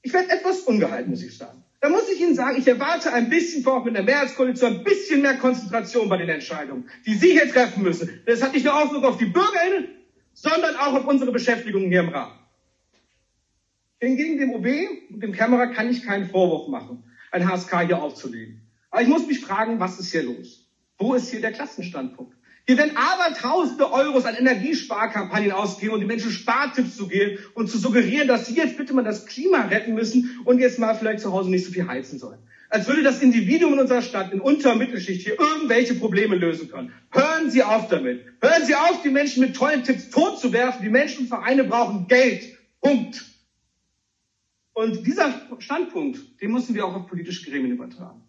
ich 0.01 0.13
werde 0.13 0.29
etwas 0.29 0.61
ungehalten, 0.61 1.09
muss 1.09 1.23
ich 1.23 1.37
sagen. 1.37 1.63
Da 1.81 1.89
muss 1.89 2.09
ich 2.09 2.19
Ihnen 2.21 2.35
sagen, 2.35 2.57
ich 2.57 2.67
erwarte 2.67 3.11
ein 3.13 3.29
bisschen 3.29 3.63
vor 3.63 3.83
mit 3.83 3.95
der 3.95 4.03
Mehrheitskoalition 4.03 4.77
ein 4.77 4.83
bisschen 4.83 5.21
mehr 5.21 5.37
Konzentration 5.37 6.09
bei 6.09 6.17
den 6.17 6.29
Entscheidungen, 6.29 6.89
die 7.05 7.15
Sie 7.15 7.31
hier 7.31 7.51
treffen 7.51 7.83
müssen. 7.83 8.21
Das 8.25 8.41
hat 8.41 8.53
nicht 8.53 8.65
nur 8.65 8.75
Auswirkungen 8.75 9.05
auf 9.05 9.17
die 9.17 9.25
BürgerInnen, 9.25 9.89
sondern 10.33 10.75
auch 10.75 10.93
auf 10.93 11.05
unsere 11.07 11.31
Beschäftigung 11.31 11.89
hier 11.89 12.01
im 12.01 12.09
Rat. 12.09 12.44
Hingegen 14.05 14.37
dem 14.37 14.53
OB 14.53 14.67
und 15.09 15.23
dem 15.23 15.31
Kämmerer 15.31 15.67
kann 15.67 15.89
ich 15.89 16.03
keinen 16.03 16.29
Vorwurf 16.29 16.67
machen, 16.67 17.03
ein 17.31 17.49
HSK 17.49 17.87
hier 17.87 18.01
aufzulegen. 18.01 18.61
Aber 18.91 19.01
ich 19.01 19.07
muss 19.07 19.25
mich 19.25 19.39
fragen, 19.39 19.79
was 19.79 19.99
ist 19.99 20.11
hier 20.11 20.23
los? 20.23 20.69
Wo 20.97 21.15
ist 21.15 21.31
hier 21.31 21.41
der 21.41 21.51
Klassenstandpunkt? 21.51 22.35
Hier 22.67 22.77
werden 22.77 22.95
aber 22.95 23.35
tausende 23.35 23.91
Euros 23.91 24.25
an 24.25 24.35
Energiesparkampagnen 24.35 25.51
ausgegeben, 25.51 25.95
um 25.95 25.99
die 25.99 26.05
Menschen 26.05 26.31
Spartipps 26.31 26.95
zu 26.95 27.07
geben 27.07 27.39
und 27.53 27.69
zu 27.69 27.77
suggerieren, 27.77 28.27
dass 28.27 28.45
sie 28.47 28.55
jetzt 28.55 28.77
bitte 28.77 28.93
mal 28.93 29.03
das 29.03 29.25
Klima 29.25 29.61
retten 29.61 29.93
müssen 29.93 30.39
und 30.45 30.59
jetzt 30.59 30.79
mal 30.79 30.93
vielleicht 30.95 31.19
zu 31.19 31.31
Hause 31.31 31.49
nicht 31.49 31.65
so 31.65 31.71
viel 31.71 31.87
heizen 31.87 32.17
sollen. 32.17 32.39
Als 32.69 32.87
würde 32.87 33.03
das 33.03 33.21
Individuum 33.21 33.73
in 33.73 33.79
unserer 33.79 34.01
Stadt 34.01 34.33
in 34.33 34.41
und 34.41 34.63
Mittelschicht 34.77 35.23
hier 35.23 35.39
irgendwelche 35.39 35.95
Probleme 35.95 36.35
lösen 36.35 36.69
können. 36.69 36.91
Hören 37.11 37.49
Sie 37.51 37.63
auf 37.63 37.87
damit. 37.87 38.23
Hören 38.41 38.65
Sie 38.65 38.75
auf, 38.75 39.01
die 39.03 39.09
Menschen 39.09 39.41
mit 39.41 39.55
tollen 39.55 39.83
Tipps 39.83 40.09
totzuwerfen. 40.09 40.83
Die 40.83 40.89
Menschen 40.89 41.21
und 41.21 41.27
Vereine 41.27 41.63
brauchen 41.63 42.07
Geld. 42.07 42.55
Punkt. 42.81 43.34
Und 44.75 45.07
dieser 45.07 45.33
Standpunkt, 45.59 46.41
den 46.41 46.51
müssen 46.51 46.75
wir 46.75 46.85
auch 46.85 46.93
auf 46.93 47.07
politische 47.07 47.49
Gremien 47.49 47.71
übertragen. 47.71 48.21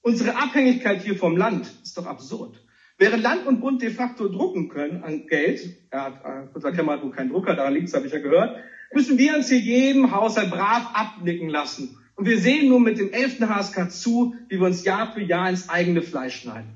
Unsere 0.00 0.34
Abhängigkeit 0.34 1.02
hier 1.02 1.14
vom 1.14 1.36
Land 1.36 1.70
ist 1.82 1.98
doch 1.98 2.06
absurd. 2.06 2.58
Während 2.96 3.22
Land 3.22 3.46
und 3.46 3.60
Bund 3.60 3.82
de 3.82 3.90
facto 3.90 4.28
drucken 4.28 4.70
können 4.70 5.04
an 5.04 5.26
Geld, 5.26 5.60
er 5.90 6.04
hat 6.04 6.54
unser 6.54 6.72
Kämmerbuch 6.72 7.14
keinen 7.14 7.28
Drucker, 7.28 7.54
daran 7.54 7.74
liegt 7.74 7.88
es, 7.88 7.94
habe 7.94 8.06
ich 8.06 8.14
ja 8.14 8.18
gehört, 8.18 8.56
müssen 8.94 9.18
wir 9.18 9.36
uns 9.36 9.50
hier 9.50 9.58
jedem 9.58 10.10
Haushalt 10.10 10.50
brav 10.50 10.88
abnicken 10.94 11.50
lassen. 11.50 11.98
Und 12.14 12.24
wir 12.24 12.38
sehen 12.38 12.70
nun 12.70 12.82
mit 12.82 12.98
dem 12.98 13.12
11. 13.12 13.40
HSK 13.40 13.90
zu, 13.90 14.34
wie 14.48 14.58
wir 14.58 14.66
uns 14.66 14.84
Jahr 14.84 15.12
für 15.12 15.22
Jahr 15.22 15.50
ins 15.50 15.68
eigene 15.68 16.00
Fleisch 16.00 16.40
schneiden. 16.40 16.70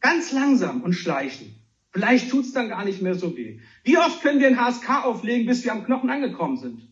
Ganz 0.00 0.32
langsam 0.32 0.80
und 0.80 0.94
schleichen. 0.94 1.54
Vielleicht 1.90 2.30
tut's 2.30 2.54
dann 2.54 2.70
gar 2.70 2.86
nicht 2.86 3.02
mehr 3.02 3.14
so 3.14 3.36
weh. 3.36 3.60
Wie 3.84 3.98
oft 3.98 4.22
können 4.22 4.40
wir 4.40 4.46
ein 4.46 4.58
HSK 4.58 5.04
auflegen, 5.04 5.46
bis 5.46 5.62
wir 5.62 5.72
am 5.72 5.84
Knochen 5.84 6.08
angekommen 6.08 6.56
sind? 6.56 6.88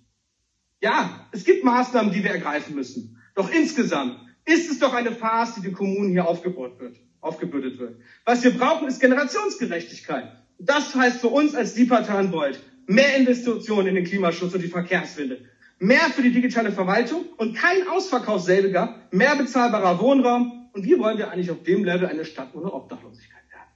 Ja, 0.81 1.26
es 1.33 1.45
gibt 1.45 1.64
Maßnahmen, 1.64 2.12
die 2.12 2.24
wir 2.24 2.31
ergreifen 2.31 2.74
müssen. 2.74 3.20
Doch 3.35 3.51
insgesamt 3.51 4.18
ist 4.45 4.70
es 4.70 4.78
doch 4.78 4.95
eine 4.95 5.12
Farce, 5.12 5.57
die 5.57 5.62
den 5.62 5.72
Kommunen 5.74 6.11
hier 6.11 6.26
aufgebaut 6.26 6.81
wird 6.81 6.97
aufgebürdet 7.20 7.78
wird. 7.78 7.97
Was 8.24 8.43
wir 8.45 8.57
brauchen, 8.57 8.89
ist 8.89 9.01
Generationsgerechtigkeit. 9.01 10.33
Das 10.59 10.95
heißt 10.95 11.20
für 11.20 11.28
uns 11.28 11.55
als 11.55 11.74
die 11.74 11.85
Partei 11.85 12.14
an 12.14 12.31
Beuth 12.31 12.61
mehr 12.87 13.16
Investitionen 13.16 13.89
in 13.89 13.95
den 13.95 14.05
Klimaschutz 14.05 14.55
und 14.55 14.62
die 14.62 14.68
Verkehrswende, 14.68 15.45
mehr 15.78 16.11
für 16.14 16.22
die 16.22 16.33
digitale 16.33 16.72
Verwaltung 16.72 17.24
und 17.37 17.57
kein 17.57 17.87
Ausverkauf 17.89 18.43
selbiger, 18.43 19.01
mehr 19.11 19.37
bezahlbarer 19.37 20.01
Wohnraum. 20.01 20.68
Und 20.72 20.85
wie 20.85 20.99
wollen 20.99 21.18
wir 21.18 21.31
eigentlich 21.31 21.51
auf 21.51 21.62
dem 21.62 21.85
Level 21.85 22.07
eine 22.07 22.24
Stadt 22.24 22.55
ohne 22.55 22.72
Obdachlosigkeit 22.72 23.43
werden? 23.51 23.68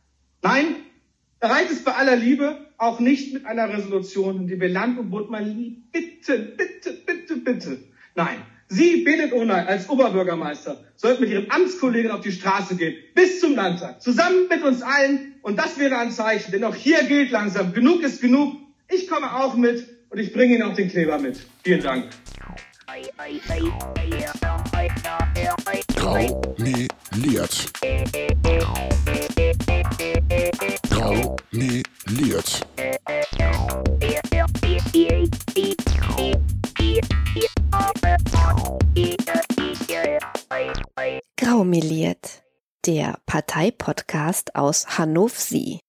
Nein, 0.42 0.76
da 1.44 1.50
reicht 1.50 1.70
es 1.70 1.84
bei 1.84 1.92
aller 1.92 2.16
Liebe 2.16 2.56
auch 2.78 3.00
nicht 3.00 3.34
mit 3.34 3.44
einer 3.44 3.68
Resolution, 3.68 4.40
in 4.40 4.46
die 4.46 4.58
wir 4.58 4.70
Land 4.70 4.98
und 4.98 5.10
Bund 5.10 5.28
mal 5.28 5.44
bitte, 5.92 6.38
bitte, 6.38 6.94
bitte, 7.04 7.36
bitte. 7.36 7.78
Nein, 8.14 8.36
Sie, 8.68 9.04
Benet 9.04 9.34
Onay, 9.34 9.66
als 9.66 9.90
Oberbürgermeister, 9.90 10.82
sollten 10.96 11.20
mit 11.20 11.30
Ihren 11.32 11.50
Amtskollegen 11.50 12.10
auf 12.12 12.22
die 12.22 12.32
Straße 12.32 12.76
gehen, 12.76 12.94
bis 13.14 13.40
zum 13.40 13.54
Landtag, 13.56 14.00
zusammen 14.00 14.48
mit 14.48 14.62
uns 14.62 14.80
allen. 14.80 15.34
Und 15.42 15.58
das 15.58 15.78
wäre 15.78 15.98
ein 15.98 16.12
Zeichen, 16.12 16.50
denn 16.50 16.64
auch 16.64 16.74
hier 16.74 17.04
gilt 17.04 17.30
langsam, 17.30 17.74
genug 17.74 18.02
ist 18.02 18.22
genug. 18.22 18.56
Ich 18.90 19.06
komme 19.06 19.36
auch 19.36 19.54
mit 19.54 19.86
und 20.08 20.18
ich 20.18 20.32
bringe 20.32 20.54
Ihnen 20.54 20.62
auch 20.62 20.74
den 20.74 20.88
Kleber 20.88 21.18
mit. 21.18 21.44
Vielen 21.62 21.82
Dank. 21.82 22.06
Graumeliert. 25.94 27.70
Graumeliert. 31.04 32.66
Graumeliert, 41.36 42.42
der 42.86 43.18
Parteipodcast 43.26 44.54
aus 44.56 44.96
Hannover. 44.96 45.83